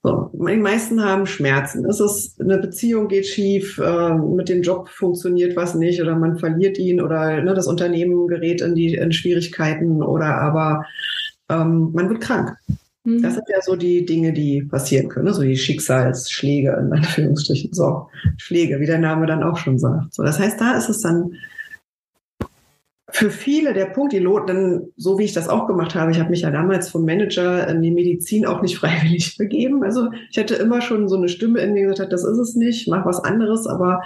So, 0.03 0.31
die 0.33 0.57
meisten 0.57 1.05
haben 1.05 1.27
Schmerzen. 1.27 1.85
Es 1.85 2.01
ist, 2.01 2.41
eine 2.41 2.57
Beziehung 2.57 3.09
geht 3.09 3.27
schief, 3.27 3.79
äh, 3.79 4.15
mit 4.15 4.49
dem 4.49 4.63
Job 4.63 4.89
funktioniert 4.89 5.57
was 5.57 5.75
nicht 5.75 6.01
oder 6.01 6.17
man 6.17 6.39
verliert 6.39 6.79
ihn 6.79 7.03
oder 7.03 7.43
ne, 7.43 7.53
das 7.53 7.67
Unternehmen 7.67 8.27
gerät 8.27 8.63
in 8.63 8.75
die 8.75 8.95
in 8.95 9.13
Schwierigkeiten 9.13 10.03
oder 10.03 10.41
aber 10.41 10.87
ähm, 11.51 11.91
man 11.93 12.09
wird 12.09 12.23
krank. 12.23 12.57
Mhm. 13.05 13.23
Das 13.23 13.35
sind 13.35 13.45
ja 13.51 13.61
so 13.61 13.77
die 13.77 14.07
Dinge, 14.07 14.33
die 14.33 14.63
passieren 14.63 15.09
können, 15.09 15.27
ne? 15.27 15.35
so 15.35 15.43
die 15.43 15.57
Schicksalsschläge 15.57 16.79
in 16.81 16.93
Anführungsstrichen. 16.93 17.75
So, 17.75 18.09
Schläge, 18.39 18.81
wie 18.81 18.87
der 18.87 18.99
Name 18.99 19.27
dann 19.27 19.43
auch 19.43 19.59
schon 19.59 19.79
sagt. 19.79 20.15
So, 20.15 20.23
das 20.23 20.39
heißt, 20.39 20.59
da 20.61 20.79
ist 20.79 20.89
es 20.89 21.01
dann 21.01 21.35
für 23.13 23.31
viele 23.31 23.73
der 23.75 23.87
Punkt, 23.87 24.13
die 24.13 24.19
Loten, 24.19 24.93
so 24.97 25.19
wie 25.19 25.25
ich 25.25 25.33
das 25.33 25.49
auch 25.49 25.67
gemacht 25.67 25.95
habe, 25.95 26.11
ich 26.11 26.19
habe 26.19 26.31
mich 26.31 26.43
ja 26.43 26.51
damals 26.51 26.89
vom 26.89 27.05
Manager 27.05 27.67
in 27.69 27.83
die 27.83 27.91
Medizin 27.91 28.47
auch 28.47 28.63
nicht 28.63 28.79
freiwillig 28.79 29.37
begeben. 29.37 29.83
Also 29.85 30.09
ich 30.31 30.39
hatte 30.39 30.55
immer 30.55 30.81
schon 30.81 31.09
so 31.09 31.17
eine 31.17 31.29
Stimme 31.29 31.61
in 31.61 31.73
mir, 31.73 31.87
gesagt 31.87 32.13
das 32.13 32.25
ist 32.25 32.39
es 32.39 32.55
nicht, 32.55 32.89
mach 32.89 33.07
was 33.07 33.23
anderes. 33.23 33.67
Aber 33.67 34.03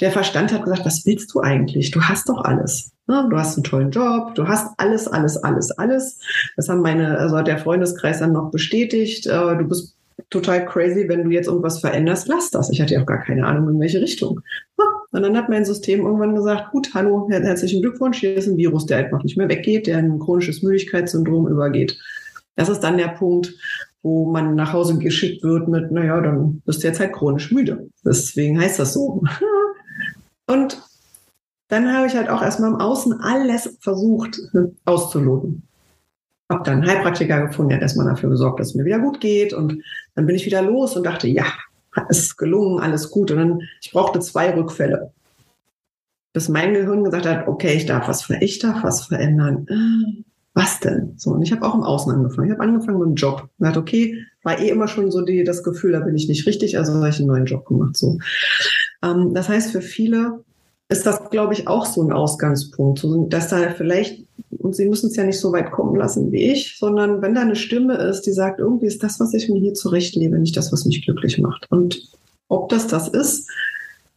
der 0.00 0.10
Verstand 0.10 0.52
hat 0.52 0.64
gesagt, 0.64 0.84
was 0.84 1.06
willst 1.06 1.34
du 1.34 1.40
eigentlich? 1.40 1.90
Du 1.90 2.00
hast 2.02 2.28
doch 2.28 2.44
alles. 2.44 2.92
Ne? 3.06 3.26
Du 3.30 3.36
hast 3.36 3.56
einen 3.56 3.64
tollen 3.64 3.90
Job, 3.90 4.34
du 4.34 4.46
hast 4.46 4.74
alles, 4.78 5.08
alles, 5.08 5.36
alles, 5.36 5.70
alles. 5.72 6.20
Das 6.56 6.68
haben 6.68 6.80
meine, 6.80 7.18
also 7.18 7.36
hat 7.36 7.46
der 7.46 7.58
Freundeskreis 7.58 8.18
dann 8.18 8.32
noch 8.32 8.50
bestätigt. 8.50 9.26
Äh, 9.26 9.56
du 9.56 9.64
bist 9.64 9.96
total 10.30 10.64
crazy, 10.64 11.08
wenn 11.08 11.24
du 11.24 11.30
jetzt 11.30 11.46
irgendwas 11.46 11.80
veränderst, 11.80 12.28
lass 12.28 12.50
das. 12.50 12.70
Ich 12.70 12.80
hatte 12.80 12.94
ja 12.94 13.02
auch 13.02 13.06
gar 13.06 13.22
keine 13.22 13.46
Ahnung, 13.46 13.68
in 13.68 13.80
welche 13.80 14.00
Richtung. 14.00 14.40
Und 15.16 15.22
dann 15.22 15.34
hat 15.34 15.48
mein 15.48 15.64
System 15.64 16.00
irgendwann 16.00 16.34
gesagt, 16.34 16.72
gut, 16.72 16.90
hallo, 16.92 17.26
herzlichen 17.30 17.80
Glückwunsch, 17.80 18.18
hier 18.18 18.36
ist 18.36 18.48
ein 18.48 18.58
Virus, 18.58 18.84
der 18.84 18.98
einfach 18.98 19.22
nicht 19.22 19.38
mehr 19.38 19.48
weggeht, 19.48 19.86
der 19.86 19.98
in 19.98 20.12
ein 20.12 20.18
chronisches 20.18 20.62
Müdigkeitssyndrom 20.62 21.48
übergeht. 21.48 21.98
Das 22.54 22.68
ist 22.68 22.80
dann 22.80 22.98
der 22.98 23.08
Punkt, 23.08 23.54
wo 24.02 24.30
man 24.30 24.54
nach 24.54 24.74
Hause 24.74 24.98
geschickt 24.98 25.42
wird 25.42 25.68
mit, 25.68 25.90
naja, 25.90 26.20
dann 26.20 26.60
bist 26.66 26.82
du 26.82 26.88
jetzt 26.88 27.00
halt 27.00 27.14
chronisch 27.14 27.50
müde. 27.50 27.88
Deswegen 28.04 28.60
heißt 28.60 28.78
das 28.78 28.92
so. 28.92 29.22
Und 30.46 30.82
dann 31.68 31.90
habe 31.94 32.08
ich 32.08 32.14
halt 32.14 32.28
auch 32.28 32.42
erstmal 32.42 32.72
im 32.72 32.76
Außen 32.76 33.18
alles 33.22 33.78
versucht 33.80 34.38
auszuloten. 34.84 35.62
Hab 36.50 36.64
dann 36.64 36.82
einen 36.82 36.90
Heilpraktiker 36.90 37.46
gefunden, 37.46 37.70
der 37.70 37.78
hat 37.78 37.82
erstmal 37.82 38.06
dafür 38.06 38.28
gesorgt, 38.28 38.60
dass 38.60 38.68
es 38.68 38.74
mir 38.74 38.84
wieder 38.84 38.98
gut 38.98 39.18
geht. 39.20 39.54
Und 39.54 39.82
dann 40.14 40.26
bin 40.26 40.36
ich 40.36 40.44
wieder 40.44 40.60
los 40.60 40.94
und 40.94 41.06
dachte, 41.06 41.26
ja, 41.26 41.46
ist 42.08 42.36
gelungen, 42.36 42.80
alles 42.80 43.10
gut. 43.10 43.30
Und 43.30 43.38
dann, 43.38 43.60
ich 43.80 43.92
brauchte 43.92 44.20
zwei 44.20 44.54
Rückfälle. 44.54 45.12
Bis 46.32 46.48
mein 46.48 46.74
Gehirn 46.74 47.04
gesagt 47.04 47.26
hat, 47.26 47.48
okay, 47.48 47.74
ich 47.74 47.86
darf 47.86 48.08
was, 48.08 48.28
ich 48.40 48.58
darf 48.58 48.84
was 48.84 49.06
verändern. 49.06 50.24
Was 50.54 50.80
denn? 50.80 51.14
So, 51.16 51.32
und 51.32 51.42
ich 51.42 51.52
habe 51.52 51.66
auch 51.66 51.74
im 51.74 51.82
Außen 51.82 52.12
angefangen. 52.12 52.48
Ich 52.48 52.52
habe 52.54 52.62
angefangen 52.62 52.98
mit 52.98 53.08
dem 53.08 53.14
Job. 53.14 53.48
Und 53.58 53.66
dachte, 53.66 53.78
okay, 53.80 54.22
war 54.42 54.58
eh 54.58 54.68
immer 54.68 54.88
schon 54.88 55.10
so 55.10 55.22
die, 55.22 55.44
das 55.44 55.62
Gefühl, 55.62 55.92
da 55.92 56.00
bin 56.00 56.16
ich 56.16 56.28
nicht 56.28 56.46
richtig, 56.46 56.78
also 56.78 56.94
habe 56.94 57.08
ich 57.08 57.18
einen 57.18 57.28
neuen 57.28 57.46
Job 57.46 57.66
gemacht. 57.66 57.96
So. 57.96 58.18
Ähm, 59.02 59.34
das 59.34 59.48
heißt, 59.48 59.72
für 59.72 59.82
viele 59.82 60.44
ist 60.88 61.06
das, 61.06 61.30
glaube 61.30 61.52
ich, 61.54 61.66
auch 61.66 61.86
so 61.86 62.02
ein 62.02 62.12
Ausgangspunkt, 62.12 63.04
dass 63.32 63.48
da 63.48 63.70
vielleicht, 63.70 64.24
und 64.58 64.76
sie 64.76 64.88
müssen 64.88 65.08
es 65.08 65.16
ja 65.16 65.24
nicht 65.24 65.40
so 65.40 65.52
weit 65.52 65.72
kommen 65.72 65.96
lassen 65.96 66.30
wie 66.30 66.52
ich, 66.52 66.76
sondern 66.78 67.22
wenn 67.22 67.34
da 67.34 67.40
eine 67.40 67.56
Stimme 67.56 67.94
ist, 67.94 68.22
die 68.22 68.32
sagt, 68.32 68.60
irgendwie 68.60 68.86
ist 68.86 69.02
das, 69.02 69.18
was 69.18 69.34
ich 69.34 69.48
mir 69.48 69.60
hier 69.60 69.74
zurechtlebe, 69.74 70.38
nicht 70.38 70.56
das, 70.56 70.72
was 70.72 70.84
mich 70.84 71.04
glücklich 71.04 71.38
macht. 71.38 71.70
Und 71.70 72.10
ob 72.48 72.68
das 72.68 72.86
das 72.86 73.08
ist, 73.08 73.50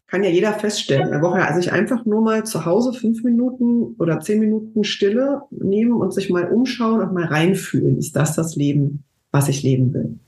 kann 0.07 0.24
ja 0.24 0.30
jeder 0.30 0.53
feststellen. 0.53 1.11
Er 1.11 1.20
braucht 1.20 1.38
ja 1.38 1.53
sich 1.55 1.72
einfach 1.72 2.05
nur 2.05 2.22
mal 2.22 2.43
zu 2.43 2.65
Hause 2.65 2.93
fünf 2.93 3.24
Minuten 3.24 3.95
oder 3.99 4.20
zehn 4.20 4.39
Minuten 4.39 4.84
Stille 4.84 5.43
nehmen 5.51 5.93
und 5.93 6.13
sich 6.13 6.30
mal 6.30 6.45
umschauen 6.45 7.01
und 7.01 7.13
mal 7.13 7.26
reinfühlen. 7.26 7.97
Ist 7.97 8.15
das 8.15 8.36
das 8.36 8.55
Leben, 8.55 9.03
was 9.32 9.49
ich 9.49 9.61
leben 9.61 9.93
will? 9.93 10.20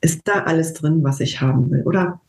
Ist 0.00 0.22
da 0.24 0.44
alles 0.44 0.74
drin, 0.74 1.02
was 1.02 1.20
ich 1.20 1.40
haben 1.40 1.70
will? 1.70 1.82
Oder 1.84 2.20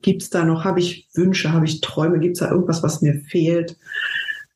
Gibt 0.00 0.22
es 0.22 0.30
da 0.30 0.44
noch, 0.44 0.64
habe 0.64 0.80
ich 0.80 1.08
Wünsche, 1.14 1.52
habe 1.52 1.64
ich 1.64 1.80
Träume, 1.80 2.18
gibt 2.18 2.36
es 2.36 2.40
da 2.40 2.50
irgendwas, 2.50 2.82
was 2.82 3.02
mir 3.02 3.14
fehlt? 3.14 3.76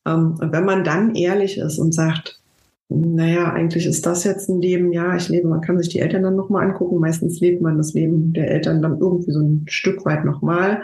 Ähm, 0.07 0.37
und 0.41 0.53
wenn 0.53 0.65
man 0.65 0.85
dann 0.85 1.15
ehrlich 1.15 1.59
ist 1.59 1.79
und 1.79 1.93
sagt, 1.93 2.41
naja, 2.89 3.53
eigentlich 3.53 3.87
ist 3.87 4.07
das 4.07 4.23
jetzt 4.25 4.49
ein 4.49 4.61
Leben, 4.61 4.93
ja, 4.93 5.17
ich 5.17 5.29
lebe, 5.29 5.49
man 5.49 5.61
kann 5.61 5.79
sich 5.79 5.89
die 5.89 5.99
Eltern 5.99 6.23
dann 6.23 6.37
nochmal 6.37 6.65
angucken. 6.65 7.01
Meistens 7.01 7.41
lebt 7.41 7.61
man 7.61 7.77
das 7.79 7.95
Leben 7.95 8.33
der 8.33 8.49
Eltern 8.51 8.81
dann 8.81 9.01
irgendwie 9.01 9.33
so 9.33 9.41
ein 9.41 9.65
Stück 9.69 10.05
weit 10.05 10.25
nochmal, 10.25 10.83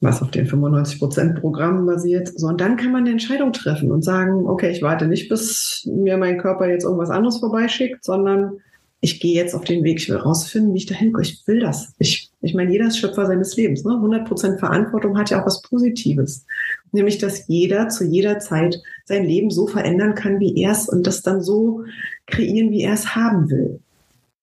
was 0.00 0.22
auf 0.22 0.30
den 0.30 0.46
95-Prozent-Programmen 0.46 1.84
basiert. 1.84 2.28
So, 2.38 2.46
und 2.46 2.60
dann 2.62 2.78
kann 2.78 2.92
man 2.92 3.02
eine 3.02 3.10
Entscheidung 3.10 3.52
treffen 3.52 3.90
und 3.90 4.02
sagen, 4.02 4.46
okay, 4.46 4.70
ich 4.70 4.80
warte 4.80 5.06
nicht, 5.06 5.28
bis 5.28 5.86
mir 5.90 6.16
mein 6.16 6.38
Körper 6.38 6.66
jetzt 6.66 6.84
irgendwas 6.84 7.10
anderes 7.10 7.38
vorbeischickt, 7.38 8.02
sondern 8.02 8.58
ich 9.00 9.20
gehe 9.20 9.34
jetzt 9.34 9.54
auf 9.54 9.64
den 9.64 9.84
Weg, 9.84 9.98
ich 9.98 10.08
will 10.08 10.16
rausfinden, 10.16 10.72
wie 10.72 10.78
ich 10.78 10.86
dahin 10.86 11.12
komme. 11.12 11.26
Ich 11.26 11.46
will 11.46 11.60
das. 11.60 11.92
Ich, 11.98 12.25
ich 12.46 12.54
meine, 12.54 12.72
jeder 12.72 12.86
ist 12.86 12.98
Schöpfer 12.98 13.26
seines 13.26 13.56
Lebens. 13.56 13.84
Ne? 13.84 13.92
100% 13.92 14.58
Verantwortung 14.58 15.18
hat 15.18 15.30
ja 15.30 15.40
auch 15.40 15.46
was 15.46 15.62
Positives. 15.62 16.46
Nämlich, 16.92 17.18
dass 17.18 17.48
jeder 17.48 17.88
zu 17.88 18.04
jeder 18.04 18.38
Zeit 18.38 18.80
sein 19.04 19.24
Leben 19.24 19.50
so 19.50 19.66
verändern 19.66 20.14
kann, 20.14 20.40
wie 20.40 20.62
er 20.62 20.72
es 20.72 20.88
und 20.88 21.06
das 21.06 21.22
dann 21.22 21.42
so 21.42 21.84
kreieren, 22.26 22.70
wie 22.70 22.82
er 22.82 22.94
es 22.94 23.14
haben 23.14 23.50
will. 23.50 23.80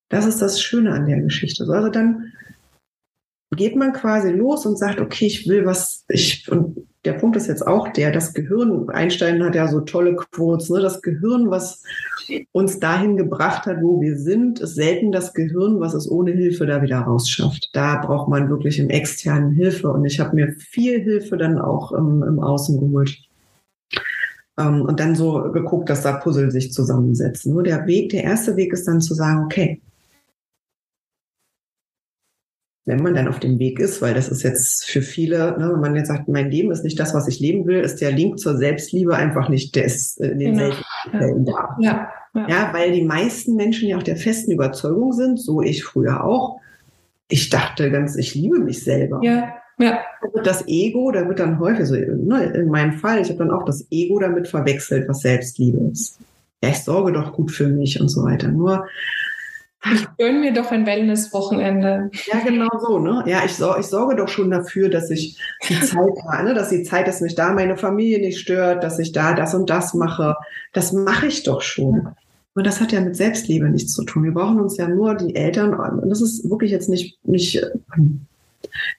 Das 0.10 0.26
ist 0.26 0.42
das 0.42 0.62
Schöne 0.62 0.92
an 0.92 1.08
der 1.08 1.22
Geschichte. 1.22 1.66
Also 1.68 1.90
dann 1.90 2.34
geht 3.56 3.76
man 3.76 3.94
quasi 3.94 4.32
los 4.32 4.66
und 4.66 4.78
sagt, 4.78 5.00
okay, 5.00 5.26
ich 5.26 5.48
will 5.48 5.66
was, 5.66 6.06
ich, 6.10 6.50
und 6.52 6.88
der 7.06 7.14
Punkt 7.14 7.36
ist 7.36 7.48
jetzt 7.48 7.66
auch 7.66 7.90
der, 7.90 8.12
das 8.12 8.34
Gehirn, 8.34 8.90
Einstein 8.90 9.44
hat 9.44 9.56
ja 9.56 9.68
so 9.68 9.82
tolle 9.82 10.16
Quotes, 10.16 10.70
ne? 10.70 10.80
das 10.80 11.02
Gehirn, 11.02 11.50
was 11.50 11.84
uns 12.52 12.80
dahin 12.80 13.18
gebracht 13.18 13.66
hat, 13.66 13.82
wo 13.82 14.02
wir 14.02 14.18
sind, 14.18 14.60
ist 14.60 14.76
selten 14.76 15.12
das 15.12 15.34
Gehirn, 15.34 15.80
was 15.80 15.94
es 15.94 16.10
ohne 16.10 16.32
Hilfe 16.32 16.66
da 16.66 16.82
wieder 16.82 17.00
rausschafft. 17.00 17.70
Da 17.74 17.98
braucht 17.98 18.30
man 18.30 18.50
wirklich 18.50 18.80
im 18.80 18.90
externen 18.90 19.52
Hilfe 19.52 19.90
und 19.90 20.06
ich 20.06 20.20
habe 20.20 20.36
mir 20.36 20.52
viel 20.54 21.02
Hilfe 21.02 21.38
dann 21.38 21.60
auch 21.60 21.92
im, 21.92 22.24
im 22.24 22.40
Außen 22.40 22.80
geholt. 22.80 23.18
Ähm, 24.58 24.82
und 24.82 25.00
dann 25.00 25.16
so 25.16 25.52
geguckt, 25.52 25.90
dass 25.90 26.04
da 26.04 26.14
Puzzle 26.14 26.52
sich 26.52 26.72
zusammensetzen. 26.72 27.54
Nur 27.54 27.64
der 27.64 27.88
Weg, 27.88 28.10
der 28.10 28.24
erste 28.24 28.56
Weg 28.56 28.74
ist 28.74 28.88
dann 28.88 29.02
zu 29.02 29.14
sagen, 29.14 29.46
okay, 29.46 29.82
wenn 32.86 33.02
man 33.02 33.14
dann 33.14 33.30
auf 33.30 33.40
dem 33.40 33.60
Weg 33.60 33.80
ist, 33.80 34.02
weil 34.02 34.14
das 34.14 34.28
ist 34.28 34.44
jetzt 34.44 34.86
für 34.86 35.02
viele, 35.02 35.58
ne, 35.58 35.72
wenn 35.74 35.80
man 35.80 35.96
jetzt 35.96 36.10
sagt, 36.10 36.28
mein 36.28 36.52
Leben 36.52 36.72
ist 36.72 36.84
nicht 36.84 37.00
das, 37.00 37.14
was 37.14 37.28
ich 37.28 37.40
leben 37.40 37.66
will, 37.66 37.80
ist 37.80 38.02
der 38.02 38.12
Link 38.12 38.40
zur 38.40 38.58
Selbstliebe 38.58 39.16
einfach 39.16 39.48
nicht 39.48 39.76
der 39.76 39.86
ist 39.86 40.20
in 40.20 40.40
den 40.40 40.58
genau. 40.58 40.76
Fällen 41.12 41.46
da. 41.46 41.78
Ja, 41.80 42.10
ja. 42.34 42.48
ja, 42.50 42.70
weil 42.74 42.92
die 42.92 43.04
meisten 43.04 43.56
Menschen 43.56 43.88
ja 43.88 43.98
auch 43.98 44.04
der 44.04 44.18
festen 44.18 44.52
Überzeugung 44.52 45.14
sind, 45.14 45.40
so 45.40 45.62
ich 45.62 45.84
früher 45.84 46.24
auch. 46.24 46.60
Ich 47.30 47.50
dachte 47.50 47.90
ganz, 47.90 48.18
ich 48.18 48.36
liebe 48.36 48.60
mich 48.60 48.84
selber. 48.84 49.22
Ja, 49.24 49.54
ja. 49.80 50.00
Das 50.44 50.68
Ego, 50.68 51.12
da 51.12 51.28
wird 51.28 51.40
dann 51.40 51.60
häufig 51.60 51.86
so, 51.86 51.96
ne, 51.96 52.52
in 52.54 52.68
meinem 52.68 52.94
Fall, 52.94 53.22
ich 53.22 53.30
habe 53.30 53.40
dann 53.40 53.52
auch 53.52 53.64
das 53.64 53.88
Ego 53.92 54.20
damit 54.20 54.50
verwechselt, 54.50 55.08
was 55.08 55.22
Selbstliebe 55.22 55.90
ist. 55.92 56.20
ja, 56.62 56.70
ich 56.70 56.80
sorge 56.80 57.14
doch 57.14 57.32
gut 57.34 57.52
für 57.52 57.70
mich 57.70 58.02
und 58.02 58.10
so 58.10 58.24
weiter. 58.24 58.50
Nur 58.50 58.86
ich 59.92 60.08
gönne 60.18 60.40
mir 60.40 60.54
doch 60.54 60.72
ein 60.72 60.86
Wellness-Wochenende. 60.86 62.10
Ja, 62.32 62.40
genau 62.40 62.70
so, 62.80 63.00
ne? 63.00 63.24
Ja, 63.26 63.44
ich, 63.46 63.56
sor 63.56 63.78
ich 63.80 63.88
sorge 63.88 64.16
doch 64.16 64.28
schon 64.28 64.52
dafür, 64.52 64.90
dass 64.90 65.10
ich 65.10 65.38
die 65.68 65.80
Zeit 65.82 66.14
habe, 66.26 66.44
ne? 66.44 66.54
dass 66.54 66.70
die 66.70 66.84
Zeit, 66.84 67.08
dass 67.08 67.22
mich 67.22 67.36
da 67.36 67.54
meine 67.54 67.78
Familie 67.78 68.20
nicht 68.20 68.40
stört, 68.40 68.84
dass 68.84 69.00
ich 69.00 69.12
da 69.12 69.34
das 69.34 69.54
und 69.54 69.70
das 69.70 69.94
mache. 69.94 70.36
Das 70.72 70.94
mache 70.94 71.28
ich 71.28 71.44
doch 71.44 71.62
schon. 71.62 72.10
Und 72.56 72.68
das 72.68 72.80
hat 72.80 72.92
ja 72.92 73.02
mit 73.02 73.16
Selbstliebe 73.16 73.70
nichts 73.70 73.94
zu 73.94 74.04
tun. 74.04 74.24
Wir 74.24 74.34
brauchen 74.34 74.60
uns 74.60 74.78
ja 74.78 74.88
nur 74.88 75.16
die 75.16 75.36
Eltern, 75.36 75.74
und 75.74 76.10
das 76.10 76.22
ist 76.22 76.50
wirklich 76.50 76.72
jetzt 76.72 76.88
nicht, 76.88 77.18
nicht 77.24 77.66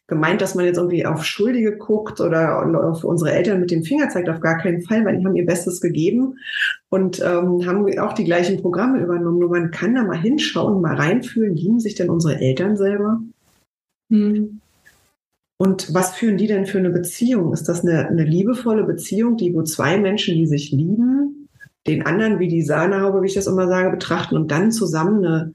gemeint, 0.06 0.40
dass 0.40 0.54
man 0.54 0.64
jetzt 0.64 0.76
irgendwie 0.76 1.06
auf 1.06 1.24
Schuldige 1.24 1.76
guckt 1.76 2.20
oder 2.20 2.64
auf 2.88 3.04
unsere 3.04 3.32
Eltern 3.32 3.60
mit 3.60 3.70
dem 3.70 3.84
Finger 3.84 4.08
zeigt, 4.08 4.28
auf 4.28 4.40
gar 4.40 4.58
keinen 4.58 4.82
Fall, 4.82 5.04
weil 5.04 5.18
die 5.18 5.24
haben 5.24 5.36
ihr 5.36 5.46
Bestes 5.46 5.80
gegeben 5.80 6.38
und 6.90 7.20
ähm, 7.20 7.66
haben 7.66 7.98
auch 7.98 8.12
die 8.12 8.24
gleichen 8.24 8.60
Programme 8.60 9.00
übernommen. 9.00 9.38
Nur 9.38 9.50
man 9.50 9.70
kann 9.70 9.94
da 9.94 10.04
mal 10.04 10.20
hinschauen, 10.20 10.80
mal 10.80 10.96
reinfühlen, 10.96 11.56
lieben 11.56 11.80
sich 11.80 11.94
denn 11.94 12.10
unsere 12.10 12.40
Eltern 12.40 12.76
selber? 12.76 13.20
Hm. 14.10 14.60
Und 15.56 15.94
was 15.94 16.14
führen 16.14 16.36
die 16.36 16.46
denn 16.46 16.66
für 16.66 16.78
eine 16.78 16.90
Beziehung? 16.90 17.52
Ist 17.52 17.68
das 17.68 17.82
eine, 17.82 18.08
eine 18.08 18.24
liebevolle 18.24 18.84
Beziehung, 18.84 19.36
die 19.36 19.54
wo 19.54 19.62
zwei 19.62 19.98
Menschen, 19.98 20.34
die 20.34 20.46
sich 20.46 20.72
lieben, 20.72 21.48
den 21.86 22.06
anderen 22.06 22.38
wie 22.38 22.48
die 22.48 22.62
Sahnehaube, 22.62 23.22
wie 23.22 23.26
ich 23.26 23.34
das 23.34 23.46
immer 23.46 23.68
sage, 23.68 23.90
betrachten 23.90 24.36
und 24.36 24.50
dann 24.50 24.72
zusammen 24.72 25.24
eine 25.24 25.54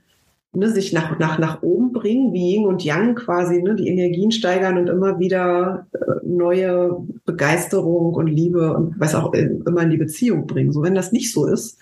ne, 0.54 0.70
sich 0.70 0.93
nach, 0.93 1.20
nach, 1.20 1.39
nach 1.39 1.62
oben 1.62 1.91
bringen, 1.91 2.34
wie 2.34 2.56
Yin 2.56 2.66
und 2.66 2.84
Yang 2.84 3.16
quasi, 3.16 3.62
ne, 3.62 3.76
die 3.76 3.88
Energien 3.88 4.32
steigern 4.32 4.78
und 4.78 4.88
immer 4.88 5.20
wieder 5.20 5.88
äh, 5.93 6.26
neue 6.26 6.97
Begeisterung 7.26 8.14
und 8.14 8.28
Liebe 8.28 8.74
und 8.76 9.00
was 9.00 9.16
auch 9.16 9.34
immer 9.34 9.84
in 9.84 9.89
die 9.89 9.97
Beziehung 9.97 10.47
bringen. 10.47 10.72
So, 10.72 10.82
wenn 10.84 10.95
das 10.95 11.12
nicht 11.12 11.32
so 11.32 11.47
ist, 11.47 11.78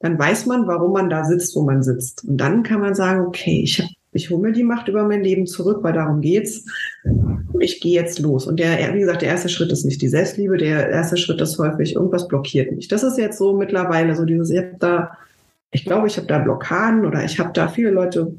dann 0.00 0.18
weiß 0.18 0.46
man, 0.46 0.66
warum 0.66 0.92
man 0.92 1.10
da 1.10 1.24
sitzt, 1.24 1.54
wo 1.56 1.62
man 1.62 1.82
sitzt. 1.82 2.24
Und 2.24 2.38
dann 2.38 2.62
kann 2.62 2.80
man 2.80 2.94
sagen, 2.94 3.26
okay, 3.26 3.62
ich 3.62 3.80
habe 3.80 3.90
ich 4.12 4.30
hole 4.30 4.40
mir 4.40 4.52
die 4.52 4.64
Macht 4.64 4.88
über 4.88 5.04
mein 5.04 5.22
Leben 5.22 5.46
zurück, 5.46 5.80
weil 5.82 5.92
darum 5.92 6.20
geht's. 6.20 6.64
Ich 7.60 7.80
gehe 7.80 7.94
jetzt 8.00 8.18
los. 8.18 8.46
Und 8.46 8.58
der, 8.58 8.94
wie 8.94 9.00
gesagt, 9.00 9.22
der 9.22 9.28
erste 9.28 9.48
Schritt 9.48 9.70
ist 9.70 9.84
nicht 9.84 10.00
die 10.00 10.08
Selbstliebe, 10.08 10.56
der 10.56 10.88
erste 10.88 11.16
Schritt 11.16 11.40
ist 11.40 11.58
häufig, 11.58 11.94
irgendwas 11.94 12.26
blockiert 12.26 12.72
mich. 12.72 12.88
Das 12.88 13.02
ist 13.02 13.18
jetzt 13.18 13.38
so 13.38 13.56
mittlerweile 13.56 14.14
so 14.16 14.24
dieses, 14.24 14.50
ich 14.50 14.58
habe 14.58 14.76
da 14.78 15.18
ich 15.70 15.84
glaube, 15.84 16.06
ich 16.06 16.16
habe 16.16 16.26
da 16.26 16.38
Blockaden 16.38 17.04
oder 17.04 17.24
ich 17.24 17.38
habe 17.38 17.52
da 17.52 17.68
viele 17.68 17.90
Leute 17.90 18.32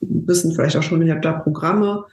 wissen 0.00 0.54
vielleicht 0.54 0.76
auch 0.76 0.82
schon, 0.82 1.02
ich 1.02 1.10
habe 1.10 1.20
da 1.20 1.32
Programme 1.32 2.04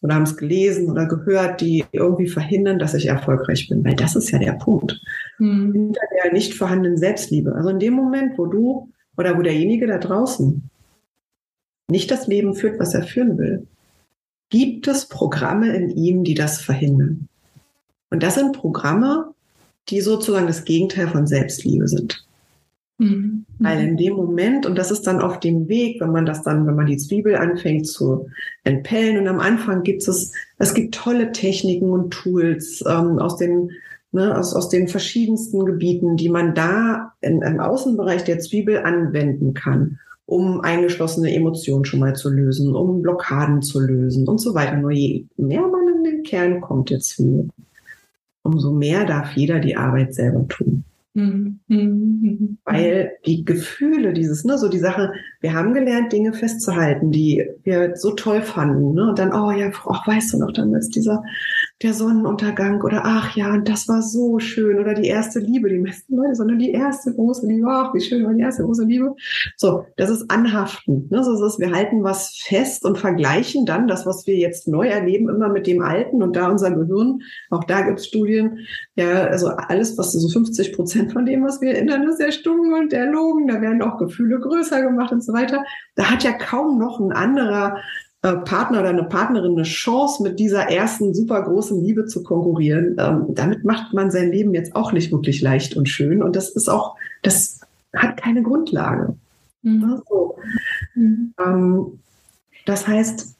oder 0.00 0.14
haben 0.14 0.24
es 0.24 0.36
gelesen 0.36 0.90
oder 0.90 1.06
gehört, 1.06 1.60
die 1.60 1.84
irgendwie 1.92 2.28
verhindern, 2.28 2.78
dass 2.78 2.94
ich 2.94 3.06
erfolgreich 3.06 3.68
bin. 3.68 3.84
Weil 3.84 3.96
das 3.96 4.14
ist 4.14 4.30
ja 4.30 4.38
der 4.38 4.52
Punkt. 4.52 5.00
Mhm. 5.38 5.72
Hinter 5.72 6.02
der 6.14 6.32
nicht 6.32 6.54
vorhandenen 6.54 6.98
Selbstliebe. 6.98 7.54
Also 7.54 7.70
in 7.70 7.78
dem 7.78 7.94
Moment, 7.94 8.38
wo 8.38 8.46
du 8.46 8.88
oder 9.16 9.36
wo 9.38 9.42
derjenige 9.42 9.86
da 9.86 9.98
draußen 9.98 10.68
nicht 11.88 12.10
das 12.10 12.26
Leben 12.26 12.54
führt, 12.54 12.78
was 12.78 12.94
er 12.94 13.02
führen 13.02 13.38
will, 13.38 13.66
gibt 14.50 14.86
es 14.88 15.06
Programme 15.06 15.74
in 15.74 15.90
ihm, 15.90 16.24
die 16.24 16.34
das 16.34 16.60
verhindern. 16.60 17.28
Und 18.10 18.22
das 18.22 18.36
sind 18.36 18.56
Programme, 18.56 19.32
die 19.88 20.00
sozusagen 20.00 20.46
das 20.46 20.64
Gegenteil 20.64 21.08
von 21.08 21.26
Selbstliebe 21.26 21.88
sind. 21.88 22.24
Mhm. 22.98 23.44
Weil 23.58 23.88
in 23.88 23.96
dem 23.96 24.14
Moment, 24.14 24.66
und 24.66 24.76
das 24.76 24.90
ist 24.90 25.02
dann 25.02 25.20
auf 25.20 25.40
dem 25.40 25.68
Weg, 25.68 26.00
wenn 26.00 26.12
man 26.12 26.26
das 26.26 26.42
dann, 26.42 26.66
wenn 26.66 26.76
man 26.76 26.86
die 26.86 26.96
Zwiebel 26.96 27.34
anfängt 27.36 27.86
zu 27.86 28.28
entpellen, 28.62 29.18
und 29.18 29.26
am 29.26 29.40
Anfang 29.40 29.82
gibt 29.82 30.06
es, 30.06 30.32
es 30.58 30.74
gibt 30.74 30.94
tolle 30.94 31.32
Techniken 31.32 31.90
und 31.90 32.10
Tools 32.10 32.84
ähm, 32.86 33.18
aus 33.18 33.36
den 33.36 33.70
ne, 34.14 34.38
aus, 34.38 34.54
aus 34.54 34.68
den 34.68 34.88
verschiedensten 34.88 35.66
Gebieten, 35.66 36.16
die 36.16 36.30
man 36.30 36.54
da 36.54 37.12
in, 37.20 37.42
im 37.42 37.60
Außenbereich 37.60 38.24
der 38.24 38.38
Zwiebel 38.38 38.78
anwenden 38.78 39.52
kann, 39.52 39.98
um 40.24 40.60
eingeschlossene 40.60 41.34
Emotionen 41.34 41.84
schon 41.84 42.00
mal 42.00 42.14
zu 42.14 42.30
lösen, 42.30 42.74
um 42.74 43.02
Blockaden 43.02 43.60
zu 43.60 43.80
lösen 43.80 44.26
und 44.26 44.38
so 44.38 44.54
weiter. 44.54 44.76
Nur 44.76 44.92
je 44.92 45.26
mehr 45.36 45.66
man 45.66 45.96
in 45.96 46.04
den 46.04 46.22
Kern 46.22 46.60
kommt 46.60 46.90
der 46.90 47.00
Zwiebel, 47.00 47.48
umso 48.42 48.72
mehr 48.72 49.04
darf 49.04 49.32
jeder 49.32 49.58
die 49.58 49.76
Arbeit 49.76 50.14
selber 50.14 50.46
tun. 50.48 50.83
Mhm. 51.14 52.58
Weil 52.64 53.12
die 53.24 53.44
Gefühle, 53.44 54.12
dieses, 54.12 54.44
ne, 54.44 54.58
so 54.58 54.68
die 54.68 54.80
Sache, 54.80 55.12
wir 55.40 55.54
haben 55.54 55.72
gelernt, 55.72 56.12
Dinge 56.12 56.32
festzuhalten, 56.32 57.12
die 57.12 57.48
wir 57.62 57.94
so 57.94 58.12
toll 58.14 58.42
fanden, 58.42 58.94
ne, 58.94 59.08
und 59.08 59.18
dann, 59.18 59.32
oh 59.32 59.52
ja, 59.52 59.70
ach, 59.88 60.06
weißt 60.06 60.32
du 60.32 60.38
noch, 60.38 60.52
dann 60.52 60.74
ist 60.74 60.96
dieser, 60.96 61.22
der 61.82 61.92
Sonnenuntergang 61.92 62.82
oder 62.82 63.02
ach 63.04 63.36
ja, 63.36 63.52
und 63.52 63.68
das 63.68 63.88
war 63.88 64.00
so 64.00 64.38
schön 64.38 64.78
oder 64.78 64.94
die 64.94 65.06
erste 65.06 65.40
Liebe, 65.40 65.68
die 65.68 65.78
meisten 65.78 66.16
Leute, 66.16 66.34
sondern 66.34 66.58
die 66.58 66.70
erste 66.70 67.12
große 67.12 67.46
Liebe, 67.46 67.66
ach, 67.68 67.92
wie 67.94 68.00
schön 68.00 68.24
war 68.24 68.32
die 68.32 68.42
erste 68.42 68.62
große 68.62 68.84
Liebe. 68.84 69.14
So, 69.56 69.84
das 69.96 70.08
ist 70.10 70.30
anhaften, 70.30 71.08
ne, 71.10 71.22
so 71.24 71.44
ist, 71.44 71.58
wir 71.58 71.72
halten 71.72 72.04
was 72.04 72.36
fest 72.44 72.84
und 72.84 72.98
vergleichen 72.98 73.66
dann 73.66 73.88
das, 73.88 74.06
was 74.06 74.26
wir 74.26 74.36
jetzt 74.36 74.68
neu 74.68 74.86
erleben, 74.88 75.28
immer 75.28 75.48
mit 75.48 75.66
dem 75.66 75.82
Alten 75.82 76.22
und 76.22 76.36
da 76.36 76.48
unser 76.48 76.70
Gehirn, 76.70 77.20
auch 77.50 77.64
da 77.64 77.82
gibt's 77.82 78.06
Studien, 78.06 78.60
ja, 78.94 79.24
also 79.24 79.48
alles, 79.48 79.98
was 79.98 80.12
so 80.12 80.28
50 80.28 80.72
Prozent 80.74 81.12
von 81.12 81.26
dem, 81.26 81.44
was 81.44 81.60
wir 81.60 81.74
erinnern, 81.74 82.08
ist 82.08 82.20
erstunken 82.20 82.72
und 82.74 82.92
erlogen. 82.92 83.48
Da 83.48 83.60
werden 83.60 83.82
auch 83.82 83.98
Gefühle 83.98 84.38
größer 84.40 84.82
gemacht 84.82 85.12
und 85.12 85.24
so 85.24 85.32
weiter. 85.32 85.64
Da 85.96 86.10
hat 86.10 86.22
ja 86.22 86.32
kaum 86.32 86.78
noch 86.78 87.00
ein 87.00 87.12
anderer 87.12 87.78
äh, 88.24 88.36
Partner 88.38 88.80
oder 88.80 88.88
eine 88.88 89.04
Partnerin 89.04 89.52
eine 89.52 89.64
Chance, 89.64 90.22
mit 90.22 90.38
dieser 90.38 90.70
ersten 90.70 91.12
super 91.12 91.42
großen 91.42 91.84
Liebe 91.84 92.06
zu 92.06 92.22
konkurrieren. 92.22 92.96
Ähm, 92.98 93.26
damit 93.34 93.64
macht 93.64 93.92
man 93.92 94.10
sein 94.10 94.32
Leben 94.32 94.54
jetzt 94.54 94.74
auch 94.74 94.92
nicht 94.92 95.12
wirklich 95.12 95.42
leicht 95.42 95.76
und 95.76 95.90
schön. 95.90 96.22
Und 96.22 96.34
das 96.34 96.48
ist 96.48 96.70
auch, 96.70 96.96
das 97.20 97.60
hat 97.94 98.16
keine 98.16 98.42
Grundlage. 98.42 99.14
Mhm. 99.60 100.00
So. 100.08 100.38
Mhm. 100.94 101.34
Ähm, 101.38 101.98
das 102.64 102.88
heißt, 102.88 103.34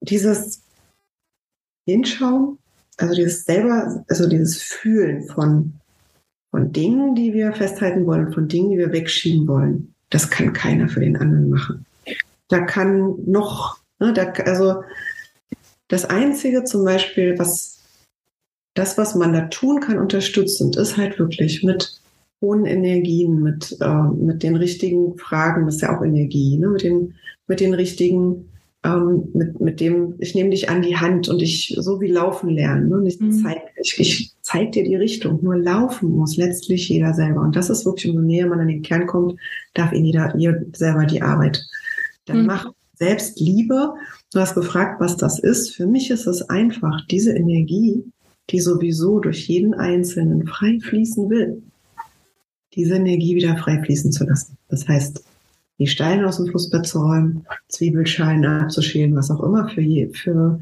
dieses 0.00 0.62
Hinschauen, 1.86 2.58
also 2.96 3.14
dieses 3.14 3.44
selber, 3.44 4.04
also 4.08 4.28
dieses 4.28 4.60
Fühlen 4.60 5.28
von, 5.28 5.74
von 6.50 6.72
Dingen, 6.72 7.14
die 7.14 7.34
wir 7.34 7.52
festhalten 7.52 8.04
wollen, 8.04 8.32
von 8.32 8.48
Dingen, 8.48 8.70
die 8.70 8.78
wir 8.78 8.90
wegschieben 8.90 9.46
wollen, 9.46 9.94
das 10.08 10.28
kann 10.28 10.52
keiner 10.52 10.88
für 10.88 10.98
den 10.98 11.16
anderen 11.16 11.50
machen. 11.50 11.86
Da 12.50 12.60
kann 12.60 13.14
noch, 13.26 13.78
ne, 13.98 14.12
da, 14.12 14.24
also 14.44 14.82
das 15.88 16.04
Einzige 16.04 16.64
zum 16.64 16.84
Beispiel, 16.84 17.38
was 17.38 17.78
das, 18.74 18.98
was 18.98 19.14
man 19.14 19.32
da 19.32 19.42
tun 19.46 19.80
kann, 19.80 19.98
unterstützend, 19.98 20.76
ist 20.76 20.96
halt 20.96 21.18
wirklich 21.18 21.64
mit 21.64 22.00
hohen 22.40 22.66
Energien, 22.66 23.42
mit, 23.42 23.76
äh, 23.80 24.02
mit 24.02 24.42
den 24.42 24.56
richtigen 24.56 25.18
Fragen, 25.18 25.66
das 25.66 25.76
ist 25.76 25.82
ja 25.82 25.96
auch 25.96 26.02
Energie, 26.02 26.58
ne, 26.58 26.68
mit 26.68 26.82
den, 26.82 27.14
mit 27.46 27.60
den 27.60 27.74
richtigen 27.74 28.50
ähm, 28.82 29.28
mit, 29.34 29.60
mit 29.60 29.80
dem, 29.80 30.14
ich 30.18 30.34
nehme 30.34 30.50
dich 30.50 30.70
an 30.70 30.82
die 30.82 30.96
Hand 30.96 31.28
und 31.28 31.42
ich 31.42 31.76
so 31.78 32.00
wie 32.00 32.10
laufen 32.10 32.48
lernen. 32.48 32.88
Ne? 32.88 32.96
Und 32.96 33.06
ich 33.06 33.20
mhm. 33.20 33.32
zeige 33.32 33.60
ich, 33.82 34.00
ich 34.00 34.32
zeig 34.40 34.72
dir 34.72 34.84
die 34.84 34.96
Richtung. 34.96 35.38
Nur 35.42 35.58
laufen 35.58 36.10
muss 36.10 36.36
letztlich 36.36 36.88
jeder 36.88 37.12
selber. 37.12 37.42
Und 37.42 37.56
das 37.56 37.68
ist 37.68 37.84
wirklich, 37.84 38.10
umso 38.10 38.22
näher 38.22 38.46
man 38.46 38.60
an 38.60 38.68
den 38.68 38.82
Kern 38.82 39.06
kommt, 39.06 39.38
darf 39.74 39.92
ihn 39.92 40.06
jeder, 40.06 40.34
ihr 40.36 40.64
selber 40.74 41.04
die 41.04 41.20
Arbeit. 41.20 41.62
Dann 42.26 42.40
mhm. 42.40 42.46
mach 42.46 42.66
selbst 42.94 43.40
Liebe. 43.40 43.94
Du 44.32 44.40
hast 44.40 44.54
gefragt, 44.54 45.00
was 45.00 45.16
das 45.16 45.38
ist. 45.38 45.74
Für 45.74 45.86
mich 45.86 46.10
ist 46.10 46.26
es 46.26 46.42
einfach 46.48 47.06
diese 47.06 47.32
Energie, 47.32 48.04
die 48.50 48.60
sowieso 48.60 49.20
durch 49.20 49.48
jeden 49.48 49.74
Einzelnen 49.74 50.46
frei 50.46 50.78
fließen 50.80 51.30
will, 51.30 51.62
diese 52.74 52.96
Energie 52.96 53.34
wieder 53.34 53.56
frei 53.56 53.82
fließen 53.82 54.12
zu 54.12 54.24
lassen. 54.24 54.56
Das 54.68 54.86
heißt, 54.86 55.24
die 55.78 55.86
Steine 55.86 56.28
aus 56.28 56.36
dem 56.36 56.46
Flussbett 56.46 56.86
zu 56.86 57.00
räumen, 57.00 57.46
Zwiebelschalen 57.68 58.44
abzuschälen, 58.44 59.16
was 59.16 59.30
auch 59.30 59.42
immer 59.42 59.68
für, 59.68 59.80
je, 59.80 60.08
für 60.12 60.60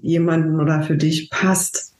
jemanden 0.00 0.60
oder 0.60 0.82
für 0.82 0.96
dich 0.96 1.30
passt, 1.30 1.94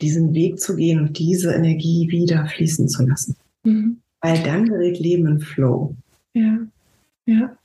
diesen 0.00 0.34
Weg 0.34 0.60
zu 0.60 0.76
gehen 0.76 1.00
und 1.00 1.18
diese 1.18 1.52
Energie 1.52 2.08
wieder 2.10 2.46
fließen 2.46 2.88
zu 2.88 3.06
lassen. 3.06 3.36
Mhm. 3.64 4.00
Weil 4.20 4.42
dann 4.42 4.66
gerät 4.66 4.98
Leben 4.98 5.26
in 5.26 5.40
Flow. 5.40 5.94
Ja, 6.34 6.58
ja. 7.26 7.56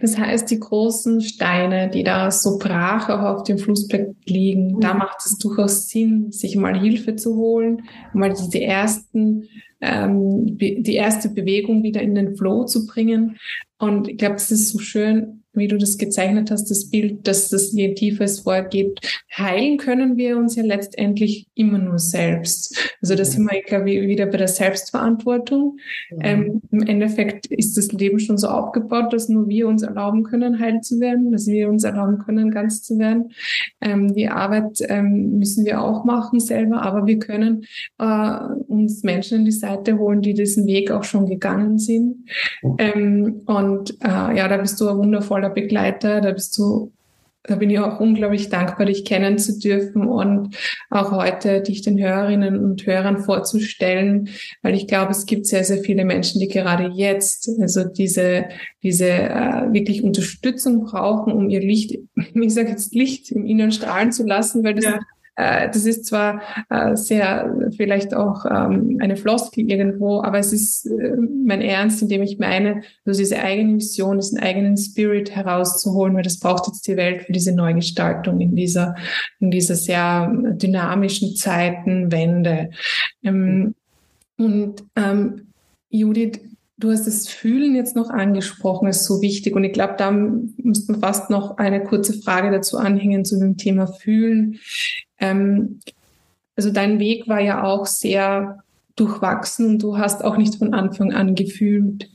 Das 0.00 0.18
heißt, 0.18 0.50
die 0.50 0.58
großen 0.58 1.20
Steine, 1.20 1.88
die 1.88 2.02
da 2.02 2.30
so 2.30 2.58
brach 2.58 3.08
auch 3.08 3.22
auf 3.22 3.42
dem 3.44 3.58
Flussbett 3.58 4.14
liegen, 4.26 4.74
mhm. 4.74 4.80
da 4.80 4.92
macht 4.94 5.18
es 5.24 5.38
durchaus 5.38 5.88
Sinn, 5.88 6.32
sich 6.32 6.56
mal 6.56 6.78
Hilfe 6.78 7.14
zu 7.16 7.36
holen, 7.36 7.82
mal 8.12 8.30
diese 8.30 8.60
ersten 8.60 9.48
ähm, 9.82 10.56
die 10.58 10.94
erste 10.94 11.28
Bewegung 11.28 11.82
wieder 11.82 12.00
in 12.00 12.14
den 12.14 12.36
Flow 12.36 12.64
zu 12.64 12.86
bringen. 12.86 13.36
Und 13.78 14.08
ich 14.08 14.16
glaube, 14.16 14.36
es 14.36 14.50
ist 14.50 14.70
so 14.70 14.78
schön, 14.78 15.41
wie 15.54 15.68
du 15.68 15.76
das 15.76 15.98
gezeichnet 15.98 16.50
hast, 16.50 16.70
das 16.70 16.88
Bild, 16.88 17.26
dass 17.28 17.48
das 17.48 17.72
je 17.72 17.94
tiefer 17.94 18.24
es 18.24 18.40
vorgeht, 18.40 19.00
heilen 19.36 19.76
können 19.76 20.16
wir 20.16 20.36
uns 20.36 20.56
ja 20.56 20.62
letztendlich 20.62 21.46
immer 21.54 21.78
nur 21.78 21.98
selbst. 21.98 22.96
Also 23.00 23.14
das 23.14 23.32
sind 23.32 23.44
wir, 23.44 23.58
ich 23.58 23.66
glaube, 23.66 23.86
wieder 23.86 24.26
bei 24.26 24.38
der 24.38 24.48
Selbstverantwortung. 24.48 25.78
Ja. 26.10 26.18
Ähm, 26.22 26.62
Im 26.70 26.82
Endeffekt 26.82 27.46
ist 27.46 27.76
das 27.76 27.92
Leben 27.92 28.18
schon 28.18 28.38
so 28.38 28.48
aufgebaut, 28.48 29.12
dass 29.12 29.28
nur 29.28 29.48
wir 29.48 29.68
uns 29.68 29.82
erlauben 29.82 30.22
können, 30.22 30.58
heil 30.58 30.80
zu 30.80 31.00
werden, 31.00 31.32
dass 31.32 31.46
wir 31.46 31.68
uns 31.68 31.84
erlauben 31.84 32.18
können, 32.18 32.50
ganz 32.50 32.82
zu 32.82 32.98
werden. 32.98 33.32
Ähm, 33.80 34.14
die 34.14 34.28
Arbeit 34.28 34.78
ähm, 34.88 35.38
müssen 35.38 35.64
wir 35.64 35.82
auch 35.82 36.04
machen 36.04 36.40
selber, 36.40 36.82
aber 36.82 37.06
wir 37.06 37.18
können 37.18 37.64
äh, 37.98 38.38
uns 38.68 39.02
Menschen 39.02 39.38
in 39.40 39.44
die 39.44 39.52
Seite 39.52 39.98
holen, 39.98 40.22
die 40.22 40.34
diesen 40.34 40.66
Weg 40.66 40.90
auch 40.90 41.04
schon 41.04 41.26
gegangen 41.26 41.78
sind. 41.78 42.28
Ähm, 42.78 43.42
und 43.46 43.96
äh, 44.02 44.36
ja, 44.36 44.48
da 44.48 44.56
bist 44.56 44.80
du 44.80 44.88
ein 44.88 44.98
wundervoller 44.98 45.41
Begleiter, 45.48 46.20
da 46.20 46.32
bist 46.32 46.56
du 46.58 46.92
da 47.44 47.56
bin 47.56 47.70
ich 47.70 47.78
auch 47.80 47.98
unglaublich 47.98 48.50
dankbar, 48.50 48.86
dich 48.86 49.04
kennen 49.04 49.36
zu 49.36 49.58
dürfen 49.58 50.06
und 50.06 50.56
auch 50.90 51.10
heute 51.10 51.60
dich 51.60 51.82
den 51.82 51.98
Hörerinnen 51.98 52.62
und 52.62 52.86
Hörern 52.86 53.18
vorzustellen, 53.18 54.28
weil 54.62 54.76
ich 54.76 54.86
glaube, 54.86 55.10
es 55.10 55.26
gibt 55.26 55.46
sehr, 55.46 55.64
sehr 55.64 55.78
viele 55.78 56.04
Menschen, 56.04 56.40
die 56.40 56.46
gerade 56.46 56.92
jetzt 56.94 57.50
also 57.60 57.84
diese, 57.84 58.44
diese 58.82 59.08
äh, 59.08 59.72
wirklich 59.72 60.04
Unterstützung 60.04 60.84
brauchen, 60.84 61.32
um 61.32 61.50
ihr 61.50 61.60
Licht, 61.60 61.98
ich 62.34 62.54
sage 62.54 62.70
jetzt 62.70 62.94
Licht 62.94 63.32
im 63.32 63.44
Inneren 63.44 63.72
strahlen 63.72 64.12
zu 64.12 64.24
lassen, 64.24 64.62
weil 64.62 64.74
das 64.74 64.84
ja. 64.84 65.00
Äh, 65.36 65.68
das 65.68 65.86
ist 65.86 66.04
zwar 66.06 66.42
äh, 66.68 66.94
sehr 66.94 67.70
vielleicht 67.76 68.14
auch 68.14 68.44
ähm, 68.44 68.98
eine 69.00 69.16
Floskel 69.16 69.70
irgendwo, 69.70 70.22
aber 70.22 70.38
es 70.38 70.52
ist 70.52 70.86
äh, 70.86 71.16
mein 71.16 71.62
Ernst, 71.62 72.02
indem 72.02 72.22
ich 72.22 72.38
meine, 72.38 72.82
also 73.06 73.18
diese 73.18 73.38
eigene 73.38 73.72
Mission, 73.72 74.18
diesen 74.18 74.38
eigenen 74.38 74.76
Spirit 74.76 75.34
herauszuholen, 75.34 76.14
weil 76.14 76.22
das 76.22 76.38
braucht 76.38 76.66
jetzt 76.66 76.86
die 76.86 76.96
Welt 76.96 77.22
für 77.22 77.32
diese 77.32 77.54
Neugestaltung 77.54 78.40
in 78.40 78.54
dieser, 78.54 78.94
in 79.40 79.50
dieser 79.50 79.74
sehr 79.74 80.30
dynamischen 80.32 81.34
Zeitenwende. 81.34 82.70
Ähm, 83.22 83.74
und 84.36 84.84
ähm, 84.96 85.52
Judith, 85.88 86.40
Du 86.82 86.90
hast 86.90 87.06
das 87.06 87.28
Fühlen 87.28 87.76
jetzt 87.76 87.94
noch 87.94 88.10
angesprochen, 88.10 88.88
ist 88.88 89.04
so 89.04 89.22
wichtig. 89.22 89.54
Und 89.54 89.62
ich 89.62 89.72
glaube, 89.72 89.94
da 89.98 90.10
müsste 90.10 90.90
man 90.90 91.00
fast 91.00 91.30
noch 91.30 91.58
eine 91.58 91.84
kurze 91.84 92.12
Frage 92.12 92.50
dazu 92.50 92.76
anhängen 92.76 93.24
zu 93.24 93.38
dem 93.38 93.56
Thema 93.56 93.86
Fühlen. 93.86 94.58
Ähm, 95.22 95.80
also 96.56 96.70
dein 96.70 96.98
Weg 96.98 97.28
war 97.28 97.40
ja 97.40 97.64
auch 97.64 97.86
sehr 97.86 98.62
durchwachsen 98.96 99.66
und 99.66 99.82
du 99.82 99.96
hast 99.96 100.22
auch 100.22 100.36
nicht 100.36 100.56
von 100.56 100.74
Anfang 100.74 101.12
an 101.12 101.34
gefühlt 101.34 102.10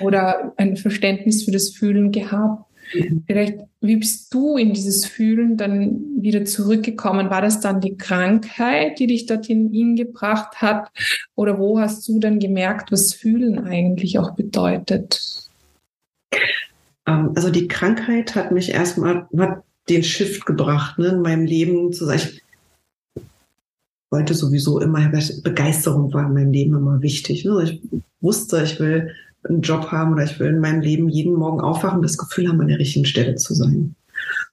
oder 0.00 0.52
ein 0.56 0.76
Verständnis 0.76 1.44
für 1.44 1.52
das 1.52 1.70
Fühlen 1.70 2.12
gehabt. 2.12 2.64
Mhm. 2.94 3.24
Vielleicht, 3.26 3.58
wie 3.80 3.96
bist 3.96 4.32
du 4.34 4.56
in 4.56 4.72
dieses 4.72 5.06
Fühlen 5.06 5.56
dann 5.56 6.00
wieder 6.20 6.44
zurückgekommen? 6.44 7.30
War 7.30 7.40
das 7.40 7.60
dann 7.60 7.80
die 7.80 7.96
Krankheit, 7.96 8.98
die 8.98 9.06
dich 9.06 9.26
dorthin 9.26 9.70
hingebracht 9.70 10.60
hat? 10.60 10.90
Oder 11.34 11.58
wo 11.58 11.80
hast 11.80 12.06
du 12.08 12.18
dann 12.18 12.40
gemerkt, 12.40 12.92
was 12.92 13.14
Fühlen 13.14 13.58
eigentlich 13.58 14.18
auch 14.18 14.32
bedeutet? 14.32 15.48
Ähm, 17.06 17.32
also 17.34 17.50
die 17.50 17.68
Krankheit 17.68 18.34
hat 18.34 18.52
mich 18.52 18.70
erstmal, 18.70 19.26
hat 19.36 19.62
den 19.88 20.02
Shift 20.02 20.44
gebracht, 20.44 20.98
ne, 20.98 21.08
in 21.08 21.22
meinem 21.22 21.46
Leben 21.46 21.92
zu 21.92 22.04
sagen, 22.04 22.20
ich 22.22 22.42
wollte 24.10 24.34
sowieso 24.34 24.80
immer, 24.80 25.10
Begeisterung 25.42 26.12
war 26.12 26.26
in 26.26 26.34
meinem 26.34 26.52
Leben 26.52 26.74
immer 26.74 27.02
wichtig. 27.02 27.44
Ne? 27.44 27.62
Ich 27.64 28.00
wusste, 28.20 28.62
ich 28.62 28.80
will 28.80 29.10
einen 29.44 29.62
Job 29.62 29.90
haben 29.92 30.12
oder 30.14 30.24
ich 30.24 30.38
will 30.40 30.48
in 30.48 30.60
meinem 30.60 30.80
Leben 30.80 31.08
jeden 31.08 31.34
Morgen 31.34 31.60
aufwachen, 31.60 32.02
das 32.02 32.18
Gefühl 32.18 32.48
haben, 32.48 32.60
an 32.60 32.68
der 32.68 32.78
richtigen 32.78 33.04
Stelle 33.04 33.36
zu 33.36 33.54
sein. 33.54 33.94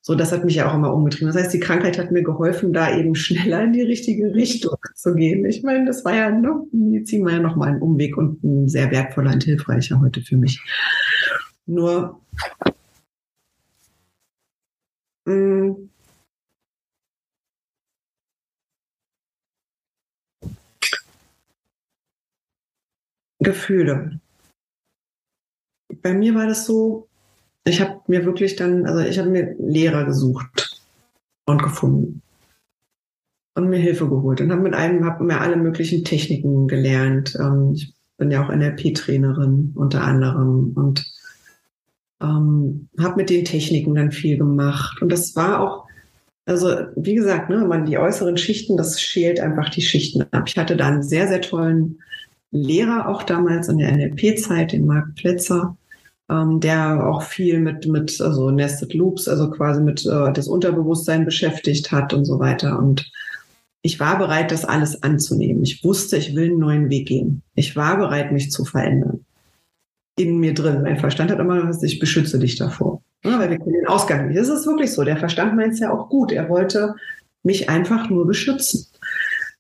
So, 0.02 0.14
das 0.14 0.32
hat 0.32 0.46
mich 0.46 0.56
ja 0.56 0.70
auch 0.70 0.76
immer 0.76 0.94
umgetrieben. 0.94 1.34
Das 1.34 1.42
heißt, 1.42 1.54
die 1.54 1.60
Krankheit 1.60 1.98
hat 1.98 2.12
mir 2.12 2.22
geholfen, 2.22 2.74
da 2.74 2.96
eben 2.96 3.16
schneller 3.16 3.64
in 3.64 3.74
die 3.74 3.82
richtige 3.82 4.34
Richtung 4.34 4.78
zu 4.94 5.16
gehen. 5.16 5.46
Ich 5.46 5.64
meine, 5.64 5.86
das 5.86 6.06
war 6.06 6.16
ja 6.16 6.30
noch, 6.30 6.68
Medizin 6.72 7.26
war 7.26 7.34
ja 7.34 7.40
nochmal 7.40 7.70
ein 7.70 7.82
Umweg 7.82 8.16
und 8.18 8.44
ein 8.44 8.70
sehr 8.70 8.92
wertvoller 8.92 9.34
und 9.34 9.44
hilfreicher 9.44 10.00
heute 10.00 10.22
für 10.22 10.38
mich. 10.38 10.62
Nur, 11.66 12.22
mh, 15.26 15.76
Gefühle 23.40 24.20
bei 26.02 26.14
mir 26.14 26.36
war 26.36 26.48
das 26.48 26.66
so, 26.66 27.08
ich 27.64 27.82
habe 27.82 28.00
mir 28.08 28.26
wirklich 28.26 28.56
dann, 28.56 28.86
also 28.86 29.00
ich 29.00 29.18
habe 29.18 29.30
mir 29.30 29.56
Lehrer 29.58 30.06
gesucht 30.06 30.82
und 31.46 31.64
gefunden 31.64 32.22
und 33.56 33.70
mir 33.70 33.80
Hilfe 33.80 34.08
geholt 34.08 34.42
und 34.42 34.52
habe 34.52 34.62
mit 34.62 34.74
einem, 34.74 35.06
habe 35.06 35.24
mir 35.24 35.42
alle 35.42 35.56
möglichen 35.56 36.04
Techniken 36.04 36.68
gelernt. 36.68 37.36
Ähm, 37.40 37.72
ich 37.74 37.94
bin 38.18 38.32
ja 38.32 38.44
auch 38.44 38.50
NLP-Trainerin 38.50 39.74
unter 39.76 40.04
anderem 40.04 40.74
und 40.76 41.06
ähm, 42.22 42.90
habe 43.00 43.16
mit 43.18 43.30
den 43.30 43.46
Techniken 43.46 43.96
dann 43.96 44.12
viel 44.12 44.38
gemacht. 44.38 45.02
Und 45.02 45.12
das 45.12 45.36
war 45.36 45.60
auch, 45.60 45.88
also 46.46 46.70
wie 46.96 47.16
gesagt, 47.16 47.50
ne, 47.50 47.66
man 47.66 47.86
die 47.86 47.98
äußeren 47.98 48.38
Schichten, 48.38 48.78
das 48.78 49.02
schält 49.02 49.40
einfach 49.40 49.70
die 49.70 49.82
Schichten 49.82 50.22
ab. 50.32 50.44
Ich 50.46 50.58
hatte 50.58 50.78
da 50.78 50.88
einen 50.88 51.04
sehr, 51.04 51.28
sehr 51.28 51.42
tollen 51.42 52.00
Lehrer 52.56 53.10
auch 53.10 53.24
damals 53.24 53.68
in 53.68 53.78
der 53.78 53.92
NLP-Zeit, 53.92 54.72
den 54.72 54.86
Marc 54.86 55.16
Plätzer, 55.16 55.78
ähm, 56.30 56.60
der 56.60 57.08
auch 57.08 57.22
viel 57.22 57.60
mit, 57.60 57.88
mit 57.88 58.20
also 58.22 58.50
Nested 58.50 58.94
Loops, 58.94 59.28
also 59.28 59.50
quasi 59.52 59.82
mit 59.82 60.06
äh, 60.06 60.32
das 60.32 60.48
Unterbewusstsein 60.48 61.26
beschäftigt 61.26 61.92
hat 61.92 62.14
und 62.14 62.26
so 62.26 62.40
weiter. 62.40 62.80
Und 62.80 63.12
ich 63.82 64.00
war 64.00 64.18
bereit, 64.18 64.52
das 64.52 64.66
alles 64.66 65.04
anzunehmen. 65.04 65.64
Ich 65.64 65.84
wusste, 65.84 66.18
ich 66.18 66.36
will 66.36 66.46
einen 66.46 66.60
neuen 66.60 66.90
Weg 66.90 67.08
gehen. 67.08 67.44
Ich 67.54 67.76
war 67.76 67.98
bereit, 67.98 68.32
mich 68.32 68.52
zu 68.52 68.66
verändern. 68.66 69.26
In 70.18 70.40
mir 70.40 70.54
drin. 70.54 70.82
Mein 70.82 70.98
Verstand 70.98 71.30
hat 71.30 71.40
immer 71.40 71.62
gesagt, 71.62 71.84
ich 71.84 72.00
beschütze 72.00 72.40
dich 72.40 72.56
davor. 72.56 73.02
Ja, 73.24 73.38
weil 73.38 73.50
wir 73.50 73.58
kennen 73.58 73.74
den 73.74 73.88
Ausgang 73.88 74.28
nicht. 74.28 74.40
Das 74.40 74.50
ist 74.50 74.66
wirklich 74.66 74.94
so. 74.94 75.04
Der 75.04 75.18
Verstand 75.18 75.56
meint 75.56 75.74
es 75.74 75.80
ja 75.80 75.92
auch 75.92 76.10
gut. 76.10 76.32
Er 76.32 76.48
wollte 76.48 76.96
mich 77.44 77.70
einfach 77.70 78.10
nur 78.10 78.26
beschützen. 78.26 78.88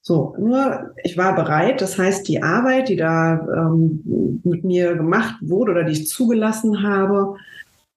So, 0.07 0.35
nur 0.37 0.91
ich 1.03 1.17
war 1.17 1.35
bereit. 1.35 1.81
Das 1.81 1.97
heißt, 1.97 2.27
die 2.27 2.43
Arbeit, 2.43 2.89
die 2.89 2.95
da 2.95 3.39
ähm, 3.39 4.39
mit 4.43 4.63
mir 4.63 4.95
gemacht 4.95 5.37
wurde 5.41 5.71
oder 5.71 5.83
die 5.83 5.93
ich 5.93 6.07
zugelassen 6.07 6.83
habe, 6.83 7.37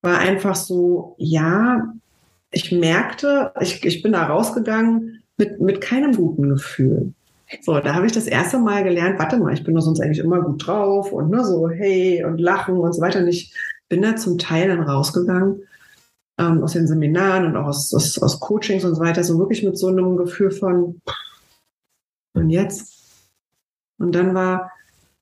war 0.01 0.17
einfach 0.17 0.55
so, 0.55 1.17
ja, 1.19 1.93
ich 2.51 2.73
merkte, 2.73 3.53
ich, 3.61 3.85
ich 3.85 4.03
bin 4.03 4.13
da 4.13 4.25
rausgegangen 4.25 5.23
mit, 5.37 5.61
mit 5.61 5.83
keinem 5.83 6.17
guten 6.17 6.49
Gefühl. 6.49 7.13
So, 7.61 7.79
da 7.79 7.95
habe 7.95 8.07
ich 8.07 8.13
das 8.13 8.27
erste 8.27 8.59
Mal 8.59 8.85
gelernt, 8.85 9.19
warte 9.19 9.37
mal, 9.37 9.53
ich 9.53 9.65
bin 9.65 9.75
doch 9.75 9.83
sonst 9.83 10.01
eigentlich 10.01 10.21
immer 10.21 10.41
gut 10.41 10.67
drauf 10.67 11.13
und 11.13 11.29
ne, 11.29 11.45
so 11.45 11.69
hey 11.69 12.25
und 12.25 12.39
lachen 12.39 12.79
und 12.79 12.95
so 12.95 13.03
weiter. 13.03 13.19
Und 13.19 13.29
ich 13.29 13.53
bin 13.91 14.01
da 14.01 14.17
zum 14.17 14.39
Teil 14.39 14.69
dann 14.69 14.81
rausgegangen 14.81 15.61
ähm, 16.39 16.63
aus 16.63 16.73
den 16.73 16.87
Seminaren 16.87 17.45
und 17.45 17.57
auch 17.59 17.67
aus, 17.67 17.93
aus, 17.93 18.17
aus 18.17 18.41
Coachings 18.41 18.87
und 18.87 18.95
so 18.95 19.03
weiter, 19.03 19.23
so 19.25 19.39
wirklich 19.39 19.63
mit 19.63 19.77
so 19.77 19.89
einem 19.89 20.17
Gefühl 20.17 20.51
von, 20.51 21.03
pff, 21.07 21.18
und 22.39 22.51
jetzt? 22.51 22.95
Und 23.99 24.15
dann 24.15 24.35
war, 24.35 24.71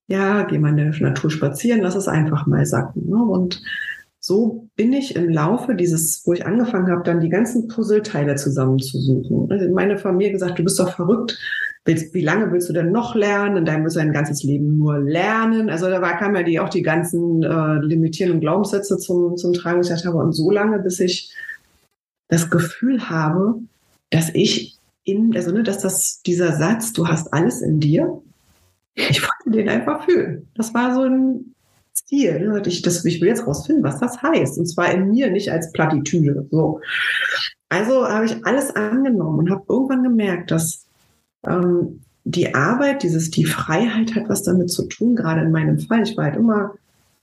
ja, 0.06 0.42
geh 0.44 0.58
mal 0.58 0.70
in 0.70 0.76
der 0.76 1.00
Natur 1.00 1.30
spazieren, 1.30 1.80
lass 1.80 1.94
es 1.94 2.08
einfach 2.08 2.46
mal 2.46 2.64
sacken. 2.66 3.08
Ne? 3.08 3.16
Und 3.16 3.62
so 4.20 4.68
bin 4.76 4.92
ich 4.92 5.14
im 5.16 5.28
Laufe 5.28 5.74
dieses, 5.74 6.22
wo 6.26 6.32
ich 6.32 6.44
angefangen 6.44 6.90
habe, 6.90 7.04
dann 7.04 7.20
die 7.20 7.28
ganzen 7.28 7.68
Puzzleteile 7.68 8.34
zusammenzusuchen. 8.34 9.50
Also 9.50 9.72
meine 9.72 9.98
Familie 9.98 10.32
gesagt, 10.32 10.58
du 10.58 10.64
bist 10.64 10.78
doch 10.78 10.94
verrückt. 10.94 11.38
Willst, 11.84 12.12
wie 12.12 12.22
lange 12.22 12.50
willst 12.50 12.68
du 12.68 12.72
denn 12.72 12.90
noch 12.90 13.14
lernen? 13.14 13.56
Und 13.56 13.66
dann 13.66 13.84
wirst 13.84 13.94
du 13.94 14.00
dein 14.00 14.12
ganzes 14.12 14.42
Leben 14.42 14.76
nur 14.78 14.98
lernen. 14.98 15.70
Also 15.70 15.88
da 15.88 16.02
war, 16.02 16.18
kam 16.18 16.34
ja 16.34 16.42
die, 16.42 16.58
auch 16.58 16.68
die 16.68 16.82
ganzen 16.82 17.44
äh, 17.44 17.78
limitierenden 17.80 18.40
Glaubenssätze 18.40 18.98
zum, 18.98 19.36
zum 19.36 19.52
Tragen. 19.52 19.80
Ich 19.82 19.88
dachte, 19.88 20.10
und 20.10 20.32
so 20.32 20.50
lange, 20.50 20.80
bis 20.80 20.98
ich 20.98 21.32
das 22.28 22.50
Gefühl 22.50 23.08
habe, 23.08 23.60
dass 24.10 24.30
ich 24.34 24.75
in, 25.07 25.34
also 25.34 25.52
ne, 25.52 25.62
dass 25.62 25.78
das 25.78 26.20
dieser 26.22 26.52
Satz, 26.57 26.92
du 26.92 27.07
hast 27.07 27.32
alles 27.32 27.62
in 27.62 27.80
dir, 27.80 28.20
ich 28.94 29.22
wollte 29.22 29.59
den 29.59 29.68
einfach 29.68 30.04
fühlen. 30.04 30.48
Das 30.54 30.74
war 30.74 30.94
so 30.94 31.02
ein 31.02 31.54
Ziel. 31.92 32.40
Ne? 32.40 32.62
Ich, 32.66 32.82
das, 32.82 33.04
ich 33.04 33.20
will 33.20 33.28
jetzt 33.28 33.46
rausfinden, 33.46 33.84
was 33.84 34.00
das 34.00 34.22
heißt. 34.22 34.59
Und 34.59 34.66
zwar 34.66 34.90
in 34.90 35.11
mir, 35.11 35.30
nicht 35.30 35.50
als 35.50 35.72
Plattitüde. 35.72 36.46
So. 36.50 36.80
Also 37.68 38.09
habe 38.09 38.24
ich 38.24 38.44
alles 38.44 38.74
angenommen 38.74 39.38
und 39.38 39.50
habe 39.50 39.64
irgendwann 39.68 40.02
gemerkt, 40.02 40.50
dass 40.50 40.86
ähm, 41.46 42.00
die 42.24 42.54
Arbeit, 42.54 43.02
dieses, 43.02 43.30
die 43.30 43.44
Freiheit 43.44 44.14
hat 44.14 44.28
was 44.28 44.42
damit 44.42 44.70
zu 44.70 44.88
tun, 44.88 45.14
gerade 45.14 45.42
in 45.42 45.52
meinem 45.52 45.78
Fall. 45.78 46.02
Ich 46.02 46.16
war 46.16 46.24
halt 46.24 46.36
immer 46.36 46.74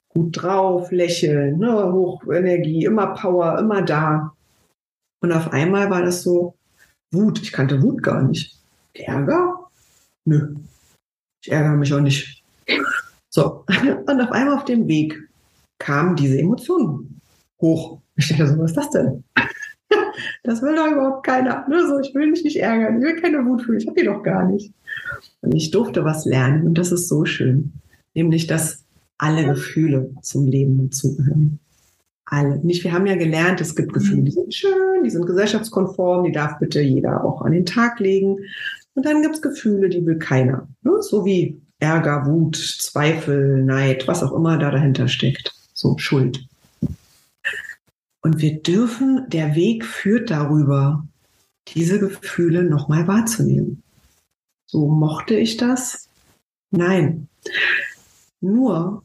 gut 0.09 0.41
drauf, 0.41 0.91
lächeln, 0.91 1.57
ne, 1.57 1.91
Hochenergie, 1.91 2.85
immer 2.85 3.07
Power, 3.07 3.59
immer 3.59 3.81
da. 3.81 4.33
Und 5.21 5.31
auf 5.31 5.51
einmal 5.51 5.89
war 5.89 6.03
das 6.03 6.21
so, 6.21 6.55
Wut, 7.13 7.41
ich 7.41 7.51
kannte 7.51 7.81
Wut 7.81 8.01
gar 8.03 8.23
nicht. 8.23 8.57
Ärger? 8.93 9.67
Nö. 10.25 10.55
Ich 11.43 11.51
ärgere 11.51 11.75
mich 11.75 11.93
auch 11.93 11.99
nicht. 11.99 12.43
So. 13.29 13.65
Und 14.07 14.21
auf 14.21 14.31
einmal 14.31 14.57
auf 14.57 14.65
dem 14.65 14.87
Weg 14.87 15.17
kamen 15.79 16.15
diese 16.15 16.39
Emotionen. 16.39 17.21
hoch. 17.61 17.99
Ich 18.15 18.27
denke 18.27 18.47
so, 18.47 18.57
was 18.57 18.71
ist 18.71 18.77
das 18.77 18.89
denn? 18.91 19.23
Das 20.43 20.61
will 20.61 20.75
doch 20.75 20.91
überhaupt 20.91 21.25
keiner. 21.25 21.65
Nur 21.69 21.87
so, 21.87 21.99
ich 21.99 22.13
will 22.13 22.29
mich 22.29 22.43
nicht 22.43 22.57
ärgern, 22.57 22.97
ich 22.97 23.03
will 23.03 23.21
keine 23.21 23.45
Wut 23.45 23.63
fühlen, 23.63 23.79
ich 23.79 23.87
habe 23.87 23.99
die 23.99 24.05
doch 24.05 24.21
gar 24.21 24.45
nicht. 24.45 24.73
Und 25.41 25.55
ich 25.55 25.71
durfte 25.71 26.03
was 26.03 26.25
lernen 26.25 26.67
und 26.67 26.77
das 26.77 26.91
ist 26.91 27.07
so 27.07 27.25
schön. 27.25 27.73
Nämlich, 28.13 28.47
dass 28.47 28.83
alle 29.17 29.45
Gefühle 29.45 30.11
zum 30.21 30.47
Leben 30.47 30.89
dazugehören. 30.89 31.59
Alle. 32.33 32.57
Nicht, 32.57 32.83
wir 32.83 32.91
haben 32.91 33.05
ja 33.05 33.15
gelernt, 33.15 33.61
es 33.61 33.75
gibt 33.75 33.93
Gefühle, 33.93 34.23
die 34.23 34.31
sind 34.31 34.51
schön, 34.51 35.03
die 35.03 35.11
sind 35.11 35.27
gesellschaftskonform, 35.27 36.23
die 36.23 36.31
darf 36.31 36.57
bitte 36.57 36.81
jeder 36.81 37.23
auch 37.23 37.43
an 37.43 37.51
den 37.51 37.67
Tag 37.67 37.99
legen. 37.99 38.39
Und 38.95 39.05
dann 39.05 39.21
gibt 39.21 39.35
es 39.35 39.41
Gefühle, 39.43 39.87
die 39.87 40.03
will 40.03 40.17
keiner. 40.17 40.67
Ne? 40.81 40.99
So 41.01 41.25
wie 41.25 41.61
Ärger, 41.77 42.25
Wut, 42.25 42.55
Zweifel, 42.55 43.63
Neid, 43.63 44.07
was 44.07 44.23
auch 44.23 44.31
immer 44.31 44.57
da 44.57 44.71
dahinter 44.71 45.07
steckt. 45.07 45.53
So 45.75 45.95
Schuld. 45.99 46.43
Und 48.21 48.41
wir 48.41 48.63
dürfen, 48.63 49.29
der 49.29 49.53
Weg 49.53 49.85
führt 49.85 50.31
darüber, 50.31 51.07
diese 51.67 51.99
Gefühle 51.99 52.63
nochmal 52.63 53.07
wahrzunehmen. 53.07 53.83
So 54.65 54.87
mochte 54.87 55.35
ich 55.35 55.57
das? 55.57 56.09
Nein. 56.71 57.27
Nur, 58.41 59.03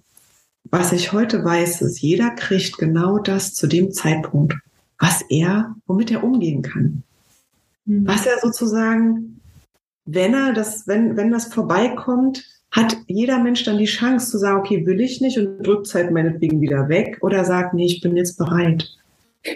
was 0.71 0.93
ich 0.93 1.13
heute 1.13 1.45
weiß, 1.45 1.83
ist, 1.83 2.01
jeder 2.01 2.31
kriegt 2.31 2.79
genau 2.79 3.19
das 3.19 3.55
zu 3.55 3.67
dem 3.67 3.93
Zeitpunkt, 3.93 4.55
was 4.99 5.23
er, 5.31 5.75
womit 5.87 6.11
er 6.11 6.25
umgehen 6.25 6.63
kann. 6.63 7.03
Mhm. 7.85 8.07
Was 8.07 8.27
er 8.27 8.39
sozusagen, 8.41 9.41
wenn 10.05 10.35
er 10.35 10.53
das, 10.53 10.87
wenn, 10.87 11.17
wenn 11.17 11.31
das 11.31 11.53
vorbeikommt, 11.53 12.45
hat 12.71 12.97
jeder 13.07 13.39
Mensch 13.39 13.65
dann 13.65 13.79
die 13.79 13.87
Chance 13.87 14.31
zu 14.31 14.39
sagen, 14.39 14.59
okay, 14.59 14.85
will 14.85 15.01
ich 15.01 15.21
nicht 15.21 15.39
und 15.39 15.63
drückt 15.63 15.87
es 15.87 15.95
halt 15.95 16.11
meinetwegen 16.11 16.61
wieder 16.61 16.89
weg 16.89 17.19
oder 17.23 17.45
sagt, 17.45 17.75
nee, 17.75 17.87
ich 17.87 18.01
bin 18.01 18.17
jetzt 18.17 18.37
bereit. 18.37 18.91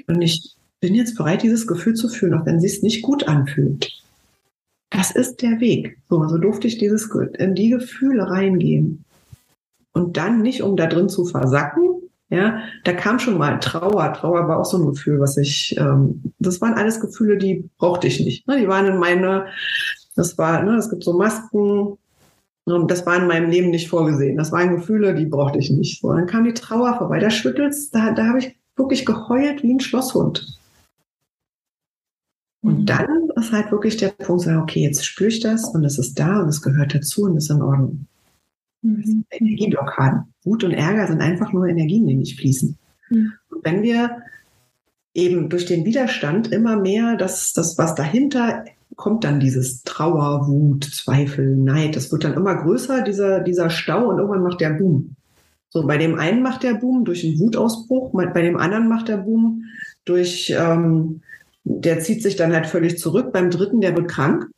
Und 0.06 0.22
ich 0.22 0.54
bin 0.80 0.94
jetzt 0.94 1.16
bereit, 1.16 1.42
dieses 1.42 1.66
Gefühl 1.66 1.94
zu 1.94 2.08
fühlen, 2.08 2.34
auch 2.34 2.46
wenn 2.46 2.56
es 2.56 2.62
sich 2.62 2.82
nicht 2.82 3.02
gut 3.02 3.28
anfühlt. 3.28 3.90
Das 4.88 5.10
ist 5.10 5.42
der 5.42 5.60
Weg. 5.60 5.98
So, 6.08 6.26
so 6.26 6.38
durfte 6.38 6.66
ich 6.66 6.78
dieses, 6.78 7.08
in 7.38 7.54
die 7.54 7.70
Gefühle 7.70 8.30
reingehen. 8.30 9.04
Und 9.92 10.16
dann 10.16 10.40
nicht, 10.42 10.62
um 10.62 10.76
da 10.76 10.86
drin 10.86 11.08
zu 11.08 11.24
versacken, 11.24 11.88
ja, 12.30 12.60
da 12.84 12.94
kam 12.94 13.18
schon 13.18 13.36
mal 13.36 13.58
Trauer. 13.58 14.12
Trauer 14.14 14.48
war 14.48 14.58
auch 14.58 14.64
so 14.64 14.78
ein 14.78 14.86
Gefühl, 14.86 15.20
was 15.20 15.36
ich, 15.36 15.76
ähm, 15.78 16.22
das 16.38 16.62
waren 16.62 16.74
alles 16.74 16.98
Gefühle, 16.98 17.36
die 17.36 17.68
brauchte 17.76 18.06
ich 18.06 18.20
nicht. 18.20 18.48
Ne? 18.48 18.58
Die 18.58 18.68
waren 18.68 18.86
in 18.86 18.96
meiner, 18.96 19.46
das 20.16 20.38
war, 20.38 20.62
ne, 20.62 20.76
es 20.76 20.88
gibt 20.88 21.04
so 21.04 21.12
Masken, 21.12 21.98
und 22.64 22.90
das 22.90 23.04
war 23.06 23.16
in 23.16 23.26
meinem 23.26 23.50
Leben 23.50 23.70
nicht 23.70 23.88
vorgesehen. 23.88 24.36
Das 24.36 24.52
waren 24.52 24.76
Gefühle, 24.76 25.14
die 25.14 25.26
brauchte 25.26 25.58
ich 25.58 25.70
nicht. 25.70 26.00
So, 26.00 26.12
dann 26.12 26.26
kam 26.26 26.44
die 26.44 26.54
Trauer 26.54 26.96
vorbei. 26.96 27.18
Da 27.18 27.30
schüttelt's, 27.30 27.90
da, 27.90 28.12
da 28.12 28.26
habe 28.26 28.38
ich 28.38 28.56
wirklich 28.76 29.04
geheult 29.04 29.62
wie 29.62 29.74
ein 29.74 29.80
Schlosshund. 29.80 30.58
Und 32.62 32.80
mhm. 32.80 32.86
dann 32.86 33.30
ist 33.36 33.52
halt 33.52 33.72
wirklich 33.72 33.96
der 33.96 34.10
Punkt, 34.10 34.46
okay, 34.46 34.82
jetzt 34.82 35.04
spüre 35.04 35.28
ich 35.28 35.40
das 35.40 35.74
und 35.74 35.84
es 35.84 35.98
ist 35.98 36.18
da 36.18 36.40
und 36.40 36.48
es 36.48 36.62
gehört 36.62 36.94
dazu 36.94 37.24
und 37.24 37.36
es 37.36 37.44
ist 37.44 37.50
in 37.50 37.62
Ordnung. 37.62 38.06
Mhm. 38.82 39.24
Energieblockaden. 39.30 40.34
Wut 40.44 40.64
und 40.64 40.72
Ärger 40.72 41.06
sind 41.06 41.20
einfach 41.20 41.52
nur 41.52 41.66
Energien, 41.66 42.06
die 42.06 42.14
nicht 42.14 42.38
fließen. 42.38 42.76
Mhm. 43.10 43.32
Und 43.50 43.64
wenn 43.64 43.82
wir 43.82 44.18
eben 45.14 45.48
durch 45.48 45.66
den 45.66 45.84
Widerstand 45.84 46.52
immer 46.52 46.76
mehr 46.76 47.16
das, 47.16 47.52
das, 47.52 47.78
was 47.78 47.94
dahinter 47.94 48.64
kommt 48.96 49.24
dann 49.24 49.40
dieses 49.40 49.82
Trauer, 49.82 50.46
Wut, 50.48 50.84
Zweifel, 50.84 51.56
Neid. 51.56 51.96
Das 51.96 52.12
wird 52.12 52.24
dann 52.24 52.34
immer 52.34 52.54
größer, 52.54 53.02
dieser, 53.02 53.40
dieser 53.40 53.70
Stau, 53.70 54.08
und 54.08 54.18
irgendwann 54.18 54.42
macht 54.42 54.60
der 54.60 54.70
Boom. 54.70 55.16
So, 55.70 55.86
bei 55.86 55.96
dem 55.96 56.18
einen 56.18 56.42
macht 56.42 56.62
der 56.62 56.74
Boom 56.74 57.04
durch 57.04 57.24
einen 57.24 57.38
Wutausbruch, 57.38 58.12
bei 58.12 58.42
dem 58.42 58.58
anderen 58.58 58.88
macht 58.88 59.08
der 59.08 59.18
Boom 59.18 59.64
durch, 60.04 60.54
ähm, 60.56 61.22
der 61.64 62.00
zieht 62.00 62.22
sich 62.22 62.36
dann 62.36 62.52
halt 62.52 62.66
völlig 62.66 62.98
zurück, 62.98 63.32
beim 63.32 63.50
dritten, 63.50 63.80
der 63.80 63.96
wird 63.96 64.08
krank. 64.08 64.50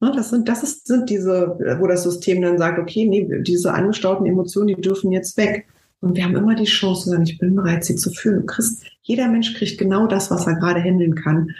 Ne, 0.00 0.12
das 0.14 0.30
sind, 0.30 0.48
das 0.48 0.62
ist, 0.62 0.86
sind 0.86 1.08
diese, 1.08 1.56
wo 1.80 1.86
das 1.86 2.02
System 2.02 2.42
dann 2.42 2.58
sagt, 2.58 2.78
okay, 2.78 3.06
nee, 3.06 3.28
diese 3.42 3.72
angestauten 3.72 4.26
Emotionen, 4.26 4.68
die 4.68 4.80
dürfen 4.80 5.10
jetzt 5.10 5.36
weg. 5.36 5.66
Und 6.00 6.16
wir 6.16 6.24
haben 6.24 6.36
immer 6.36 6.54
die 6.54 6.64
Chance 6.64 7.04
zu 7.04 7.10
sagen, 7.10 7.22
ich 7.22 7.38
bin 7.38 7.54
bereit, 7.54 7.84
sie 7.84 7.96
zu 7.96 8.10
fühlen. 8.10 8.40
Du 8.40 8.46
kriegst, 8.46 8.84
jeder 9.02 9.28
Mensch 9.28 9.54
kriegt 9.54 9.78
genau 9.78 10.06
das, 10.06 10.30
was 10.30 10.46
er 10.46 10.56
gerade 10.56 10.80
handeln 10.80 11.14
kann. 11.14 11.50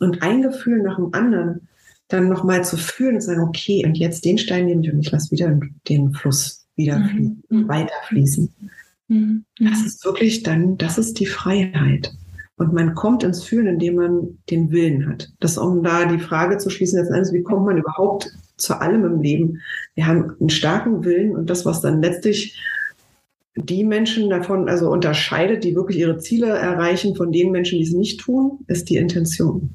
Und 0.00 0.22
ein 0.22 0.42
Gefühl 0.42 0.82
nach 0.82 0.96
dem 0.96 1.14
anderen 1.14 1.68
dann 2.08 2.28
nochmal 2.28 2.64
zu 2.64 2.76
fühlen 2.76 3.14
und 3.14 3.20
zu 3.20 3.28
sagen, 3.28 3.42
okay, 3.42 3.84
und 3.86 3.96
jetzt 3.96 4.24
den 4.24 4.38
Stein 4.38 4.66
nehme 4.66 4.82
ich 4.82 4.92
und 4.92 5.00
ich 5.00 5.10
lasse 5.10 5.30
wieder 5.30 5.58
den 5.88 6.12
Fluss 6.12 6.66
wieder 6.76 6.98
mhm. 6.98 7.08
fließen, 7.08 7.42
mhm. 7.48 7.68
weiter 7.68 7.94
fließen. 8.08 8.54
Mhm. 9.08 9.44
Das 9.60 9.82
ist 9.82 10.04
wirklich 10.04 10.42
dann, 10.42 10.76
das 10.76 10.98
ist 10.98 11.20
die 11.20 11.26
Freiheit. 11.26 12.12
Und 12.56 12.72
man 12.72 12.94
kommt 12.94 13.24
ins 13.24 13.42
Fühlen, 13.42 13.66
indem 13.66 13.96
man 13.96 14.38
den 14.48 14.70
Willen 14.70 15.08
hat. 15.08 15.32
Das, 15.40 15.58
um 15.58 15.82
da 15.82 16.04
die 16.04 16.20
Frage 16.20 16.58
zu 16.58 16.70
schließen, 16.70 17.04
letzten 17.04 17.34
wie 17.34 17.42
kommt 17.42 17.66
man 17.66 17.78
überhaupt 17.78 18.30
zu 18.56 18.80
allem 18.80 19.04
im 19.04 19.20
Leben? 19.20 19.60
Wir 19.94 20.06
haben 20.06 20.36
einen 20.38 20.50
starken 20.50 21.04
Willen 21.04 21.34
und 21.34 21.50
das, 21.50 21.66
was 21.66 21.80
dann 21.80 22.00
letztlich 22.00 22.60
die 23.56 23.84
Menschen 23.84 24.30
davon 24.30 24.68
also 24.68 24.90
unterscheidet, 24.90 25.64
die 25.64 25.74
wirklich 25.74 25.98
ihre 25.98 26.18
Ziele 26.18 26.48
erreichen 26.48 27.14
von 27.14 27.32
den 27.32 27.50
Menschen, 27.50 27.78
die 27.78 27.84
es 27.84 27.92
nicht 27.92 28.20
tun, 28.20 28.60
ist 28.66 28.88
die 28.88 28.96
Intention. 28.96 29.70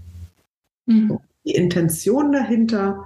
Mhm. 0.85 1.19
Die 1.45 1.55
Intention 1.55 2.31
dahinter 2.31 3.05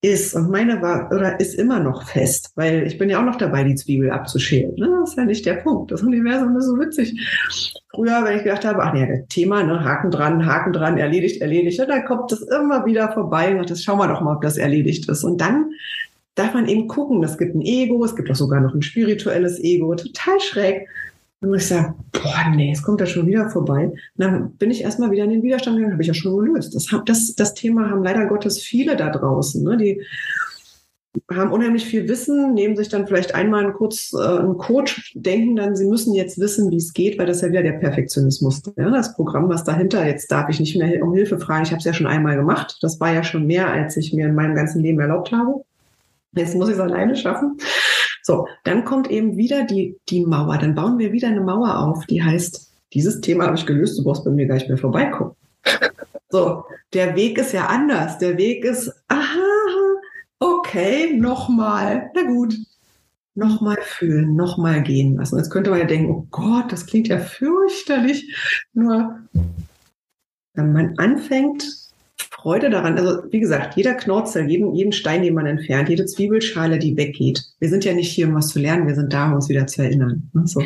ist, 0.00 0.34
und 0.34 0.50
meine 0.50 0.80
war 0.80 1.10
oder 1.10 1.40
ist 1.40 1.54
immer 1.54 1.80
noch 1.80 2.04
fest, 2.04 2.52
weil 2.54 2.86
ich 2.86 2.98
bin 2.98 3.10
ja 3.10 3.18
auch 3.20 3.24
noch 3.24 3.36
dabei, 3.36 3.64
die 3.64 3.74
Zwiebel 3.74 4.10
abzuschälen. 4.10 4.74
Ne? 4.76 4.98
Das 5.00 5.10
ist 5.10 5.16
ja 5.16 5.24
nicht 5.24 5.44
der 5.44 5.54
Punkt. 5.54 5.90
Das 5.90 6.02
Universum 6.02 6.56
ist 6.56 6.66
so 6.66 6.78
witzig. 6.78 7.18
Früher, 7.90 8.22
wenn 8.24 8.36
ich 8.36 8.44
gedacht 8.44 8.64
habe, 8.64 8.82
ach 8.82 8.92
nee, 8.92 9.06
das 9.08 9.26
Thema, 9.28 9.64
ne, 9.64 9.82
Haken 9.82 10.12
dran, 10.12 10.46
Haken 10.46 10.72
dran, 10.72 10.98
erledigt, 10.98 11.40
erledigt, 11.40 11.80
dann 11.80 12.04
kommt 12.04 12.30
das 12.30 12.42
immer 12.42 12.86
wieder 12.86 13.10
vorbei 13.10 13.58
und 13.58 13.68
das 13.70 13.82
schauen 13.82 13.98
wir 13.98 14.06
doch 14.06 14.20
mal, 14.20 14.36
ob 14.36 14.42
das 14.42 14.56
erledigt 14.56 15.08
ist. 15.08 15.24
Und 15.24 15.40
dann 15.40 15.72
darf 16.36 16.54
man 16.54 16.68
eben 16.68 16.86
gucken, 16.86 17.24
es 17.24 17.36
gibt 17.36 17.56
ein 17.56 17.62
Ego, 17.62 18.04
es 18.04 18.14
gibt 18.14 18.30
auch 18.30 18.36
sogar 18.36 18.60
noch 18.60 18.74
ein 18.74 18.82
spirituelles 18.82 19.58
Ego, 19.58 19.96
total 19.96 20.38
schräg. 20.38 20.88
Und 21.40 21.54
ich 21.54 21.66
sage, 21.66 21.94
boah, 22.12 22.52
nee, 22.54 22.72
es 22.72 22.82
kommt 22.82 23.00
da 23.00 23.06
schon 23.06 23.26
wieder 23.26 23.48
vorbei. 23.48 23.86
Und 23.86 23.98
dann 24.16 24.52
bin 24.56 24.70
ich 24.70 24.82
erstmal 24.82 25.12
wieder 25.12 25.24
in 25.24 25.30
den 25.30 25.42
Widerstand 25.42 25.76
gegangen, 25.76 25.92
habe 25.92 26.02
ich 26.02 26.08
ja 26.08 26.14
schon 26.14 26.36
gelöst. 26.36 26.74
Das, 26.74 26.86
das, 27.04 27.34
das 27.36 27.54
Thema 27.54 27.90
haben 27.90 28.02
leider 28.02 28.26
Gottes 28.26 28.60
viele 28.60 28.96
da 28.96 29.10
draußen. 29.10 29.62
Ne? 29.62 29.76
Die 29.76 30.02
haben 31.32 31.52
unheimlich 31.52 31.84
viel 31.84 32.08
Wissen, 32.08 32.54
nehmen 32.54 32.76
sich 32.76 32.88
dann 32.88 33.06
vielleicht 33.06 33.34
einmal 33.34 33.72
kurz 33.72 34.12
äh, 34.14 34.20
einen 34.20 34.58
Coach, 34.58 35.12
denken 35.14 35.56
dann, 35.56 35.76
sie 35.76 35.86
müssen 35.86 36.12
jetzt 36.14 36.38
wissen, 36.38 36.70
wie 36.70 36.76
es 36.76 36.92
geht, 36.92 37.18
weil 37.18 37.26
das 37.26 37.36
ist 37.36 37.42
ja 37.42 37.50
wieder 37.50 37.62
der 37.62 37.72
Perfektionismus. 37.72 38.62
Ja? 38.76 38.90
Das 38.90 39.14
Programm, 39.14 39.48
was 39.48 39.62
dahinter, 39.62 40.04
jetzt 40.06 40.30
darf 40.32 40.48
ich 40.48 40.58
nicht 40.58 40.76
mehr 40.76 41.02
um 41.04 41.14
Hilfe 41.14 41.38
fragen. 41.38 41.62
Ich 41.62 41.70
habe 41.70 41.78
es 41.78 41.84
ja 41.84 41.94
schon 41.94 42.06
einmal 42.08 42.36
gemacht. 42.36 42.78
Das 42.82 42.98
war 42.98 43.12
ja 43.12 43.22
schon 43.22 43.46
mehr, 43.46 43.70
als 43.70 43.96
ich 43.96 44.12
mir 44.12 44.26
in 44.26 44.34
meinem 44.34 44.56
ganzen 44.56 44.82
Leben 44.82 44.98
erlaubt 44.98 45.30
habe. 45.30 45.62
Jetzt 46.34 46.56
muss 46.56 46.68
ich 46.68 46.74
es 46.74 46.80
alleine 46.80 47.14
schaffen. 47.16 47.58
So, 48.28 48.46
dann 48.62 48.84
kommt 48.84 49.10
eben 49.10 49.38
wieder 49.38 49.64
die, 49.64 49.96
die 50.10 50.26
Mauer. 50.26 50.58
Dann 50.58 50.74
bauen 50.74 50.98
wir 50.98 51.12
wieder 51.12 51.28
eine 51.28 51.40
Mauer 51.40 51.78
auf, 51.78 52.04
die 52.04 52.22
heißt, 52.22 52.70
dieses 52.92 53.22
Thema 53.22 53.46
habe 53.46 53.56
ich 53.56 53.64
gelöst, 53.64 53.98
du 53.98 54.04
brauchst 54.04 54.22
bei 54.22 54.30
mir 54.30 54.46
gar 54.46 54.56
nicht 54.56 54.68
mehr 54.68 54.76
vorbeikommen. 54.76 55.34
So, 56.30 56.64
der 56.92 57.16
Weg 57.16 57.38
ist 57.38 57.54
ja 57.54 57.68
anders. 57.68 58.18
Der 58.18 58.36
Weg 58.36 58.62
ist, 58.62 58.92
aha, 59.08 59.96
okay, 60.40 61.16
nochmal. 61.16 62.10
Na 62.14 62.22
gut, 62.24 62.54
nochmal 63.34 63.78
fühlen, 63.80 64.36
nochmal 64.36 64.82
gehen 64.82 65.16
lassen. 65.16 65.38
Jetzt 65.38 65.48
könnte 65.48 65.70
man 65.70 65.78
ja 65.78 65.86
denken, 65.86 66.10
oh 66.10 66.26
Gott, 66.30 66.70
das 66.70 66.84
klingt 66.84 67.08
ja 67.08 67.18
fürchterlich. 67.18 68.36
Nur, 68.74 69.20
wenn 70.52 70.72
man 70.74 70.98
anfängt, 70.98 71.87
Freude 72.40 72.70
daran. 72.70 72.96
Also 72.96 73.24
wie 73.30 73.40
gesagt, 73.40 73.76
jeder 73.76 73.94
Knorzel, 73.94 74.48
jeden, 74.48 74.74
jeden 74.74 74.92
Stein, 74.92 75.22
den 75.22 75.34
man 75.34 75.46
entfernt, 75.46 75.88
jede 75.88 76.06
Zwiebelschale, 76.06 76.78
die 76.78 76.96
weggeht. 76.96 77.42
Wir 77.58 77.68
sind 77.68 77.84
ja 77.84 77.92
nicht 77.92 78.12
hier, 78.12 78.28
um 78.28 78.34
was 78.34 78.48
zu 78.48 78.60
lernen, 78.60 78.86
wir 78.86 78.94
sind 78.94 79.12
da, 79.12 79.26
um 79.26 79.34
uns 79.34 79.48
wieder 79.48 79.66
zu 79.66 79.82
erinnern. 79.82 80.30
Ne, 80.32 80.46
so. 80.46 80.62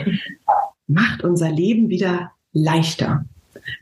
Macht 0.86 1.24
unser 1.24 1.50
Leben 1.50 1.88
wieder 1.88 2.32
leichter. 2.52 3.24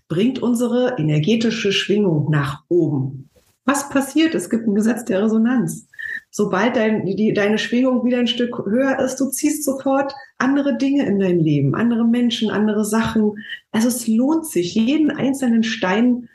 Bringt 0.08 0.38
unsere 0.38 0.94
energetische 0.98 1.72
Schwingung 1.72 2.30
nach 2.30 2.62
oben. 2.68 3.28
Was 3.64 3.88
passiert? 3.88 4.34
Es 4.34 4.50
gibt 4.50 4.68
ein 4.68 4.74
Gesetz 4.74 5.04
der 5.04 5.22
Resonanz. 5.24 5.88
Sobald 6.30 6.76
dein, 6.76 7.06
die, 7.06 7.32
deine 7.32 7.58
Schwingung 7.58 8.04
wieder 8.04 8.18
ein 8.18 8.28
Stück 8.28 8.56
höher 8.66 9.00
ist, 9.00 9.16
du 9.16 9.30
ziehst 9.30 9.64
sofort 9.64 10.14
andere 10.38 10.76
Dinge 10.76 11.06
in 11.06 11.18
dein 11.18 11.40
Leben, 11.40 11.74
andere 11.74 12.04
Menschen, 12.04 12.50
andere 12.50 12.84
Sachen. 12.84 13.32
Also 13.72 13.88
es 13.88 14.06
lohnt 14.06 14.46
sich, 14.46 14.74
jeden 14.74 15.10
einzelnen 15.10 15.64
Stein 15.64 16.28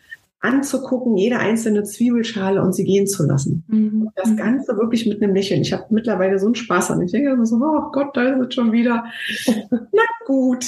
anzugucken, 0.46 1.18
jede 1.18 1.40
einzelne 1.40 1.84
Zwiebelschale 1.84 2.62
und 2.62 2.74
sie 2.74 2.86
gehen 2.86 3.08
zu 3.08 3.26
lassen. 3.26 3.64
Mhm. 3.68 4.10
Das 4.16 4.36
Ganze 4.36 4.78
wirklich 4.78 5.06
mit 5.06 5.22
einem 5.22 5.34
Lächeln. 5.34 5.62
Ich 5.62 5.74
habe 5.74 5.86
mittlerweile 5.90 6.40
so 6.40 6.46
einen 6.46 6.56
Spaß 6.56 6.92
an. 6.92 7.02
Ich 7.02 7.12
denke 7.12 7.32
immer 7.32 7.46
so, 7.46 7.58
oh 7.58 7.92
Gott, 7.92 8.16
da 8.16 8.34
ist 8.34 8.48
es 8.48 8.54
schon 8.54 8.72
wieder. 8.72 9.06
Na 9.70 10.04
gut. 10.26 10.66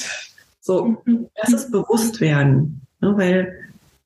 So, 0.59 0.97
mhm. 1.05 1.27
das 1.35 1.53
ist 1.53 1.71
Bewusstwerden. 1.71 2.81
Ne, 2.99 3.13
weil 3.15 3.53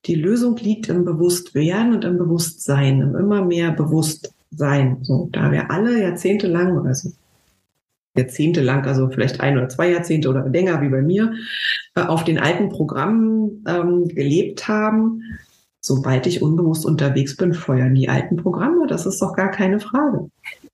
die 0.04 0.16
Lösung 0.16 0.56
liegt 0.56 0.88
im 0.88 1.04
Bewusstwerden 1.04 1.94
und 1.94 2.04
im 2.04 2.18
Bewusstsein, 2.18 3.00
im 3.00 3.16
immer 3.16 3.44
mehr 3.44 3.70
Bewusstsein. 3.70 4.98
So, 5.02 5.28
da 5.32 5.50
wir 5.50 5.70
alle 5.70 6.02
jahrzehntelang, 6.02 6.86
also 6.86 7.10
Jahrzehnte 8.14 8.60
lang, 8.60 8.84
also 8.84 9.08
vielleicht 9.08 9.40
ein 9.40 9.56
oder 9.56 9.68
zwei 9.68 9.90
Jahrzehnte 9.90 10.28
oder 10.28 10.46
länger 10.46 10.82
wie 10.82 10.88
bei 10.88 11.00
mir, 11.00 11.32
äh, 11.94 12.02
auf 12.02 12.24
den 12.24 12.38
alten 12.38 12.68
Programmen 12.68 13.64
ähm, 13.66 14.08
gelebt 14.08 14.68
haben, 14.68 15.22
sobald 15.82 16.26
ich 16.26 16.42
unbewusst 16.42 16.86
unterwegs 16.86 17.36
bin, 17.36 17.52
feuern 17.52 17.94
die 17.94 18.08
alten 18.08 18.36
Programme. 18.36 18.86
Das 18.86 19.04
ist 19.04 19.20
doch 19.20 19.34
gar 19.34 19.50
keine 19.50 19.80
Frage. 19.80 20.30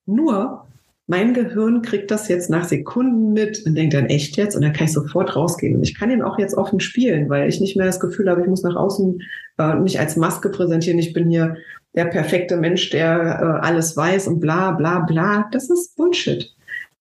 Nur, 0.06 0.64
mein 1.06 1.32
Gehirn 1.32 1.80
kriegt 1.80 2.10
das 2.10 2.28
jetzt 2.28 2.50
nach 2.50 2.64
Sekunden 2.64 3.32
mit 3.32 3.64
und 3.64 3.74
denkt 3.74 3.94
dann 3.94 4.06
echt 4.06 4.36
jetzt 4.36 4.54
und 4.54 4.62
dann 4.62 4.74
kann 4.74 4.86
ich 4.86 4.92
sofort 4.92 5.34
rausgehen. 5.34 5.76
Und 5.76 5.82
ich 5.82 5.98
kann 5.98 6.10
ihn 6.10 6.22
auch 6.22 6.38
jetzt 6.38 6.54
offen 6.54 6.80
spielen, 6.80 7.30
weil 7.30 7.48
ich 7.48 7.60
nicht 7.60 7.76
mehr 7.76 7.86
das 7.86 7.98
Gefühl 7.98 8.28
habe, 8.28 8.42
ich 8.42 8.46
muss 8.46 8.62
nach 8.62 8.76
außen 8.76 9.22
äh, 9.58 9.74
mich 9.76 9.98
als 9.98 10.16
Maske 10.16 10.50
präsentieren. 10.50 10.98
Ich 10.98 11.14
bin 11.14 11.30
hier 11.30 11.56
der 11.94 12.04
perfekte 12.04 12.58
Mensch, 12.58 12.90
der 12.90 13.62
äh, 13.62 13.66
alles 13.66 13.96
weiß 13.96 14.28
und 14.28 14.40
bla 14.40 14.72
bla 14.72 15.00
bla. 15.00 15.48
Das 15.50 15.70
ist 15.70 15.96
Bullshit. 15.96 16.54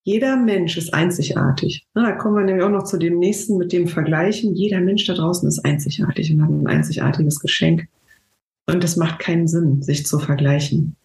Jeder 0.04 0.38
Mensch 0.38 0.78
ist 0.78 0.94
einzigartig. 0.94 1.86
Na, 1.94 2.10
da 2.10 2.12
kommen 2.14 2.38
wir 2.38 2.46
nämlich 2.46 2.64
auch 2.64 2.70
noch 2.70 2.86
zu 2.86 2.98
dem 2.98 3.20
nächsten 3.20 3.58
mit 3.58 3.74
dem 3.74 3.90
Vergleichen. 3.90 4.56
Jeder 4.56 4.80
Mensch 4.80 5.06
da 5.06 5.16
draußen 5.16 5.46
ist 5.50 5.66
einzigartig 5.66 6.32
und 6.32 6.42
hat 6.42 6.50
ein 6.50 6.68
einzigartiges 6.68 7.42
Geschenk. 7.42 7.90
Und 8.68 8.84
es 8.84 8.98
macht 8.98 9.20
keinen 9.20 9.48
Sinn, 9.48 9.82
sich 9.82 10.06
zu 10.06 10.20
vergleichen. 10.20 10.96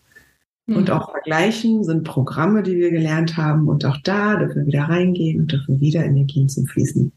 Mhm. 0.66 0.76
Und 0.76 0.90
auch 0.90 1.10
Vergleichen 1.10 1.84
sind 1.84 2.04
Programme, 2.04 2.62
die 2.62 2.76
wir 2.76 2.90
gelernt 2.90 3.36
haben. 3.36 3.68
Und 3.68 3.84
auch 3.84 3.98
da 4.04 4.36
dürfen 4.36 4.62
wir 4.62 4.66
wieder 4.66 4.84
reingehen 4.84 5.40
und 5.40 5.52
dürfen 5.52 5.80
wieder 5.80 6.04
Energien 6.04 6.48
zum 6.48 6.66
Fließen 6.66 7.12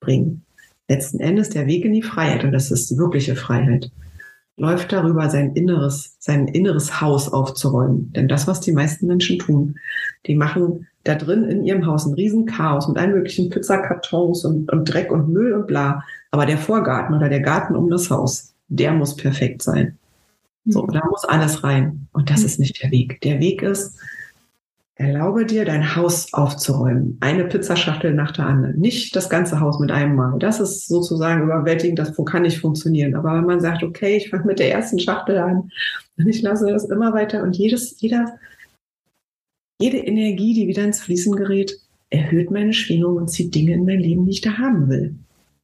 bringen. 0.00 0.42
Letzten 0.88 1.18
Endes 1.18 1.50
der 1.50 1.66
Weg 1.66 1.84
in 1.84 1.92
die 1.92 2.02
Freiheit, 2.02 2.44
und 2.44 2.52
das 2.52 2.70
ist 2.70 2.90
die 2.90 2.98
wirkliche 2.98 3.34
Freiheit, 3.34 3.90
läuft 4.56 4.92
darüber, 4.92 5.28
sein 5.28 5.54
inneres, 5.54 6.16
sein 6.18 6.48
inneres 6.48 7.00
Haus 7.00 7.32
aufzuräumen. 7.32 8.12
Denn 8.12 8.28
das, 8.28 8.46
was 8.46 8.60
die 8.60 8.72
meisten 8.72 9.06
Menschen 9.06 9.38
tun, 9.38 9.76
die 10.26 10.34
machen 10.34 10.86
da 11.04 11.14
drin 11.14 11.44
in 11.44 11.64
ihrem 11.64 11.86
Haus 11.86 12.06
ein 12.06 12.14
Riesenchaos 12.14 12.88
mit 12.88 12.98
allen 12.98 13.12
möglichen 13.12 13.50
Pizzakartons 13.50 14.44
und, 14.44 14.70
und 14.72 14.84
Dreck 14.84 15.10
und 15.10 15.28
Müll 15.28 15.52
und 15.52 15.66
bla. 15.66 16.02
Aber 16.30 16.46
der 16.46 16.58
Vorgarten 16.58 17.14
oder 17.14 17.28
der 17.28 17.40
Garten 17.40 17.76
um 17.76 17.90
das 17.90 18.10
Haus, 18.10 18.54
der 18.68 18.92
muss 18.92 19.16
perfekt 19.16 19.62
sein. 19.62 19.98
So, 20.64 20.82
mhm. 20.82 20.92
da 20.92 21.02
muss 21.08 21.24
alles 21.24 21.62
rein. 21.64 22.08
Und 22.12 22.30
das 22.30 22.40
mhm. 22.40 22.46
ist 22.46 22.60
nicht 22.60 22.82
der 22.82 22.90
Weg. 22.90 23.20
Der 23.20 23.40
Weg 23.40 23.62
ist, 23.62 23.98
erlaube 24.96 25.46
dir, 25.46 25.64
dein 25.64 25.94
Haus 25.94 26.32
aufzuräumen. 26.32 27.18
Eine 27.20 27.44
Pizzaschachtel 27.44 28.14
nach 28.14 28.32
der 28.32 28.46
anderen. 28.46 28.78
Nicht 28.78 29.14
das 29.14 29.30
ganze 29.30 29.60
Haus 29.60 29.78
mit 29.78 29.90
einem 29.90 30.16
Mal. 30.16 30.38
Das 30.38 30.58
ist 30.58 30.88
sozusagen 30.88 31.44
überwältigend. 31.44 31.98
Das 31.98 32.12
kann 32.24 32.42
nicht 32.42 32.58
funktionieren. 32.58 33.14
Aber 33.14 33.34
wenn 33.34 33.44
man 33.44 33.60
sagt, 33.60 33.82
okay, 33.82 34.16
ich 34.16 34.30
fange 34.30 34.46
mit 34.46 34.58
der 34.58 34.72
ersten 34.72 34.98
Schachtel 34.98 35.38
an 35.38 35.70
und 36.16 36.26
ich 36.26 36.42
lasse 36.42 36.66
das 36.66 36.86
immer 36.86 37.12
weiter 37.12 37.42
und 37.42 37.56
jedes, 37.56 38.00
jeder, 38.00 38.38
jede 39.80 39.98
Energie, 39.98 40.54
die 40.54 40.66
wieder 40.66 40.84
ins 40.84 41.00
Fließen 41.00 41.36
gerät, 41.36 41.78
erhöht 42.10 42.50
meine 42.50 42.72
Schwingung 42.72 43.16
und 43.16 43.28
zieht 43.28 43.54
Dinge 43.54 43.74
in 43.74 43.84
mein 43.84 44.00
Leben, 44.00 44.24
die 44.24 44.32
ich 44.32 44.40
da 44.40 44.56
haben 44.58 44.88
will. 44.88 45.14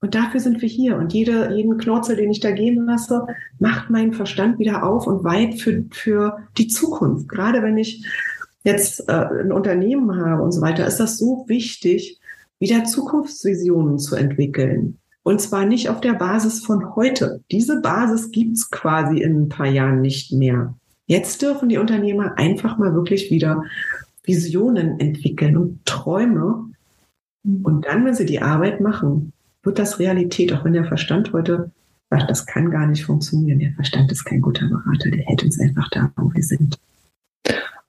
Und 0.02 0.16
dafür 0.16 0.40
sind 0.40 0.60
wir 0.60 0.68
hier. 0.68 0.96
Und 0.96 1.12
jede, 1.12 1.54
jeden 1.54 1.78
Knorzel, 1.78 2.16
den 2.16 2.30
ich 2.30 2.40
da 2.40 2.50
gehen 2.50 2.84
lasse, 2.84 3.24
macht 3.60 3.88
meinen 3.88 4.12
Verstand 4.12 4.58
wieder 4.58 4.84
auf 4.84 5.06
und 5.06 5.22
weit 5.22 5.60
für, 5.60 5.84
für 5.92 6.38
die 6.58 6.66
Zukunft. 6.66 7.28
Gerade 7.28 7.62
wenn 7.62 7.78
ich 7.78 8.04
jetzt 8.64 9.08
äh, 9.08 9.12
ein 9.12 9.52
Unternehmen 9.52 10.16
habe 10.16 10.42
und 10.42 10.50
so 10.50 10.60
weiter, 10.60 10.86
ist 10.86 10.98
das 10.98 11.18
so 11.18 11.44
wichtig, 11.46 12.18
wieder 12.58 12.84
Zukunftsvisionen 12.84 14.00
zu 14.00 14.16
entwickeln. 14.16 14.98
Und 15.22 15.40
zwar 15.40 15.66
nicht 15.66 15.88
auf 15.88 16.00
der 16.00 16.14
Basis 16.14 16.64
von 16.64 16.96
heute. 16.96 17.40
Diese 17.52 17.80
Basis 17.80 18.32
gibt's 18.32 18.70
quasi 18.70 19.22
in 19.22 19.42
ein 19.42 19.48
paar 19.48 19.68
Jahren 19.68 20.00
nicht 20.00 20.32
mehr. 20.32 20.74
Jetzt 21.06 21.42
dürfen 21.42 21.68
die 21.68 21.78
Unternehmer 21.78 22.38
einfach 22.38 22.76
mal 22.76 22.92
wirklich 22.92 23.30
wieder 23.30 23.62
Visionen 24.24 24.98
entwickeln 24.98 25.56
und 25.56 25.84
Träume. 25.84 26.70
Und 27.44 27.86
dann, 27.86 28.04
wenn 28.04 28.14
sie 28.14 28.26
die 28.26 28.42
Arbeit 28.42 28.80
machen, 28.80 29.32
wird 29.62 29.78
das 29.78 29.98
Realität, 29.98 30.52
auch 30.52 30.64
wenn 30.64 30.72
der 30.72 30.84
Verstand 30.84 31.32
heute 31.32 31.70
sagt, 32.10 32.30
das 32.30 32.46
kann 32.46 32.70
gar 32.70 32.86
nicht 32.86 33.04
funktionieren. 33.04 33.58
Der 33.58 33.72
Verstand 33.72 34.12
ist 34.12 34.24
kein 34.24 34.40
guter 34.40 34.66
Berater, 34.66 35.10
der 35.10 35.24
hält 35.24 35.42
uns 35.42 35.60
einfach 35.60 35.88
da, 35.90 36.12
wo 36.16 36.32
wir 36.32 36.42
sind. 36.42 36.78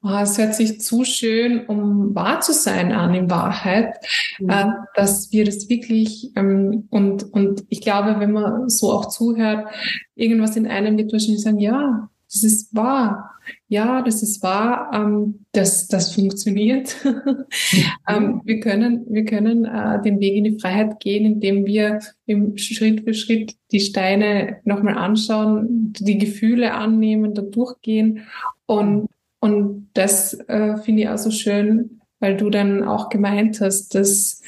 Oh, 0.05 0.17
es 0.21 0.38
hört 0.38 0.53
sich 0.53 0.82
zu 0.82 1.05
schön, 1.05 1.65
um 1.65 2.13
wahr 2.13 2.41
zu 2.41 2.51
sein 2.51 2.91
an 2.91 3.13
in 3.13 3.30
Wahrheit, 3.30 3.95
mhm. 4.38 4.49
äh, 4.49 4.65
dass 4.95 5.32
wir 5.32 5.45
das 5.45 5.69
wirklich 5.69 6.34
ähm, 6.36 6.88
und 6.89 7.24
und 7.32 7.63
ich 7.69 7.80
glaube, 7.80 8.19
wenn 8.19 8.34
man 8.34 8.67
so 8.69 8.91
auch 8.91 9.07
zuhört, 9.07 9.67
irgendwas 10.15 10.57
in 10.57 10.67
einem 10.67 10.97
wird 10.97 11.13
wahrscheinlich 11.13 11.41
sagen, 11.41 11.59
ja, 11.59 12.09
das 12.34 12.43
ist 12.43 12.75
wahr. 12.75 13.31
Ja, 13.67 14.01
das 14.01 14.23
ist 14.23 14.41
wahr. 14.41 14.89
Ähm, 14.93 15.45
das, 15.51 15.88
das 15.88 16.13
funktioniert. 16.13 16.95
ähm, 18.07 18.41
wir 18.43 18.59
können, 18.59 19.05
wir 19.07 19.25
können 19.25 19.65
äh, 19.65 20.01
den 20.01 20.19
Weg 20.19 20.36
in 20.36 20.43
die 20.45 20.59
Freiheit 20.59 20.99
gehen, 20.99 21.25
indem 21.25 21.65
wir 21.65 21.99
im 22.25 22.57
Schritt 22.57 23.01
für 23.01 23.13
Schritt 23.13 23.55
die 23.71 23.79
Steine 23.79 24.57
nochmal 24.63 24.97
anschauen, 24.97 25.93
die 25.93 26.17
Gefühle 26.17 26.73
annehmen, 26.73 27.36
da 27.36 27.43
durchgehen. 27.43 28.21
Und, 28.65 29.09
und 29.39 29.89
das 29.93 30.34
äh, 30.47 30.77
finde 30.77 31.03
ich 31.03 31.09
auch 31.09 31.17
so 31.17 31.29
schön, 31.29 32.01
weil 32.19 32.36
du 32.36 32.49
dann 32.49 32.84
auch 32.84 33.09
gemeint 33.09 33.61
hast, 33.61 33.93
dass 33.93 34.41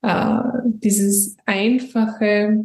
äh, 0.00 0.40
dieses 0.64 1.36
einfache, 1.44 2.64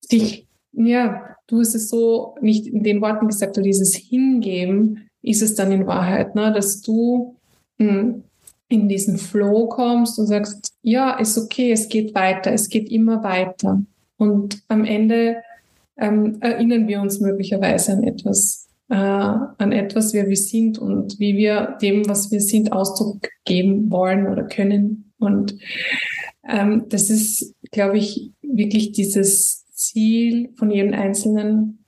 sich, 0.00 0.46
ja, 0.72 1.33
du 1.46 1.60
hast 1.60 1.74
es 1.74 1.88
so 1.88 2.36
nicht 2.40 2.66
in 2.66 2.82
den 2.82 3.00
Worten 3.00 3.28
gesagt, 3.28 3.56
aber 3.56 3.64
dieses 3.64 3.94
Hingeben 3.94 5.08
ist 5.22 5.42
es 5.42 5.54
dann 5.54 5.72
in 5.72 5.86
Wahrheit, 5.86 6.34
ne, 6.34 6.52
dass 6.52 6.80
du 6.80 7.36
hm, 7.78 8.24
in 8.68 8.88
diesen 8.88 9.18
Flow 9.18 9.68
kommst 9.68 10.18
und 10.18 10.26
sagst, 10.26 10.74
ja, 10.82 11.18
ist 11.18 11.38
okay, 11.38 11.72
es 11.72 11.88
geht 11.88 12.14
weiter, 12.14 12.52
es 12.52 12.68
geht 12.68 12.90
immer 12.90 13.22
weiter. 13.22 13.82
Und 14.16 14.62
am 14.68 14.84
Ende 14.84 15.42
ähm, 15.96 16.38
erinnern 16.40 16.88
wir 16.88 17.00
uns 17.00 17.20
möglicherweise 17.20 17.92
an 17.92 18.04
etwas, 18.04 18.68
äh, 18.88 18.94
an 18.94 19.72
etwas, 19.72 20.12
wer 20.12 20.28
wir 20.28 20.36
sind 20.36 20.78
und 20.78 21.18
wie 21.18 21.36
wir 21.36 21.78
dem, 21.80 22.08
was 22.08 22.30
wir 22.30 22.40
sind, 22.40 22.72
Ausdruck 22.72 23.28
geben 23.44 23.90
wollen 23.90 24.26
oder 24.26 24.44
können. 24.44 25.12
Und 25.18 25.56
ähm, 26.48 26.86
das 26.88 27.10
ist, 27.10 27.54
glaube 27.70 27.98
ich, 27.98 28.32
wirklich 28.42 28.92
dieses 28.92 29.63
Ziel 29.94 30.50
von 30.56 30.70
jedem 30.70 30.92
Einzelnen, 30.92 31.78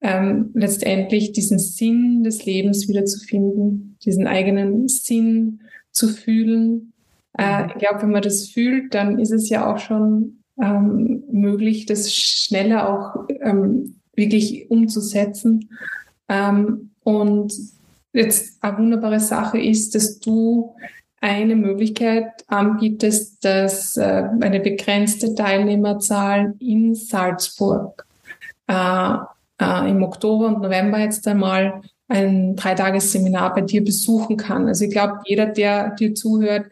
ähm, 0.00 0.50
letztendlich 0.54 1.32
diesen 1.32 1.58
Sinn 1.58 2.24
des 2.24 2.44
Lebens 2.46 2.88
wiederzufinden, 2.88 3.98
diesen 4.04 4.26
eigenen 4.26 4.88
Sinn 4.88 5.60
zu 5.90 6.08
fühlen. 6.08 6.92
Äh, 7.38 7.66
ich 7.68 7.74
glaube, 7.74 8.02
wenn 8.02 8.10
man 8.10 8.22
das 8.22 8.48
fühlt, 8.48 8.94
dann 8.94 9.18
ist 9.18 9.30
es 9.30 9.50
ja 9.50 9.70
auch 9.70 9.78
schon 9.78 10.38
ähm, 10.60 11.22
möglich, 11.30 11.86
das 11.86 12.12
schneller 12.12 12.88
auch 12.88 13.28
ähm, 13.42 13.96
wirklich 14.16 14.70
umzusetzen. 14.70 15.68
Ähm, 16.28 16.90
und 17.04 17.52
jetzt 18.12 18.62
eine 18.62 18.78
wunderbare 18.78 19.20
Sache 19.20 19.60
ist, 19.60 19.94
dass 19.94 20.18
du 20.18 20.74
eine 21.22 21.54
Möglichkeit 21.54 22.26
anbietest, 22.48 23.44
dass 23.44 23.96
äh, 23.96 24.24
eine 24.40 24.58
begrenzte 24.60 25.34
Teilnehmerzahl 25.34 26.54
in 26.58 26.96
Salzburg 26.96 28.04
äh, 28.66 29.14
äh, 29.60 29.90
im 29.90 30.02
Oktober 30.02 30.48
und 30.48 30.60
November 30.60 30.98
jetzt 30.98 31.26
einmal 31.28 31.80
ein 32.08 32.56
Dreitagesseminar 32.56 33.54
bei 33.54 33.60
dir 33.60 33.84
besuchen 33.84 34.36
kann. 34.36 34.66
Also 34.66 34.84
ich 34.84 34.90
glaube, 34.90 35.20
jeder, 35.24 35.46
der 35.46 35.94
dir 35.94 36.12
zuhört, 36.14 36.66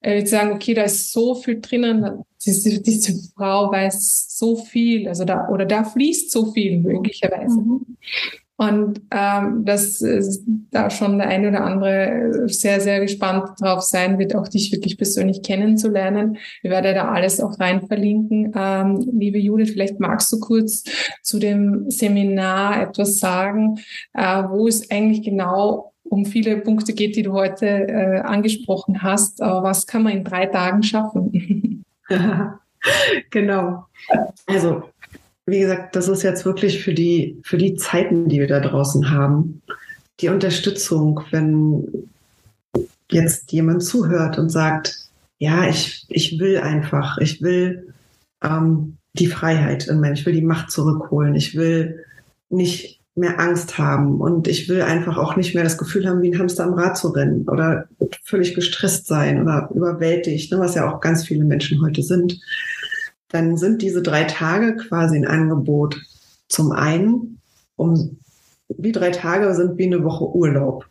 wird 0.00 0.28
sagen, 0.28 0.52
okay, 0.52 0.72
da 0.72 0.82
ist 0.82 1.12
so 1.12 1.34
viel 1.34 1.60
drinnen, 1.60 2.24
diese, 2.44 2.80
diese 2.80 3.12
Frau 3.36 3.70
weiß 3.70 4.28
so 4.30 4.56
viel, 4.56 5.08
also 5.08 5.26
da, 5.26 5.48
oder 5.50 5.66
da 5.66 5.84
fließt 5.84 6.32
so 6.32 6.52
viel 6.52 6.80
möglicherweise. 6.80 7.60
Mhm. 7.60 7.96
Und 8.60 9.00
ähm, 9.10 9.64
dass 9.64 10.02
äh, 10.02 10.22
da 10.70 10.90
schon 10.90 11.16
der 11.16 11.28
eine 11.28 11.48
oder 11.48 11.64
andere 11.64 12.46
sehr, 12.46 12.82
sehr 12.82 13.00
gespannt 13.00 13.58
drauf 13.58 13.80
sein 13.80 14.18
wird, 14.18 14.36
auch 14.36 14.48
dich 14.48 14.70
wirklich 14.70 14.98
persönlich 14.98 15.42
kennenzulernen. 15.42 16.36
Wir 16.60 16.70
werden 16.70 16.94
da 16.94 17.10
alles 17.10 17.40
auch 17.40 17.58
rein 17.58 17.86
verlinken. 17.86 18.52
Ähm, 18.54 19.08
liebe 19.18 19.38
Judith, 19.38 19.70
vielleicht 19.70 19.98
magst 19.98 20.30
du 20.30 20.40
kurz 20.40 20.84
zu 21.22 21.38
dem 21.38 21.90
Seminar 21.90 22.82
etwas 22.82 23.18
sagen, 23.18 23.80
äh, 24.12 24.42
wo 24.50 24.68
es 24.68 24.90
eigentlich 24.90 25.22
genau 25.22 25.94
um 26.02 26.26
viele 26.26 26.58
Punkte 26.58 26.92
geht, 26.92 27.16
die 27.16 27.22
du 27.22 27.32
heute 27.32 27.66
äh, 27.66 28.20
angesprochen 28.20 29.02
hast. 29.02 29.40
Aber 29.40 29.62
was 29.62 29.86
kann 29.86 30.02
man 30.02 30.12
in 30.12 30.24
drei 30.24 30.44
Tagen 30.44 30.82
schaffen? 30.82 31.82
genau. 33.30 33.86
Also 34.46 34.82
wie 35.50 35.60
gesagt, 35.60 35.96
das 35.96 36.08
ist 36.08 36.22
jetzt 36.22 36.44
wirklich 36.44 36.82
für 36.82 36.94
die, 36.94 37.40
für 37.44 37.58
die 37.58 37.74
Zeiten, 37.74 38.28
die 38.28 38.40
wir 38.40 38.46
da 38.46 38.60
draußen 38.60 39.10
haben. 39.10 39.62
Die 40.20 40.28
Unterstützung, 40.28 41.20
wenn 41.30 42.08
jetzt 43.10 43.52
jemand 43.52 43.82
zuhört 43.82 44.38
und 44.38 44.50
sagt, 44.50 45.08
ja, 45.38 45.68
ich, 45.68 46.06
ich 46.08 46.38
will 46.38 46.58
einfach, 46.58 47.18
ich 47.18 47.42
will 47.42 47.92
ähm, 48.42 48.96
die 49.14 49.26
Freiheit 49.26 49.88
in 49.88 50.00
mir, 50.00 50.12
ich 50.12 50.24
will 50.26 50.34
die 50.34 50.42
Macht 50.42 50.70
zurückholen, 50.70 51.34
ich 51.34 51.56
will 51.56 52.04
nicht 52.50 53.00
mehr 53.16 53.40
Angst 53.40 53.78
haben 53.78 54.20
und 54.20 54.46
ich 54.46 54.68
will 54.68 54.82
einfach 54.82 55.16
auch 55.18 55.36
nicht 55.36 55.54
mehr 55.54 55.64
das 55.64 55.78
Gefühl 55.78 56.08
haben, 56.08 56.22
wie 56.22 56.32
ein 56.32 56.38
Hamster 56.38 56.64
am 56.64 56.74
Rad 56.74 56.96
zu 56.96 57.08
rennen 57.08 57.48
oder 57.48 57.88
völlig 58.24 58.54
gestresst 58.54 59.06
sein 59.06 59.42
oder 59.42 59.68
überwältigt, 59.74 60.52
ne, 60.52 60.60
was 60.60 60.74
ja 60.74 60.90
auch 60.90 61.00
ganz 61.00 61.26
viele 61.26 61.44
Menschen 61.44 61.82
heute 61.82 62.02
sind, 62.02 62.40
dann 63.30 63.56
sind 63.56 63.82
diese 63.82 64.02
drei 64.02 64.24
Tage 64.24 64.76
quasi 64.76 65.16
ein 65.16 65.26
Angebot. 65.26 66.00
Zum 66.48 66.72
einen, 66.72 67.40
um 67.76 68.18
die 68.68 68.92
drei 68.92 69.10
Tage 69.10 69.54
sind 69.54 69.78
wie 69.78 69.86
eine 69.86 70.04
Woche 70.04 70.24
Urlaub, 70.34 70.86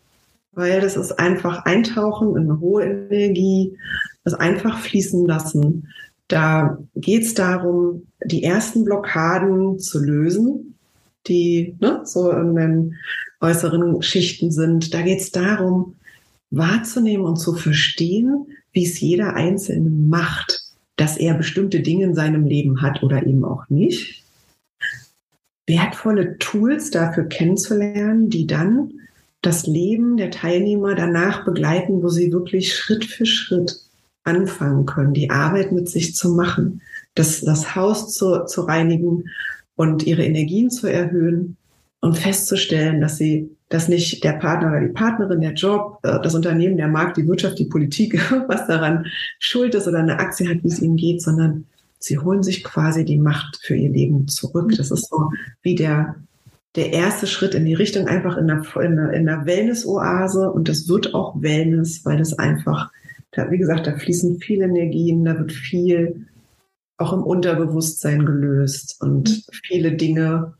weil 0.53 0.81
das 0.81 0.97
ist 0.97 1.19
einfach 1.19 1.65
Eintauchen 1.65 2.35
in 2.35 2.43
eine 2.43 2.59
hohe 2.59 2.83
Energie, 2.83 3.77
das 4.23 4.33
einfach 4.33 4.79
fließen 4.79 5.25
lassen. 5.25 5.87
Da 6.27 6.77
geht 6.95 7.23
es 7.23 7.33
darum, 7.33 8.07
die 8.23 8.43
ersten 8.43 8.85
Blockaden 8.85 9.79
zu 9.79 9.99
lösen, 9.99 10.75
die 11.27 11.75
ne, 11.79 12.01
so 12.03 12.31
in 12.31 12.55
den 12.55 12.95
äußeren 13.41 14.01
Schichten 14.01 14.51
sind. 14.51 14.93
Da 14.93 15.01
geht 15.01 15.19
es 15.19 15.31
darum, 15.31 15.95
wahrzunehmen 16.51 17.25
und 17.25 17.37
zu 17.37 17.53
verstehen, 17.53 18.47
wie 18.71 18.85
es 18.85 18.99
jeder 18.99 19.35
Einzelne 19.35 19.89
macht, 19.89 20.68
dass 20.99 21.17
er 21.17 21.33
bestimmte 21.35 21.79
Dinge 21.79 22.05
in 22.05 22.13
seinem 22.13 22.45
Leben 22.45 22.81
hat 22.81 23.03
oder 23.03 23.25
eben 23.25 23.45
auch 23.45 23.69
nicht. 23.69 24.25
Wertvolle 25.65 26.37
Tools 26.39 26.91
dafür 26.91 27.25
kennenzulernen, 27.25 28.29
die 28.29 28.47
dann 28.47 28.91
das 29.41 29.65
Leben 29.65 30.17
der 30.17 30.29
Teilnehmer 30.29 30.95
danach 30.95 31.45
begleiten, 31.45 32.03
wo 32.03 32.09
sie 32.09 32.33
wirklich 32.33 32.75
Schritt 32.75 33.05
für 33.05 33.25
Schritt 33.25 33.79
anfangen 34.25 34.85
können, 34.85 35.13
die 35.13 35.29
Arbeit 35.29 35.71
mit 35.71 35.87
sich 35.87 36.15
zu 36.15 36.33
machen, 36.33 36.81
das, 37.15 37.41
das 37.41 37.75
Haus 37.75 38.13
zu, 38.13 38.45
zu 38.45 38.63
reinigen 38.63 39.29
und 39.75 40.03
ihre 40.05 40.25
Energien 40.25 40.69
zu 40.69 40.87
erhöhen 40.87 41.55
und 42.01 42.17
festzustellen, 42.17 42.99
dass 42.99 43.15
sie, 43.15 43.55
dass 43.69 43.87
nicht 43.87 44.23
der 44.23 44.33
Partner 44.33 44.69
oder 44.69 44.81
die 44.81 44.93
Partnerin, 44.93 45.41
der 45.41 45.53
Job, 45.53 45.99
äh, 46.03 46.19
das 46.21 46.35
Unternehmen, 46.35 46.77
der 46.77 46.87
Markt, 46.87 47.17
die 47.17 47.27
Wirtschaft, 47.27 47.59
die 47.59 47.65
Politik, 47.65 48.19
was 48.47 48.67
daran 48.67 49.05
schuld 49.37 49.75
ist 49.75 49.87
oder 49.87 49.99
eine 49.99 50.19
Aktie 50.19 50.49
hat, 50.49 50.63
wie 50.63 50.67
es 50.67 50.81
ihnen 50.81 50.97
geht, 50.97 51.21
sondern 51.21 51.65
sie 51.99 52.17
holen 52.17 52.43
sich 52.43 52.63
quasi 52.63 53.05
die 53.05 53.19
Macht 53.19 53.59
für 53.61 53.75
ihr 53.75 53.89
Leben 53.89 54.27
zurück. 54.27 54.73
Das 54.75 54.89
ist 54.89 55.09
so 55.09 55.31
wie 55.61 55.75
der, 55.75 56.15
der 56.75 56.93
erste 56.93 57.27
Schritt 57.27 57.53
in 57.53 57.65
die 57.65 57.73
Richtung 57.75 58.07
einfach 58.07 58.37
in 58.37 58.47
der, 58.47 58.63
in 58.75 58.99
einer, 58.99 59.13
in 59.13 59.29
einer 59.29 59.45
Wellness-Oase 59.45 60.51
und 60.51 60.67
das 60.67 60.87
wird 60.87 61.13
auch 61.13 61.39
Wellness, 61.41 62.05
weil 62.05 62.17
das 62.17 62.37
einfach, 62.39 62.91
da, 63.31 63.51
wie 63.51 63.57
gesagt, 63.57 63.85
da 63.85 63.95
fließen 63.95 64.39
viele 64.39 64.65
Energien, 64.65 65.25
da 65.25 65.37
wird 65.37 65.51
viel 65.51 66.25
auch 66.97 67.13
im 67.13 67.23
Unterbewusstsein 67.23 68.25
gelöst 68.25 68.97
und 68.99 69.29
mhm. 69.29 69.41
viele 69.63 69.91
Dinge 69.93 70.53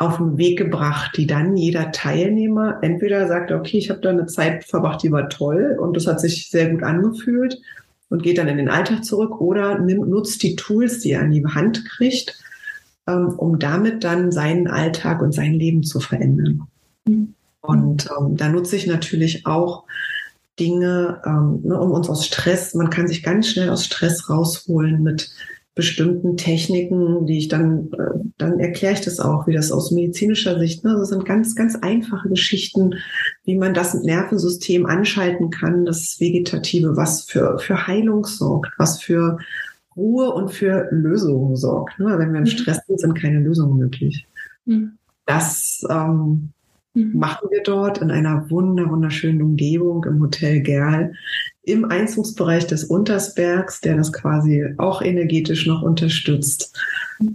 auf 0.00 0.16
den 0.16 0.38
Weg 0.38 0.56
gebracht, 0.56 1.14
die 1.18 1.26
dann 1.26 1.58
jeder 1.58 1.92
Teilnehmer 1.92 2.78
entweder 2.80 3.28
sagt, 3.28 3.52
okay, 3.52 3.76
ich 3.76 3.90
habe 3.90 4.00
da 4.00 4.08
eine 4.08 4.24
Zeit 4.24 4.64
verbracht, 4.64 5.02
die 5.02 5.12
war 5.12 5.28
toll 5.28 5.76
und 5.78 5.94
das 5.94 6.06
hat 6.06 6.20
sich 6.20 6.48
sehr 6.48 6.70
gut 6.70 6.82
angefühlt 6.82 7.60
und 8.08 8.22
geht 8.22 8.38
dann 8.38 8.48
in 8.48 8.56
den 8.56 8.70
Alltag 8.70 9.04
zurück 9.04 9.42
oder 9.42 9.78
nimmt, 9.78 10.08
nutzt 10.08 10.42
die 10.42 10.56
Tools, 10.56 11.00
die 11.00 11.10
er 11.10 11.20
an 11.20 11.32
die 11.32 11.44
Hand 11.44 11.84
kriegt, 11.84 12.42
ähm, 13.06 13.34
um 13.36 13.58
damit 13.58 14.02
dann 14.02 14.32
seinen 14.32 14.68
Alltag 14.68 15.20
und 15.20 15.32
sein 15.32 15.52
Leben 15.52 15.82
zu 15.82 16.00
verändern. 16.00 16.62
Mhm. 17.06 17.34
Und 17.60 18.08
ähm, 18.18 18.38
da 18.38 18.48
nutze 18.48 18.76
ich 18.76 18.86
natürlich 18.86 19.44
auch 19.44 19.84
Dinge, 20.58 21.20
ähm, 21.26 21.60
ne, 21.62 21.78
um 21.78 21.90
uns 21.90 22.08
aus 22.08 22.24
Stress, 22.24 22.72
man 22.72 22.88
kann 22.88 23.06
sich 23.06 23.22
ganz 23.22 23.48
schnell 23.48 23.68
aus 23.68 23.84
Stress 23.84 24.30
rausholen 24.30 25.02
mit 25.02 25.30
bestimmten 25.74 26.36
Techniken, 26.36 27.26
die 27.26 27.38
ich 27.38 27.48
dann, 27.48 27.90
äh, 27.92 28.18
dann 28.38 28.58
erkläre 28.58 28.94
ich 28.94 29.00
das 29.00 29.20
auch, 29.20 29.46
wie 29.46 29.54
das 29.54 29.70
aus 29.70 29.92
medizinischer 29.92 30.58
Sicht, 30.58 30.84
ne, 30.84 30.94
das 30.98 31.10
sind 31.10 31.24
ganz, 31.24 31.54
ganz 31.54 31.76
einfache 31.76 32.28
Geschichten, 32.28 32.94
wie 33.44 33.56
man 33.56 33.72
das 33.72 33.94
Nervensystem 33.94 34.86
anschalten 34.86 35.50
kann, 35.50 35.84
das 35.84 36.18
Vegetative, 36.18 36.96
was 36.96 37.22
für, 37.22 37.58
für 37.58 37.86
Heilung 37.86 38.26
sorgt, 38.26 38.72
was 38.78 39.00
für 39.00 39.38
Ruhe 39.96 40.32
und 40.32 40.50
für 40.50 40.88
Lösungen 40.90 41.56
sorgt. 41.56 41.98
Ne? 41.98 42.06
Wenn 42.18 42.32
wir 42.32 42.38
im 42.38 42.44
mhm. 42.44 42.46
Stress 42.46 42.80
sind, 42.86 43.00
sind 43.00 43.14
keine 43.14 43.40
Lösungen 43.40 43.78
möglich. 43.78 44.26
Mhm. 44.64 44.98
Das 45.26 45.84
ähm, 45.88 46.50
mhm. 46.94 47.12
machen 47.14 47.48
wir 47.50 47.62
dort 47.62 47.98
in 47.98 48.10
einer 48.10 48.50
wunder, 48.50 48.88
wunderschönen 48.90 49.42
Umgebung 49.42 50.04
im 50.04 50.20
Hotel 50.20 50.60
Gerl 50.60 51.12
im 51.62 51.84
Einzugsbereich 51.84 52.66
des 52.66 52.84
Untersbergs, 52.84 53.80
der 53.80 53.96
das 53.96 54.12
quasi 54.12 54.74
auch 54.78 55.02
energetisch 55.02 55.66
noch 55.66 55.82
unterstützt. 55.82 56.76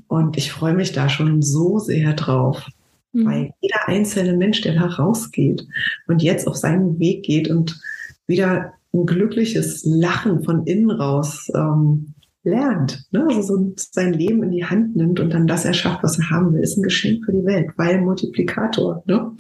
Und 0.08 0.38
ich 0.38 0.52
freue 0.52 0.74
mich 0.74 0.92
da 0.92 1.10
schon 1.10 1.42
so 1.42 1.80
sehr 1.80 2.14
drauf, 2.14 2.68
mhm. 3.14 3.26
weil 3.26 3.50
jeder 3.62 3.88
einzelne 3.88 4.36
Mensch, 4.36 4.62
der 4.62 4.74
da 4.74 4.86
rausgeht 4.86 5.66
und 6.08 6.24
jetzt 6.24 6.48
auf 6.48 6.56
seinen 6.56 7.00
Weg 7.00 7.24
geht 7.24 7.50
und 7.50 7.80
wieder 8.28 8.74
ein 8.94 9.06
glückliches 9.06 9.84
Lachen 9.86 10.44
von 10.44 10.66
innen 10.66 10.90
raus 10.90 11.52
ähm, 11.54 12.16
lernt, 12.44 13.06
ne? 13.12 13.26
also 13.28 13.42
so 13.42 13.74
sein 13.76 14.14
Leben 14.14 14.44
in 14.44 14.52
die 14.52 14.66
Hand 14.66 14.96
nimmt 14.96 15.20
und 15.20 15.32
dann 15.32 15.48
das 15.48 15.66
erschafft, 15.66 16.04
was 16.04 16.20
er 16.20 16.30
haben 16.30 16.54
will, 16.54 16.62
ist 16.62 16.78
ein 16.78 16.84
Geschenk 16.84 17.26
für 17.26 17.32
die 17.32 17.46
Welt, 17.46 17.72
weil 17.76 18.02
Multiplikator 18.02 19.04
ne? 19.06 19.32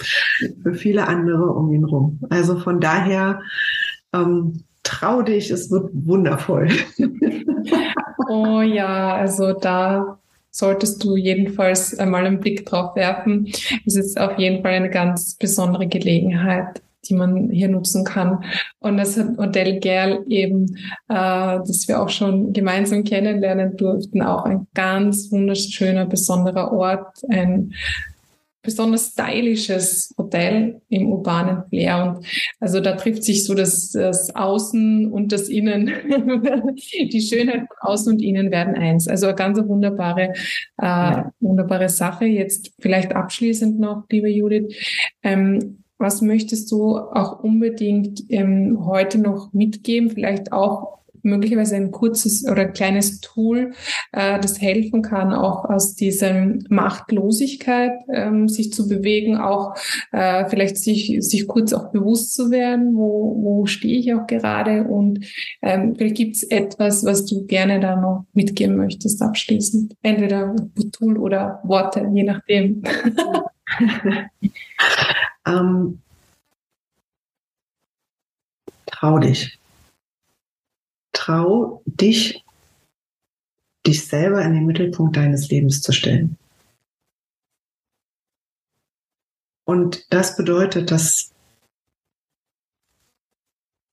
für 0.62 0.74
viele 0.74 1.08
andere 1.08 1.52
um 1.52 1.72
ihn 1.72 1.86
rum. 1.86 2.20
Also 2.30 2.58
von 2.58 2.80
daher 2.80 3.42
ähm, 4.12 4.64
trau 4.86 5.22
dich, 5.22 5.52
es 5.52 5.70
wird 5.70 5.90
wundervoll. 5.94 6.70
oh 8.30 8.62
ja, 8.62 9.16
also 9.16 9.54
da 9.54 10.20
solltest 10.52 11.04
du 11.04 11.18
jedenfalls 11.18 12.00
einmal 12.00 12.26
einen 12.26 12.40
Blick 12.40 12.66
drauf 12.66 12.96
werfen. 12.96 13.52
Es 13.86 13.98
ist 13.98 14.20
auf 14.20 14.38
jeden 14.40 14.64
Fall 14.64 14.74
eine 14.74 14.90
ganz 14.90 15.36
besondere 15.36 15.88
Gelegenheit, 15.88 16.82
die 17.10 17.14
man 17.14 17.50
hier 17.50 17.68
nutzen 17.68 18.06
kann. 18.06 18.46
Und 18.80 18.96
das 18.96 19.18
hat 19.18 19.38
Hotel 19.38 19.80
Gerl 19.80 20.24
eben, 20.28 20.78
äh, 21.10 21.60
das 21.60 21.88
wir 21.88 22.02
auch 22.02 22.10
schon 22.10 22.54
gemeinsam 22.54 23.04
kennenlernen 23.04 23.76
durften, 23.76 24.22
auch 24.22 24.46
ein 24.46 24.68
ganz 24.74 25.30
wunderschöner, 25.30 26.06
besonderer 26.06 26.72
Ort, 26.72 27.18
ein 27.30 27.74
besonders 28.66 29.12
stylisches 29.12 30.14
Hotel 30.18 30.82
im 30.90 31.12
urbanen 31.12 31.64
Flair. 31.70 32.04
Und 32.04 32.26
also 32.60 32.80
da 32.80 32.94
trifft 32.94 33.24
sich 33.24 33.46
so 33.46 33.54
das, 33.54 33.92
das 33.92 34.36
Außen 34.36 35.12
und 35.12 35.32
das 35.32 35.48
Innen. 35.50 35.88
Die 37.12 37.22
Schönheit 37.22 37.68
von 37.68 37.78
Außen 37.82 38.14
und 38.14 38.22
Innen 38.22 38.52
werden 38.52 38.76
eins. 38.76 39.08
Also 39.08 39.28
eine 39.28 39.36
ganz 39.36 39.58
wunderbare, 39.60 40.34
äh, 40.78 41.24
wunderbare 41.40 41.90
Sache. 41.90 42.26
Jetzt 42.26 42.74
vielleicht 42.80 43.16
abschließend 43.16 43.80
noch, 43.80 44.04
liebe 44.10 44.30
Judith. 44.30 44.76
Ähm, 45.24 45.84
was 45.98 46.22
möchtest 46.22 46.72
du 46.72 46.98
auch 46.98 47.40
unbedingt 47.40 48.24
ähm, 48.30 48.86
heute 48.86 49.18
noch 49.18 49.54
mitgeben? 49.54 50.10
Vielleicht 50.10 50.52
auch 50.52 51.00
möglicherweise 51.26 51.76
ein 51.76 51.92
kurzes 51.92 52.48
oder 52.48 52.66
kleines 52.66 53.20
Tool, 53.20 53.74
äh, 54.12 54.40
das 54.40 54.62
helfen 54.62 55.02
kann, 55.02 55.34
auch 55.34 55.66
aus 55.66 55.96
dieser 55.96 56.48
Machtlosigkeit 56.70 57.94
ähm, 58.14 58.48
sich 58.48 58.72
zu 58.72 58.88
bewegen, 58.88 59.38
auch 59.38 59.76
äh, 60.12 60.46
vielleicht 60.48 60.78
sich, 60.78 61.18
sich 61.20 61.48
kurz 61.48 61.74
auch 61.74 61.92
bewusst 61.92 62.34
zu 62.34 62.52
werden, 62.52 62.96
wo, 62.96 63.36
wo 63.42 63.66
stehe 63.66 63.98
ich 63.98 64.14
auch 64.14 64.28
gerade 64.28 64.84
und 64.84 65.26
ähm, 65.62 65.96
vielleicht 65.96 66.16
gibt 66.16 66.36
es 66.36 66.44
etwas, 66.44 67.04
was 67.06 67.26
du 67.26 67.46
gerne 67.46 67.80
da 67.80 67.96
noch 67.96 68.26
mitgeben 68.34 68.78
möchtest 68.78 69.22
abschließend. 69.22 69.96
Entweder 70.02 70.56
Tool 70.92 71.18
oder 71.18 71.60
Worte, 71.64 72.08
je 72.14 72.24
nachdem. 72.24 72.84
ähm, 75.48 76.00
trau 78.86 79.20
dich 79.20 79.58
trau 81.26 81.82
dich, 81.86 82.44
dich 83.86 84.06
selber 84.06 84.44
in 84.44 84.54
den 84.54 84.66
Mittelpunkt 84.66 85.18
deines 85.18 85.50
Lebens 85.50 85.82
zu 85.82 85.92
stellen. 85.92 86.38
Und 89.68 90.06
das 90.14 90.36
bedeutet, 90.38 90.92
dass 90.92 91.32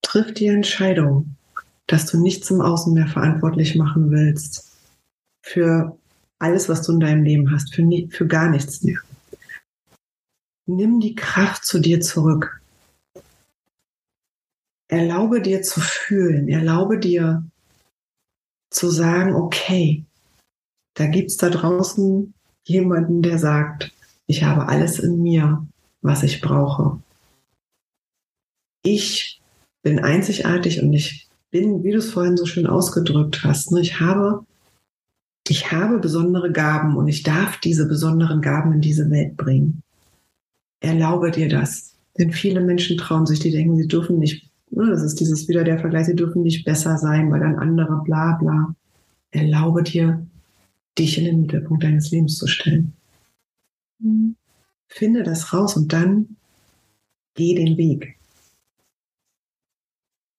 triff 0.02 0.34
die 0.34 0.46
Entscheidung, 0.46 1.36
dass 1.86 2.06
du 2.06 2.20
nichts 2.20 2.50
im 2.50 2.60
Außen 2.60 2.92
mehr 2.92 3.06
verantwortlich 3.06 3.76
machen 3.76 4.10
willst 4.10 4.76
für 5.42 5.98
alles, 6.38 6.68
was 6.68 6.82
du 6.82 6.92
in 6.92 7.00
deinem 7.00 7.22
Leben 7.22 7.50
hast, 7.50 7.74
für, 7.74 7.82
nie, 7.82 8.08
für 8.08 8.26
gar 8.26 8.50
nichts 8.50 8.82
mehr. 8.82 9.00
Nimm 10.66 11.00
die 11.00 11.14
Kraft 11.14 11.64
zu 11.64 11.78
dir 11.78 12.00
zurück. 12.00 12.61
Erlaube 14.92 15.40
dir 15.40 15.62
zu 15.62 15.80
fühlen, 15.80 16.50
erlaube 16.50 16.98
dir 16.98 17.42
zu 18.68 18.90
sagen, 18.90 19.34
okay, 19.34 20.04
da 20.92 21.06
gibt's 21.06 21.38
da 21.38 21.48
draußen 21.48 22.34
jemanden, 22.64 23.22
der 23.22 23.38
sagt, 23.38 23.90
ich 24.26 24.44
habe 24.44 24.68
alles 24.68 24.98
in 24.98 25.22
mir, 25.22 25.66
was 26.02 26.22
ich 26.22 26.42
brauche. 26.42 27.00
Ich 28.82 29.40
bin 29.82 29.98
einzigartig 29.98 30.82
und 30.82 30.92
ich 30.92 31.26
bin, 31.50 31.82
wie 31.84 31.92
du 31.92 31.98
es 31.98 32.10
vorhin 32.10 32.36
so 32.36 32.44
schön 32.44 32.66
ausgedrückt 32.66 33.44
hast, 33.44 33.72
ne, 33.72 33.80
ich 33.80 33.98
habe, 33.98 34.44
ich 35.48 35.72
habe 35.72 36.00
besondere 36.00 36.52
Gaben 36.52 36.98
und 36.98 37.08
ich 37.08 37.22
darf 37.22 37.58
diese 37.60 37.88
besonderen 37.88 38.42
Gaben 38.42 38.74
in 38.74 38.82
diese 38.82 39.08
Welt 39.08 39.38
bringen. 39.38 39.82
Erlaube 40.80 41.30
dir 41.30 41.48
das. 41.48 41.94
Denn 42.18 42.30
viele 42.30 42.60
Menschen 42.60 42.98
trauen 42.98 43.24
sich, 43.24 43.40
die 43.40 43.52
denken, 43.52 43.78
sie 43.78 43.88
dürfen 43.88 44.18
nicht, 44.18 44.51
das 44.74 45.02
ist 45.02 45.20
dieses 45.20 45.48
wieder 45.48 45.64
der 45.64 45.78
Vergleich, 45.78 46.06
sie 46.06 46.16
dürfen 46.16 46.42
nicht 46.42 46.64
besser 46.64 46.96
sein, 46.96 47.30
weil 47.30 47.42
ein 47.42 47.58
anderer 47.58 48.02
bla 48.04 48.36
bla. 48.36 48.74
Erlaube 49.30 49.82
dir, 49.82 50.26
dich 50.98 51.18
in 51.18 51.24
den 51.24 51.40
Mittelpunkt 51.42 51.84
deines 51.84 52.10
Lebens 52.10 52.38
zu 52.38 52.46
stellen. 52.46 52.92
Mhm. 53.98 54.36
Finde 54.88 55.22
das 55.22 55.52
raus 55.52 55.76
und 55.76 55.92
dann 55.92 56.36
geh 57.34 57.54
den 57.54 57.76
Weg. 57.76 58.16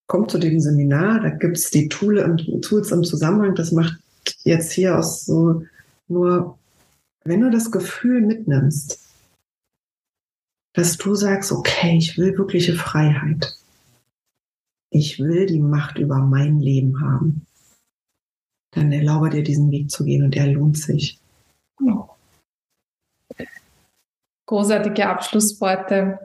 Komm 0.07 0.29
zu 0.29 0.37
dem 0.37 0.59
Seminar, 0.59 1.21
da 1.21 1.29
gibt 1.29 1.57
es 1.57 1.71
die 1.71 1.87
Tools 1.87 2.91
im 2.91 3.03
Zusammenhang, 3.03 3.55
das 3.55 3.71
macht 3.71 3.97
jetzt 4.43 4.71
hier 4.71 4.97
aus 4.97 5.25
so 5.25 5.63
nur, 6.07 6.59
wenn 7.23 7.41
du 7.41 7.49
das 7.49 7.71
Gefühl 7.71 8.21
mitnimmst, 8.21 8.99
dass 10.73 10.97
du 10.97 11.15
sagst, 11.15 11.51
okay, 11.51 11.97
ich 11.97 12.17
will 12.17 12.37
wirkliche 12.37 12.75
Freiheit. 12.75 13.55
Ich 14.93 15.19
will 15.19 15.47
die 15.47 15.59
Macht 15.59 15.97
über 15.97 16.19
mein 16.19 16.59
Leben 16.59 17.01
haben. 17.01 17.47
Dann 18.75 18.91
erlaube 18.91 19.31
dir 19.31 19.43
diesen 19.43 19.71
Weg 19.71 19.89
zu 19.89 20.05
gehen 20.05 20.23
und 20.23 20.35
er 20.35 20.47
lohnt 20.47 20.77
sich. 20.77 21.19
Großartige 24.45 25.07
Abschlussworte. 25.07 26.19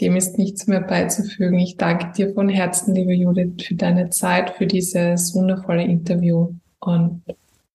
Dem 0.00 0.14
ist 0.14 0.38
nichts 0.38 0.68
mehr 0.68 0.80
beizufügen. 0.80 1.58
Ich 1.58 1.76
danke 1.76 2.12
dir 2.12 2.32
von 2.34 2.48
Herzen, 2.48 2.94
liebe 2.94 3.12
Judith, 3.12 3.64
für 3.66 3.74
deine 3.74 4.10
Zeit, 4.10 4.50
für 4.50 4.66
dieses 4.66 5.34
wundervolle 5.34 5.84
Interview 5.84 6.52
und 6.78 7.22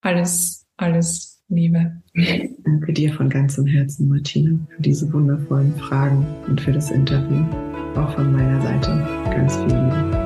alles, 0.02 0.66
alles 0.78 1.42
Liebe. 1.50 2.02
Danke 2.64 2.94
dir 2.94 3.14
von 3.14 3.30
ganzem 3.30 3.66
Herzen, 3.66 4.08
Martina, 4.08 4.58
für 4.70 4.82
diese 4.82 5.12
wundervollen 5.12 5.76
Fragen 5.76 6.26
und 6.48 6.62
für 6.62 6.72
das 6.72 6.92
Interview. 6.92 7.44
Auch 7.96 8.14
von 8.16 8.32
meiner 8.32 8.62
Seite 8.62 9.06
ganz 9.32 9.56
viel 9.58 9.66
Liebe. 9.66 10.19